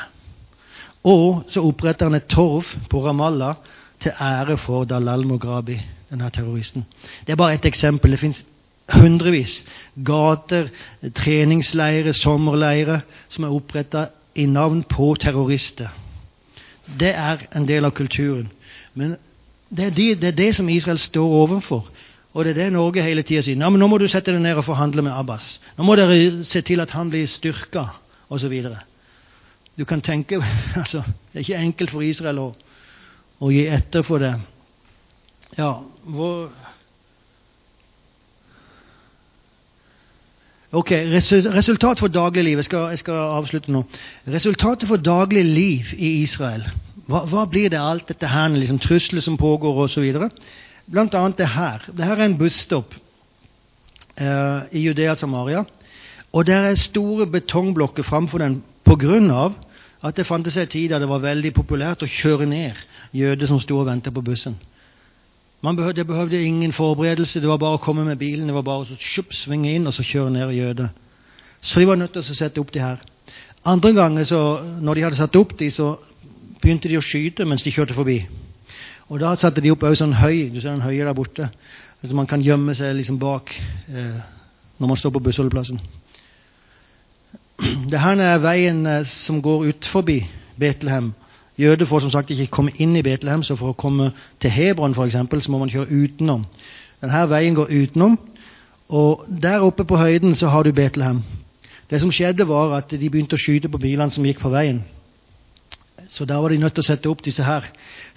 Og 1.04 1.44
så 1.50 1.62
oppretter 1.66 2.06
han 2.06 2.18
et 2.18 2.30
torv 2.30 2.66
på 2.90 3.02
Ramallah 3.06 3.56
til 4.02 4.12
ære 4.20 4.56
for 4.58 4.84
Dalal 4.84 5.26
Mughrabi, 5.26 5.78
denne 6.10 6.30
terroristen. 6.30 6.84
Det 7.26 7.32
er 7.32 7.40
bare 7.40 7.54
ett 7.54 7.66
eksempel. 7.66 8.10
Det 8.10 8.20
fins 8.20 8.44
hundrevis. 8.92 9.64
Gater, 10.04 10.68
treningsleirer, 11.14 12.12
sommerleirer 12.12 13.00
som 13.28 13.44
er 13.44 13.54
oppretta 13.54 14.06
i 14.34 14.46
navn 14.46 14.82
på 14.82 15.14
terrorister. 15.20 15.88
Det 17.00 17.14
er 17.14 17.46
en 17.56 17.68
del 17.68 17.84
av 17.84 17.94
kulturen. 17.94 18.50
Men 18.94 19.16
det 19.76 19.84
er, 19.84 19.90
de, 19.96 20.14
det 20.20 20.28
er 20.28 20.36
det, 20.36 20.54
som 20.54 20.68
Israel 20.68 20.98
står 20.98 21.34
overfor. 21.42 21.86
Og 22.32 22.44
det 22.44 22.50
er 22.50 22.64
det 22.64 22.72
Norge 22.72 23.02
hele 23.04 23.22
tida 23.22 23.42
sier. 23.44 23.56
nå 23.56 23.86
må 23.88 23.98
du 23.98 24.06
sette 24.08 24.32
deg 24.32 24.40
ned 24.40 24.56
og 24.56 24.64
forhandle 24.64 25.04
med 25.04 25.12
Abbas. 25.12 25.60
Nå 25.76 25.84
må 25.84 25.96
dere 25.96 26.44
se 26.44 26.60
til 26.60 26.80
at 26.80 26.90
han 26.90 27.10
blir 27.10 27.26
styrka, 27.28 27.86
osv. 28.28 28.52
Du 29.78 29.84
kan 29.84 30.00
tenke 30.00 30.40
altså, 30.80 31.02
Det 31.32 31.40
er 31.40 31.40
ikke 31.40 31.64
enkelt 31.64 31.90
for 31.90 32.02
Israel 32.02 32.38
å, 32.38 32.50
å 33.40 33.50
gi 33.52 33.66
etter 33.66 34.04
for 34.04 34.18
det. 34.20 34.34
Ja, 35.58 35.74
hvor 36.04 36.50
Ok, 40.72 40.90
Resultat 41.52 42.00
for 42.00 42.08
daglig 42.08 42.44
liv. 42.44 42.56
Jeg 42.56 42.72
jeg 42.72 42.98
skal, 42.98 43.16
avslutte 43.36 43.72
nå. 43.72 43.82
Resultatet 44.26 44.88
for 44.88 44.96
daglig 44.96 45.44
liv 45.44 45.90
i 45.98 46.22
Israel. 46.22 46.64
Hva, 47.08 47.24
hva 47.26 47.46
blir 47.50 47.70
det 47.72 47.80
alt 47.80 48.08
dette 48.12 48.28
her, 48.30 48.52
liksom 48.54 48.80
trusler 48.82 49.24
som 49.24 49.38
pågår 49.40 49.84
osv.? 49.84 50.06
Blant 50.86 51.14
annet 51.14 51.38
det 51.38 51.50
her. 51.54 51.86
Det 51.90 52.06
her 52.06 52.18
er 52.18 52.28
en 52.28 52.38
busstopp 52.38 52.94
eh, 54.16 54.60
i 54.72 54.84
Judea 54.86 55.14
Samaria. 55.18 55.64
Og 56.32 56.46
det 56.46 56.54
er 56.56 56.78
store 56.80 57.26
betongblokker 57.26 58.06
framfor 58.06 58.38
den 58.38 58.62
pga. 58.84 59.52
at 60.02 60.16
det 60.16 60.26
fantes 60.26 60.56
en 60.56 60.66
tid 60.66 60.90
da 60.90 60.98
det 60.98 61.08
var 61.08 61.22
veldig 61.22 61.54
populært 61.54 62.02
å 62.02 62.10
kjøre 62.10 62.46
ned 62.46 62.74
jøder 63.12 63.46
som 63.46 63.60
sto 63.60 63.78
og 63.78 63.86
ventet 63.86 64.14
på 64.14 64.20
bussen. 64.20 64.56
Man 65.62 65.76
behøvde, 65.76 66.00
det 66.00 66.06
behøvde 66.06 66.42
ingen 66.42 66.72
forberedelse. 66.72 67.40
Det 67.40 67.48
var 67.48 67.60
bare 67.62 67.78
å 67.78 67.82
komme 67.82 68.04
med 68.04 68.18
bilen. 68.18 68.48
Det 68.50 68.54
var 68.54 68.64
bare 68.66 68.82
å 68.82 68.96
svinge 69.30 69.70
inn 69.70 69.86
og 69.86 69.94
så 69.94 70.02
kjøre 70.02 70.32
ned 70.34 70.50
Jøde. 70.56 70.88
Så 71.62 71.80
de 71.80 71.86
var 71.86 71.96
nødt 71.96 72.12
til 72.12 72.24
å 72.24 72.34
sette 72.34 72.58
opp 72.60 72.72
de 72.74 72.82
her. 72.82 72.98
Andre 73.64 73.92
ganger, 73.94 74.24
så, 74.26 74.40
når 74.82 74.94
de 74.94 75.04
hadde 75.06 75.16
satt 75.20 75.36
opp 75.38 75.54
de, 75.58 75.70
så 75.70 75.92
begynte 76.62 76.90
de 76.90 76.98
å 76.98 77.04
skyte 77.04 77.46
mens 77.48 77.64
de 77.66 77.72
kjørte 77.74 77.96
forbi. 77.96 78.20
Og 79.10 79.20
da 79.20 79.34
satte 79.36 79.60
de 79.60 79.72
opp 79.74 79.84
sånn 79.98 80.14
høy. 80.16 80.48
Du 80.54 80.60
ser 80.60 80.72
den 80.72 80.84
høye 80.84 81.04
der 81.04 81.16
borte. 81.16 81.50
Så 82.00 82.14
man 82.16 82.26
kan 82.30 82.42
gjemme 82.42 82.74
seg 82.74 82.94
liksom 82.96 83.18
bak 83.20 83.52
eh, 83.90 84.20
når 84.78 84.88
man 84.88 84.98
står 84.98 85.12
på 85.14 85.22
bussholdeplassen. 85.26 85.82
Det 87.92 88.00
her 88.00 88.22
er 88.22 88.40
veien 88.42 88.86
eh, 88.86 89.04
som 89.06 89.42
går 89.42 89.68
ut 89.70 89.90
forbi 89.90 90.22
Betlehem 90.58 91.12
Jøder 91.58 91.86
får 91.86 92.00
som 92.00 92.10
sagt 92.10 92.30
ikke 92.32 92.48
komme 92.50 92.72
inn 92.80 92.96
i 92.96 93.02
Betlehem, 93.04 93.42
så 93.44 93.56
for 93.60 93.72
å 93.72 93.78
komme 93.78 94.10
til 94.40 94.50
Hebron 94.50 94.94
for 94.96 95.04
eksempel, 95.04 95.42
så 95.42 95.52
må 95.52 95.60
man 95.60 95.70
kjøre 95.70 95.92
utenom. 95.92 96.46
Denne 97.02 97.26
veien 97.28 97.56
går 97.58 97.68
utenom, 97.70 98.16
og 98.88 99.26
der 99.28 99.64
oppe 99.64 99.84
på 99.84 99.98
høyden 100.00 100.34
så 100.38 100.48
har 100.48 100.64
du 100.64 100.72
Betlehem. 100.72 101.20
Det 101.90 102.00
som 102.00 102.12
skjedde, 102.12 102.48
var 102.48 102.72
at 102.78 102.90
de 102.90 103.10
begynte 103.10 103.36
å 103.36 103.40
skyte 103.40 103.68
på 103.68 103.80
bilene 103.82 104.10
som 104.10 104.24
gikk 104.24 104.40
på 104.40 104.52
veien. 104.52 104.80
Så 106.10 106.24
da 106.24 106.40
var 106.40 106.48
de 106.52 106.58
nødt 106.62 106.74
til 106.74 106.84
å 106.84 106.86
sette 106.86 107.10
opp 107.10 107.22
disse 107.24 107.44
her, 107.44 107.68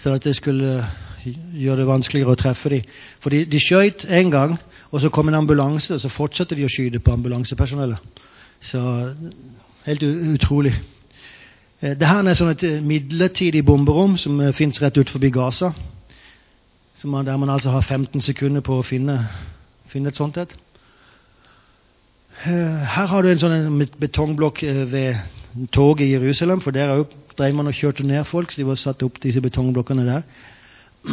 sånn 0.01 0.15
at 0.17 0.25
det 0.25 0.35
skulle 0.37 0.79
gjøre 1.25 1.81
det 1.81 1.89
vanskeligere 1.89 2.33
å 2.33 2.39
treffe 2.39 2.71
dem. 2.73 2.89
For 3.23 3.33
de, 3.33 3.43
de 3.49 3.61
skjøt 3.61 4.05
én 4.09 4.31
gang, 4.33 4.57
og 4.91 5.01
så 5.01 5.11
kom 5.13 5.29
en 5.29 5.39
ambulanse, 5.41 5.95
og 5.95 6.01
så 6.01 6.11
fortsatte 6.11 6.57
de 6.57 6.65
å 6.65 6.71
skyte 6.71 7.01
på 7.03 7.13
ambulansepersonellet. 7.15 8.21
Så 8.61 8.81
helt 9.85 10.03
utrolig. 10.03 10.73
Eh, 11.81 11.95
det 11.99 12.07
her 12.07 12.23
er 12.23 12.37
sånn 12.37 12.53
et 12.53 12.63
eh, 12.65 12.81
midlertidig 12.83 13.65
bomberom 13.65 14.15
som 14.17 14.39
eh, 14.41 14.53
fins 14.55 14.79
rett 14.81 14.97
ut 14.97 15.11
forbi 15.11 15.31
Gaza. 15.33 15.73
Man, 17.05 17.25
der 17.25 17.37
man 17.37 17.51
altså 17.53 17.69
har 17.69 17.83
15 17.85 18.21
sekunder 18.23 18.63
på 18.65 18.79
å 18.79 18.85
finne, 18.85 19.19
finne 19.91 20.09
et 20.09 20.17
sånt 20.17 20.39
et. 20.41 20.55
Her 22.45 23.05
har 23.11 23.21
du 23.21 23.29
en 23.29 23.41
sånn 23.43 23.83
betongblokk 24.01 24.63
ved, 24.89 25.19
toget 25.71 26.05
i 26.05 26.11
Jerusalem, 26.13 26.61
for 26.61 26.71
der 26.71 26.97
òg 26.99 27.13
drev 27.37 27.55
man 27.55 27.67
og 27.67 27.73
kjørte 27.73 28.03
ned 28.07 28.23
folk, 28.25 28.51
så 28.51 28.61
de 28.61 28.67
var 28.67 28.75
satt 28.75 29.03
opp 29.03 29.21
disse 29.23 29.41
betongblokkene 29.41 30.05
der. 30.05 30.21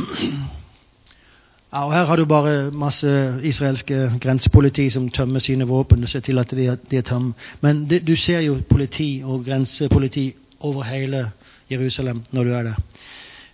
Ja, 1.73 1.87
og 1.87 1.93
Her 1.95 2.05
har 2.05 2.17
du 2.17 2.25
bare 2.29 2.71
masse 2.71 3.41
israelske 3.43 4.13
grensepoliti 4.21 4.91
som 4.91 5.07
tømmer 5.09 5.41
sine 5.41 5.65
våpen 5.65 6.03
og 6.03 6.09
ser 6.09 6.21
til 6.21 6.39
at 6.39 6.51
de, 6.51 6.67
er- 6.67 6.77
de 6.91 6.97
er 6.97 7.03
tømme. 7.03 7.33
Men 7.61 7.87
det, 7.91 8.03
du 8.07 8.17
ser 8.17 8.41
jo 8.41 8.59
politi 8.71 9.23
og 9.25 9.45
grensepoliti 9.45 10.35
over 10.61 10.83
hele 10.83 11.31
Jerusalem 11.71 12.23
når 12.31 12.45
du 12.45 12.51
er 12.53 12.63
der. 12.63 12.75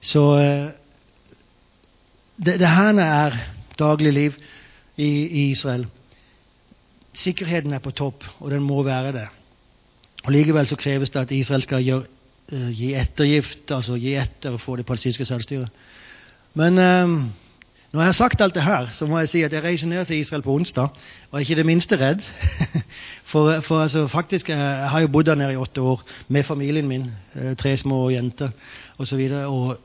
Så 0.01 0.25
eh, 0.35 0.67
det, 2.47 2.59
det 2.61 2.69
her 2.69 2.99
er 2.99 3.37
dagligliv 3.79 4.33
i, 4.97 5.07
i 5.27 5.51
Israel. 5.51 5.87
Sikkerheten 7.15 7.73
er 7.73 7.79
på 7.79 7.91
topp, 7.91 8.25
og 8.41 8.51
den 8.51 8.63
må 8.63 8.83
være 8.83 9.13
det. 9.13 9.29
Og 10.25 10.33
Likevel 10.33 10.67
så 10.67 10.77
kreves 10.77 11.11
det 11.11 11.21
at 11.21 11.31
Israel 11.31 11.63
skal 11.63 11.85
gjøre, 11.85 12.05
uh, 12.53 12.71
gi 12.75 12.95
ettergift, 12.95 13.71
altså 13.71 13.99
gi 14.01 14.15
etter 14.19 14.57
og 14.57 14.61
få 14.61 14.77
det 14.77 14.87
palestinske 14.87 15.25
selvstyret. 15.25 15.69
Men 16.59 16.79
eh, 16.79 17.09
når 17.93 18.01
jeg 18.01 18.09
har 18.09 18.13
sagt 18.13 18.41
alt 18.41 18.55
det 18.55 18.63
her, 18.63 18.89
så 18.93 19.07
må 19.07 19.19
jeg 19.19 19.29
si 19.29 19.43
at 19.43 19.53
jeg 19.53 19.63
reiser 19.65 19.89
ned 19.89 20.05
til 20.05 20.17
Israel 20.17 20.43
på 20.43 20.55
onsdag 20.55 20.89
og 21.31 21.37
er 21.37 21.45
ikke 21.45 21.55
det 21.55 21.67
minste 21.67 21.97
redd. 22.01 22.25
For, 23.29 23.61
for 23.61 23.83
altså, 23.83 24.07
faktisk, 24.09 24.49
jeg 24.49 24.57
jeg 24.57 24.89
har 24.89 25.01
jo 25.01 25.09
bodd 25.09 25.25
der 25.25 25.35
nede 25.35 25.53
i 25.53 25.57
åtte 25.57 25.81
år 25.81 26.03
med 26.29 26.43
familien 26.43 26.89
min. 26.89 27.13
eh, 27.35 27.57
Tre 27.57 27.77
små 27.77 28.09
jenter 28.11 28.49
osv. 28.99 29.21
Og, 29.21 29.29
så 29.37 29.47
og 29.49 29.77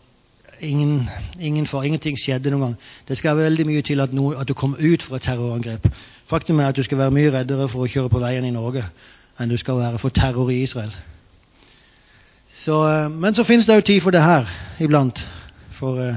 ingen, 0.62 1.10
ingen 1.40 1.68
for, 1.68 1.84
ingenting 1.84 2.18
skjedde 2.20 2.50
noen 2.50 2.62
gang. 2.62 2.76
Det 3.08 3.18
skal 3.18 3.38
veldig 3.38 3.66
mye 3.68 3.82
til 3.82 4.00
at, 4.00 4.14
no, 4.14 4.30
at 4.32 4.48
du 4.48 4.54
kommer 4.54 4.78
ut 4.94 5.04
fra 5.04 5.16
et 5.16 5.22
terrorangrep. 5.22 5.88
Faktum 6.30 6.60
er 6.60 6.68
at 6.68 6.76
du 6.76 6.84
skal 6.84 6.98
være 6.98 7.12
mye 7.12 7.32
reddere 7.32 7.68
for 7.70 7.84
å 7.84 7.88
kjøre 7.92 8.10
på 8.10 8.24
veien 8.24 8.46
i 8.46 8.56
Norge 8.56 8.86
enn 9.40 9.50
du 9.50 9.58
skal 9.58 9.80
være 9.80 10.00
for 10.00 10.10
terror 10.10 10.50
i 10.50 10.62
Israel. 10.64 10.96
Så, 12.56 12.88
eh, 12.88 13.12
men 13.12 13.36
så 13.36 13.44
finnes 13.44 13.66
det 13.66 13.76
jo 13.76 13.82
tid 13.82 14.02
for 14.02 14.12
det 14.12 14.24
her 14.24 14.46
iblant. 14.80 15.32
For 15.72 16.10
uh, 16.10 16.16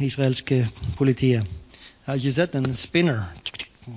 israelske 0.00 0.68
politiet. 0.96 1.42
Jeg 1.42 2.06
har 2.06 2.14
ikke 2.14 2.32
sett 2.32 2.54
en 2.54 2.74
spinner. 2.74 3.20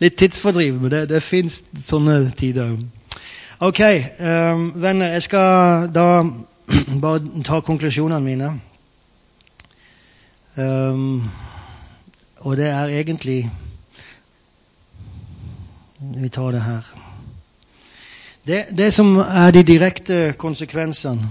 Litt 0.00 0.16
tidsfordriv, 0.16 0.80
men 0.80 0.90
det, 0.90 1.08
det 1.08 1.22
fins 1.22 1.62
sånne 1.84 2.32
tider. 2.38 2.78
Ok, 3.60 3.80
um, 4.20 4.70
venner. 4.80 5.12
Jeg 5.12 5.22
skal 5.22 5.90
da 5.92 6.22
bare 7.04 7.42
ta 7.44 7.60
konklusjonene 7.60 8.24
mine. 8.24 8.54
Um, 10.56 11.28
og 12.38 12.56
det 12.56 12.70
er 12.70 12.86
egentlig 12.86 13.50
Vi 16.00 16.28
tar 16.28 16.52
det 16.52 16.62
her. 16.62 16.86
Det, 18.46 18.64
det 18.72 18.94
som 18.94 19.16
er 19.16 19.50
de 19.50 19.62
direkte 19.62 20.32
konsekvensene 20.38 21.28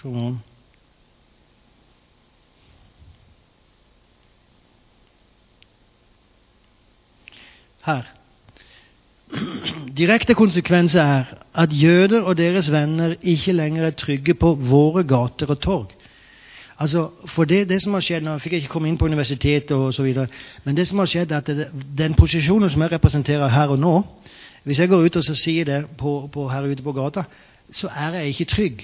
Come 0.00 0.20
on. 0.26 0.38
Her. 7.84 8.06
Direkte 9.96 10.34
konsekvens 10.34 10.94
er 10.94 11.24
at 11.54 11.68
jøder 11.72 12.22
og 12.22 12.38
deres 12.38 12.70
venner 12.72 13.14
ikke 13.22 13.52
lenger 13.52 13.86
er 13.86 13.90
trygge 13.90 14.34
på 14.34 14.54
våre 14.54 15.04
gater 15.04 15.52
og 15.52 15.60
torg. 15.60 15.99
Altså, 16.80 17.10
for 17.26 17.44
det, 17.44 17.68
det 17.68 17.82
som 17.82 17.92
har 17.92 18.00
skjedd, 18.00 18.24
Nå 18.24 18.38
fikk 18.40 18.54
jeg 18.56 18.62
ikke 18.64 18.72
komme 18.72 18.88
inn 18.88 18.96
på 18.98 19.04
universitetet, 19.10 19.98
videre, 20.00 20.30
men 20.64 20.76
det 20.76 20.86
som 20.88 21.02
har 21.02 21.10
skjedd 21.12 21.32
er 21.32 21.42
at 21.42 21.50
det, 21.52 21.66
den 21.98 22.14
posisjonen 22.16 22.70
som 22.72 22.80
jeg 22.80 22.92
representerer 22.94 23.52
her 23.52 23.74
og 23.74 23.78
nå 23.78 23.94
Hvis 24.64 24.78
jeg 24.78 24.88
går 24.88 25.04
ut 25.04 25.16
og 25.16 25.24
sier 25.24 25.64
det 25.64 25.78
på, 25.96 26.28
på 26.32 26.48
her 26.48 26.66
ute 26.68 26.82
på 26.82 26.92
gata, 26.92 27.22
så 27.72 27.88
er 27.96 28.18
jeg 28.18 28.28
ikke 28.28 28.44
trygg. 28.44 28.82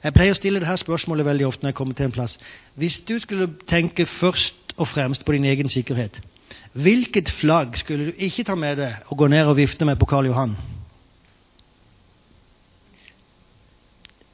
Jeg 0.00 0.14
pleier 0.16 0.32
å 0.32 0.38
stille 0.38 0.60
dette 0.62 0.76
spørsmålet 0.80 1.26
veldig 1.26 1.46
ofte 1.46 1.64
når 1.64 1.74
jeg 1.74 1.76
kommer 1.76 1.94
til 1.94 2.08
en 2.08 2.14
plass. 2.14 2.38
Hvis 2.74 2.98
du 3.04 3.18
skulle 3.20 3.50
tenke 3.68 4.06
først 4.06 4.72
og 4.76 4.88
fremst 4.88 5.24
på 5.24 5.32
din 5.36 5.44
egen 5.44 5.68
sikkerhet, 5.68 6.16
hvilket 6.72 7.28
flagg 7.28 7.76
skulle 7.76 8.06
du 8.06 8.12
ikke 8.16 8.46
ta 8.48 8.56
med 8.56 8.80
deg 8.80 9.12
og 9.12 9.20
gå 9.20 9.28
ned 9.28 9.44
og 9.44 9.58
vifte 9.60 9.84
med 9.84 10.00
på 10.00 10.08
Karl 10.08 10.30
Johan? 10.30 10.56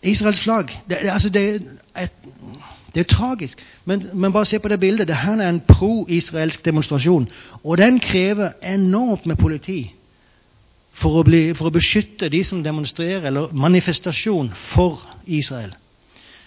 Israels 0.06 0.40
flagg. 0.40 0.70
Det, 0.88 1.02
altså 1.02 1.28
det, 1.34 1.66
er 1.94 2.06
det 2.96 3.02
er 3.04 3.12
tragisk. 3.12 3.60
Men, 3.84 4.06
men 4.14 4.32
bare 4.32 4.48
se 4.48 4.58
på 4.58 4.68
det 4.72 4.80
bildet. 4.80 5.08
Dette 5.08 5.32
er 5.36 5.50
en 5.50 5.60
pro-israelsk 5.68 6.64
demonstrasjon. 6.64 7.28
Og 7.62 7.78
den 7.78 8.00
krever 8.00 8.54
enormt 8.64 9.26
med 9.28 9.36
politi 9.36 9.82
for 10.96 11.20
å, 11.20 11.24
bli, 11.26 11.50
for 11.52 11.68
å 11.68 11.74
beskytte 11.74 12.30
de 12.32 12.40
som 12.44 12.62
demonstrerer, 12.64 13.26
eller 13.28 13.52
manifestasjon 13.52 14.48
for 14.72 15.02
Israel. 15.26 15.74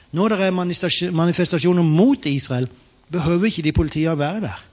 Når 0.09 0.33
det 0.33 0.47
er 0.47 1.11
manifestasjoner 1.13 1.85
mot 1.85 2.25
Israel, 2.25 2.65
behøver 3.13 3.51
ikke 3.51 3.67
de 3.67 3.75
politiene 3.77 4.17
være 4.17 4.41
der. 4.47 4.65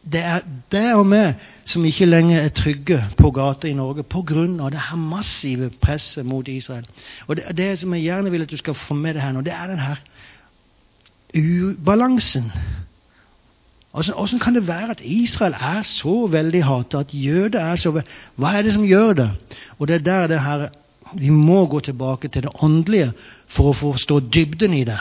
Det 0.00 0.20
er 0.20 0.40
det 0.72 0.94
og 0.94 1.10
vi 1.10 1.24
som 1.68 1.84
ikke 1.84 2.06
lenger 2.06 2.40
er 2.40 2.48
trygge 2.48 3.00
på 3.16 3.30
gata 3.30 3.68
i 3.68 3.74
Norge 3.76 4.02
pga. 4.02 4.46
det 4.70 4.80
her 4.90 4.96
massive 4.96 5.70
presset 5.80 6.26
mot 6.26 6.48
Israel. 6.48 6.86
Og 7.26 7.36
det, 7.36 7.44
det 7.56 7.78
som 7.78 7.94
jeg 7.94 8.02
gjerne 8.02 8.30
vil 8.30 8.42
at 8.42 8.50
du 8.50 8.56
skal 8.56 8.74
få 8.74 8.94
med 8.94 9.14
deg 9.14 9.22
her 9.22 9.32
nå, 9.32 9.40
det 9.40 9.52
er 9.52 9.66
den 9.66 9.78
her 9.78 9.96
ubalansen. 11.36 12.52
Hvordan, 13.92 14.14
hvordan 14.14 14.38
kan 14.38 14.54
det 14.54 14.66
være 14.66 14.90
at 14.90 15.00
Israel 15.04 15.52
er 15.52 15.82
så 15.82 16.26
veldig 16.26 16.64
hatet, 16.64 16.98
at 16.98 17.06
jøder 17.12 17.60
er 17.60 17.76
så 17.76 17.90
veldig 17.90 18.10
Hva 18.36 18.52
er 18.56 18.62
det 18.62 18.72
som 18.72 18.84
gjør 18.84 19.12
det? 19.12 19.30
Og 19.78 19.88
det 19.88 19.94
er 19.94 20.04
der 20.04 20.26
det 20.26 20.40
her 20.40 20.68
Vi 21.14 21.28
må 21.30 21.66
gå 21.66 21.80
tilbake 21.80 22.28
til 22.28 22.42
det 22.42 22.50
åndelige 22.62 23.12
for 23.48 23.70
å 23.70 23.72
forstå 23.72 24.20
dybden 24.20 24.74
i 24.74 24.84
det. 24.84 24.98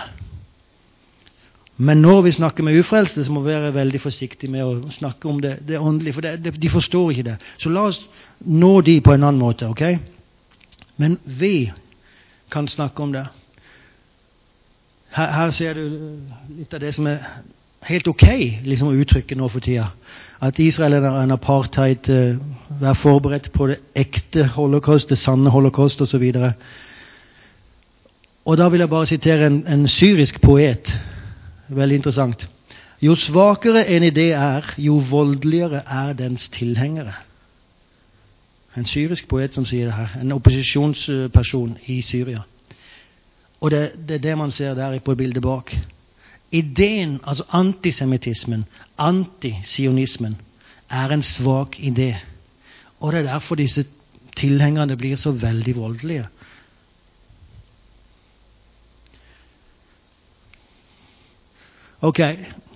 Men 1.82 2.02
når 2.04 2.22
vi 2.22 2.32
snakker 2.36 2.64
med 2.64 2.80
ufrelste, 2.80 3.24
så 3.24 3.32
må 3.32 3.40
vi 3.46 3.54
være 3.54 3.74
veldig 3.74 4.02
forsiktige 4.04 4.52
med 4.52 4.66
å 4.68 4.92
snakke 4.92 5.30
om 5.32 5.38
det, 5.40 5.54
det 5.68 5.80
åndelige, 5.80 6.14
for 6.18 6.26
det, 6.26 6.34
det, 6.44 6.52
de 6.60 6.70
forstår 6.70 7.12
ikke 7.14 7.28
det. 7.30 7.36
Så 7.58 7.72
la 7.72 7.86
oss 7.88 8.02
nå 8.44 8.82
de 8.84 8.98
på 9.02 9.14
en 9.16 9.24
annen 9.24 9.40
måte, 9.40 9.70
ok? 9.70 9.86
Men 11.00 11.16
vi 11.24 11.72
kan 12.52 12.68
snakke 12.68 13.04
om 13.04 13.14
det. 13.16 13.24
Her, 15.16 15.32
her 15.32 15.54
ser 15.56 15.80
du 15.80 15.86
litt 16.58 16.76
av 16.76 16.84
det 16.84 16.92
som 16.98 17.08
er 17.08 17.24
helt 17.88 18.08
ok 18.12 18.26
liksom, 18.66 18.90
å 18.92 19.00
uttrykke 19.00 19.38
nå 19.40 19.48
for 19.48 19.64
tida. 19.64 19.88
At 20.44 20.60
Israel 20.60 20.98
er 20.98 21.08
en 21.22 21.32
apartheid, 21.32 22.10
eh, 22.12 22.36
vær 22.82 23.00
forberedt 23.00 23.54
på 23.56 23.70
det 23.72 23.80
ekte 23.96 24.50
holocaust, 24.58 25.10
det 25.10 25.18
sanne 25.22 25.56
holocaust 25.56 26.02
osv. 26.04 26.28
Og, 26.28 26.52
og 28.46 28.60
da 28.60 28.68
vil 28.68 28.84
jeg 28.84 28.92
bare 28.92 29.12
sitere 29.14 29.48
en, 29.48 29.64
en 29.64 29.88
syrisk 29.88 30.42
poet. 30.44 30.92
Veldig 31.70 31.96
interessant. 31.96 32.48
Jo 33.02 33.16
svakere 33.16 33.86
en 33.88 34.04
idé 34.04 34.32
er, 34.36 34.74
jo 34.78 34.98
voldeligere 35.10 35.84
er 35.86 36.14
dens 36.14 36.50
tilhengere. 36.52 37.14
En 38.78 38.86
syrisk 38.86 39.28
poet 39.28 39.54
som 39.56 39.66
sier 39.66 39.88
det 39.88 39.96
her. 39.96 40.18
En 40.22 40.32
opposisjonsperson 40.36 41.78
i 41.88 42.02
Syria. 42.02 42.42
Og 43.60 43.72
det, 43.72 43.92
det 44.08 44.20
er 44.20 44.26
det 44.28 44.38
man 44.38 44.52
ser 44.52 44.74
der 44.76 45.00
på 45.00 45.16
bildet 45.16 45.44
bak. 45.44 45.76
Ideen, 46.52 47.20
altså 47.24 47.44
antisemittismen, 47.52 48.66
antisionismen, 48.98 50.38
er 50.90 51.14
en 51.14 51.24
svak 51.24 51.80
idé. 51.80 52.16
Og 53.00 53.14
det 53.14 53.20
er 53.20 53.32
derfor 53.32 53.56
disse 53.56 53.86
tilhengerne 54.36 54.98
blir 54.98 55.16
så 55.16 55.32
veldig 55.32 55.76
voldelige. 55.76 56.28
Ok, 62.02 62.20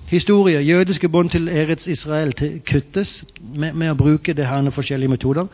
historie. 0.07 0.59
Jødiske 0.59 1.09
bånd 1.09 1.29
til 1.29 1.47
Eretz 1.47 1.87
Israel 1.87 2.33
kuttes 2.71 3.23
med, 3.55 3.73
med 3.73 3.91
å 3.93 3.95
bruke 3.95 4.33
det 4.35 4.47
her 4.47 4.67
forskjellige 4.69 5.13
metoder. 5.13 5.47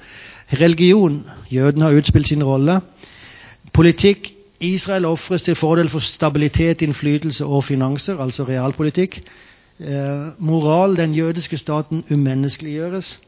Religion. 0.54 1.20
Jødene 1.52 1.86
har 1.86 2.00
utspilt 2.00 2.28
sin 2.28 2.44
rolle. 2.44 2.80
Politikk. 3.74 4.34
Israel 4.60 5.06
ofres 5.06 5.42
til 5.42 5.56
fordel 5.56 5.90
for 5.90 6.00
stabilitet, 6.00 6.82
innflytelse 6.82 7.46
og 7.46 7.64
finanser, 7.64 8.18
altså 8.20 8.44
realpolitikk. 8.44 9.22
Eh, 9.80 10.28
moral. 10.40 10.98
Den 10.98 11.14
jødiske 11.16 11.58
staten 11.58 12.04
umenneskeliggjøres. 12.12 13.20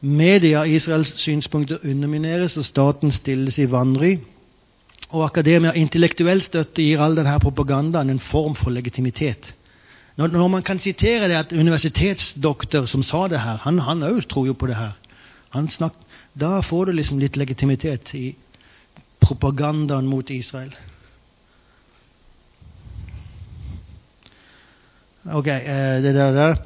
Media, 0.00 0.62
Israels 0.62 1.14
synspunkter 1.20 1.76
undermineres, 1.84 2.56
og 2.56 2.64
staten 2.64 3.12
stilles 3.12 3.58
i 3.58 3.70
vanry. 3.70 4.16
Og 5.08 5.24
akademia, 5.24 5.72
intellektuell 5.72 6.42
støtte, 6.44 6.84
gir 6.84 7.00
all 7.00 7.16
denne 7.16 7.38
propagandaen 7.40 8.10
en 8.12 8.20
form 8.20 8.56
for 8.58 8.74
legitimitet. 8.74 9.54
Når, 10.18 10.34
når 10.34 10.48
man 10.48 10.62
kan 10.66 10.80
sitere 10.82 11.28
det 11.30 11.38
at 11.38 11.52
universitetsdoktor 11.52 12.86
som 12.90 13.04
sa 13.06 13.28
det 13.30 13.40
her, 13.40 13.62
han 13.64 14.04
òg 14.04 14.26
tror 14.28 14.48
jo 14.50 14.56
på 14.58 14.68
det 14.68 14.76
her. 14.76 14.96
Snak, 15.70 15.94
da 16.34 16.58
får 16.60 16.86
du 16.86 16.92
liksom 16.98 17.20
litt 17.22 17.38
legitimitet 17.40 18.12
i 18.14 18.34
propagandaen 19.20 20.06
mot 20.06 20.30
Israel. 20.30 20.74
Ok, 25.28 25.46
eh, 25.46 26.02
det 26.02 26.14
der, 26.14 26.32
der. 26.32 26.56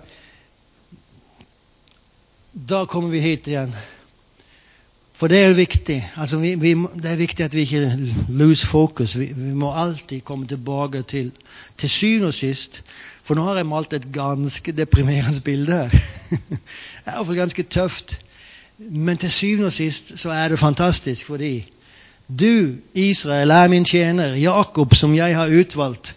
Da 2.53 2.87
kommer 2.87 3.11
vi 3.11 3.21
hit 3.21 3.47
igjen. 3.47 3.73
For 5.23 5.31
det 5.31 5.39
er 5.39 5.53
viktig. 5.55 6.01
Altså, 6.19 6.39
vi, 6.43 6.55
vi, 6.59 6.73
det 6.99 7.11
er 7.11 7.17
viktig 7.17 7.45
at 7.45 7.53
vi 7.55 7.61
ikke 7.61 7.99
lose 8.29 8.67
focus. 8.67 9.13
Vi, 9.19 9.29
vi 9.37 9.53
må 9.55 9.69
alltid 9.71 10.21
komme 10.27 10.47
tilbake 10.51 11.03
til 11.03 11.31
til 11.79 11.91
syvende 11.91 12.27
og 12.27 12.35
sist. 12.35 12.83
For 13.23 13.39
nå 13.39 13.45
har 13.47 13.61
jeg 13.61 13.69
malt 13.71 13.93
et 13.95 14.09
ganske 14.13 14.73
deprimerende 14.73 15.41
bilde 15.41 15.73
her. 15.73 15.91
Det 16.31 17.07
er 17.07 17.13
iallfall 17.15 17.39
ganske 17.39 17.63
tøft. 17.63 18.17
Men 18.79 19.19
til 19.23 19.31
syvende 19.31 19.71
og 19.71 19.73
sist 19.73 20.11
så 20.19 20.35
er 20.35 20.49
det 20.49 20.59
fantastisk 20.59 21.27
fordi 21.27 21.71
du, 22.27 22.75
Israel, 22.95 23.51
er 23.51 23.69
min 23.69 23.85
tjener, 23.85 24.35
Jakob, 24.35 24.95
som 24.95 25.15
jeg 25.15 25.37
har 25.37 25.55
utvalgt. 25.61 26.17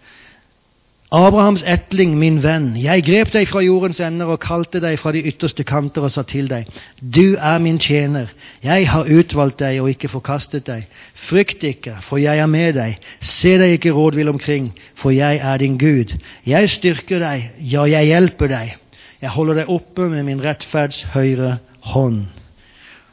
Abrahams 1.14 1.62
etling, 1.70 2.16
min 2.18 2.40
venn, 2.42 2.72
jeg 2.82 3.04
grep 3.06 3.30
deg 3.36 3.46
fra 3.46 3.62
jordens 3.62 4.00
ender 4.02 4.32
og 4.34 4.40
kalte 4.42 4.80
deg 4.82 4.98
fra 4.98 5.12
de 5.14 5.22
ytterste 5.30 5.62
kanter 5.64 6.08
og 6.08 6.10
sa 6.12 6.24
til 6.26 6.50
deg, 6.50 6.66
du 6.98 7.38
er 7.38 7.60
min 7.62 7.78
tjener, 7.78 8.32
jeg 8.66 8.88
har 8.90 9.06
utvalgt 9.06 9.60
deg 9.62 9.84
og 9.84 9.92
ikke 9.92 10.10
forkastet 10.10 10.66
deg. 10.66 10.88
Frykt 11.28 11.62
ikke, 11.64 12.00
for 12.02 12.18
jeg 12.18 12.42
er 12.42 12.50
med 12.50 12.74
deg. 12.80 12.98
Se 13.22 13.54
deg 13.62 13.78
ikke 13.78 13.94
rådvill 13.94 14.34
omkring, 14.34 14.72
for 14.98 15.14
jeg 15.14 15.38
er 15.38 15.62
din 15.62 15.78
Gud. 15.78 16.18
Jeg 16.46 16.74
styrker 16.74 17.22
deg, 17.22 17.52
ja, 17.62 17.86
jeg 17.86 18.10
hjelper 18.10 18.50
deg. 18.50 18.74
Jeg 19.22 19.34
holder 19.38 19.62
deg 19.62 19.72
oppe 19.78 20.10
med 20.10 20.26
min 20.26 20.42
rettferds 20.42 21.06
høyre 21.14 21.60
hånd. 21.94 22.26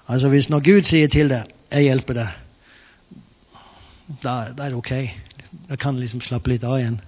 Altså 0.09 0.33
Hvis 0.33 0.49
når 0.49 0.65
Gud 0.65 0.89
sier 0.89 1.09
til 1.09 1.29
deg 1.29 1.45
'jeg 1.71 1.83
hjelper 1.83 2.15
deg', 2.15 2.35
da, 4.23 4.53
da 4.57 4.65
er 4.65 4.69
det 4.69 4.77
ok. 4.77 4.93
Da 5.69 5.77
kan 5.77 5.95
du 5.95 6.01
liksom 6.01 6.21
slappe 6.21 6.51
litt 6.51 6.65
av 6.65 6.79
igjen. 6.79 7.01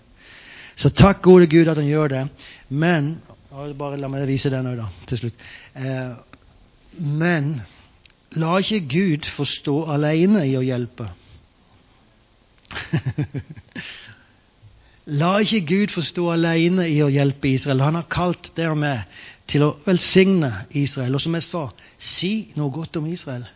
Så 0.76 0.90
takk 0.90 1.22
gode 1.22 1.46
Gud 1.51 1.68
at 1.70 1.78
han 1.78 1.88
gjør 1.88 2.09
det. 2.09 2.24
Men 2.68 3.14
Bare 3.55 3.96
la 4.02 4.09
meg 4.10 4.26
vise 4.26 4.51
den 4.51 4.66
òg, 4.66 4.80
da, 4.80 4.88
til 5.06 5.20
slutt. 5.20 5.42
Eh, 5.78 6.14
men 6.98 7.52
la 8.34 8.56
ikke 8.59 8.80
Gud 8.90 9.28
få 9.30 9.46
stå 9.46 9.76
alene 9.94 10.42
i 10.48 10.56
å 10.59 10.62
hjelpe. 10.64 11.06
la 15.22 15.30
ikke 15.44 15.62
Gud 15.70 15.94
få 15.94 16.02
stå 16.02 16.26
alene 16.34 16.88
i 16.90 16.98
å 17.05 17.12
hjelpe 17.14 17.52
Israel. 17.52 17.84
Han 17.86 18.01
har 18.01 18.10
kalt 18.10 18.51
dere 18.59 18.74
med 18.74 19.22
til 19.51 19.68
å 19.68 19.76
velsigne 19.86 20.51
Israel. 20.74 21.14
Og 21.14 21.22
som 21.22 21.38
jeg 21.38 21.46
sa, 21.46 21.68
si 21.98 22.32
noe 22.59 22.74
godt 22.74 22.98
om 22.98 23.06
Israel. 23.12 23.46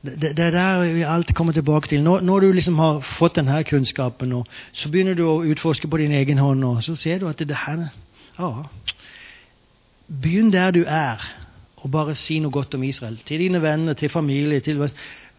Det, 0.00 0.30
det 0.36 0.44
er 0.44 0.54
der 0.54 0.92
vi 0.94 1.02
alltid 1.04 1.34
kommer 1.36 1.52
tilbake 1.52 1.88
til. 1.88 2.02
Når, 2.02 2.20
når, 2.20 2.40
du 2.40 2.52
liksom 2.52 2.78
har 2.78 3.00
fått 3.04 3.36
denne 3.36 3.58
kunnskapen, 3.68 4.32
og 4.32 4.46
så 4.72 4.88
begynner 4.88 5.14
du 5.14 5.26
å 5.28 5.42
utforske 5.44 5.90
på 5.92 6.00
din 6.00 6.14
egen 6.16 6.40
hånd, 6.40 6.64
og 6.64 6.80
så 6.84 6.96
ser 6.96 7.20
du 7.20 7.28
at 7.28 7.38
det 7.38 7.56
her 7.66 7.90
ja, 8.38 8.50
Begynn 10.10 10.50
der 10.50 10.72
du 10.74 10.80
er, 10.88 11.22
og 11.76 11.90
bare 11.90 12.16
si 12.18 12.40
noe 12.42 12.50
godt 12.50 12.74
om 12.74 12.82
Israel. 12.82 13.20
Til 13.24 13.44
dine 13.44 13.60
venner, 13.62 13.94
til 13.94 14.10
familie. 14.10 14.60
Til, 14.60 14.80
og 14.82 14.90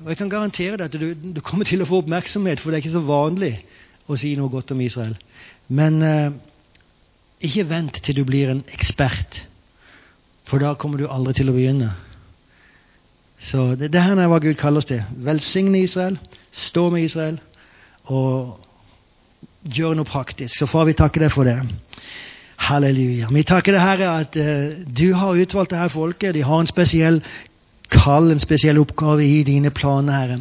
Jeg 0.07 0.17
kan 0.17 0.29
garantere 0.29 0.77
deg 0.77 0.85
at 0.85 0.99
du, 1.01 1.33
du, 1.35 1.41
kommer 1.41 1.65
til 1.67 1.81
å 1.81 1.89
få 1.89 1.99
oppmerksomhet, 2.01 2.61
for 2.61 2.71
det 2.71 2.79
er 2.79 2.85
ikke 2.85 2.93
så 2.95 3.03
vanlig 3.05 3.51
å 4.07 4.15
si 4.17 4.31
noe 4.39 4.49
godt 4.49 4.71
om 4.71 4.81
Israel. 4.81 5.17
Men 5.67 5.99
eh, 6.05 6.31
ikke 7.41 7.67
vent 7.69 7.99
til 8.05 8.15
du 8.15 8.23
blir 8.25 8.53
en 8.53 8.63
ekspert, 8.71 9.41
for 10.47 10.63
da 10.63 10.73
kommer 10.79 11.01
du 11.01 11.09
aldri 11.09 11.35
til 11.41 11.51
å 11.51 11.57
begynne. 11.57 11.91
Så 13.41 13.75
det, 13.75 13.89
det 13.93 14.03
her 14.03 14.19
er 14.19 14.29
hva 14.29 14.39
Gud 14.41 14.53
kaller 14.59 14.83
oss 14.83 14.89
til. 14.89 15.01
Velsigne 15.25 15.81
Israel, 15.81 16.19
stå 16.51 16.89
med 16.93 17.07
Israel 17.07 17.39
og 18.05 18.59
gjøre 19.65 19.97
noe 19.97 20.09
praktisk. 20.09 20.53
Så 20.55 20.67
far, 20.69 20.85
vi 20.89 20.97
takker 20.97 21.25
deg 21.25 21.33
for 21.33 21.49
det. 21.49 21.57
Halleluja. 22.61 23.31
Vi 23.33 23.43
takker 23.47 23.73
deg, 23.73 23.81
Herre, 23.81 24.11
at 24.21 24.37
uh, 24.37 24.83
du 24.85 25.07
har 25.17 25.39
utvalgt 25.41 25.73
dette 25.73 25.89
folket. 25.93 26.35
De 26.37 26.45
har 26.45 26.61
en 26.61 26.69
spesiell 26.69 27.21
kall, 27.91 28.29
en 28.31 28.43
spesiell 28.43 28.79
oppgave 28.79 29.25
i 29.25 29.41
dine 29.47 29.73
planer, 29.73 30.13
Herre. 30.13 30.39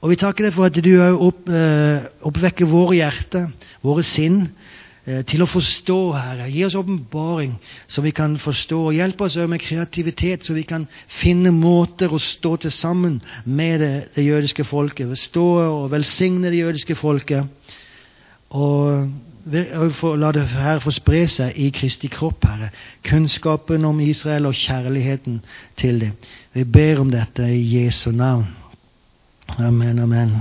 Og 0.00 0.14
vi 0.14 0.20
takker 0.20 0.48
deg 0.48 0.56
for 0.56 0.70
at 0.70 0.80
du 0.80 0.92
opp, 1.04 1.44
uh, 1.52 2.08
oppvekker 2.28 2.70
våre 2.70 2.96
hjerter, 3.02 3.50
våre 3.84 4.06
sinn, 4.06 4.46
til 5.26 5.42
å 5.42 5.48
forstå, 5.48 5.98
Herre. 6.16 6.48
Gi 6.52 6.64
oss 6.66 6.76
åpenbaring, 6.78 7.54
så 7.88 8.02
vi 8.04 8.12
kan 8.16 8.36
forstå. 8.38 8.80
og 8.90 8.96
Hjelp 8.96 9.20
oss 9.24 9.36
med 9.48 9.62
kreativitet, 9.62 10.46
så 10.46 10.56
vi 10.56 10.66
kan 10.68 10.86
finne 11.08 11.52
måter 11.54 12.12
å 12.12 12.20
stå 12.20 12.56
til 12.64 12.74
sammen 12.74 13.20
med 13.44 13.80
det, 13.80 13.94
det 14.16 14.26
jødiske 14.26 14.66
folket. 14.68 15.16
Stå 15.18 15.46
og 15.64 15.90
velsigne 15.92 16.50
det 16.52 16.60
jødiske 16.60 16.98
folket. 16.98 17.48
Og, 18.50 19.08
og 19.72 20.14
la 20.18 20.32
det 20.32 20.46
her 20.52 20.80
få 20.84 20.92
spre 20.92 21.24
seg 21.28 21.56
i 21.56 21.70
Kristi 21.74 22.08
kropp, 22.12 22.44
Herre. 22.48 22.70
Kunnskapen 23.04 23.84
om 23.88 24.00
Israel 24.04 24.48
og 24.48 24.56
kjærligheten 24.56 25.42
til 25.76 26.00
dem. 26.04 26.16
Vi 26.54 26.64
ber 26.64 27.04
om 27.04 27.12
dette 27.12 27.48
i 27.52 27.60
Jesu 27.78 28.10
navn. 28.12 28.48
Amen, 29.58 29.98
amen. 29.98 30.40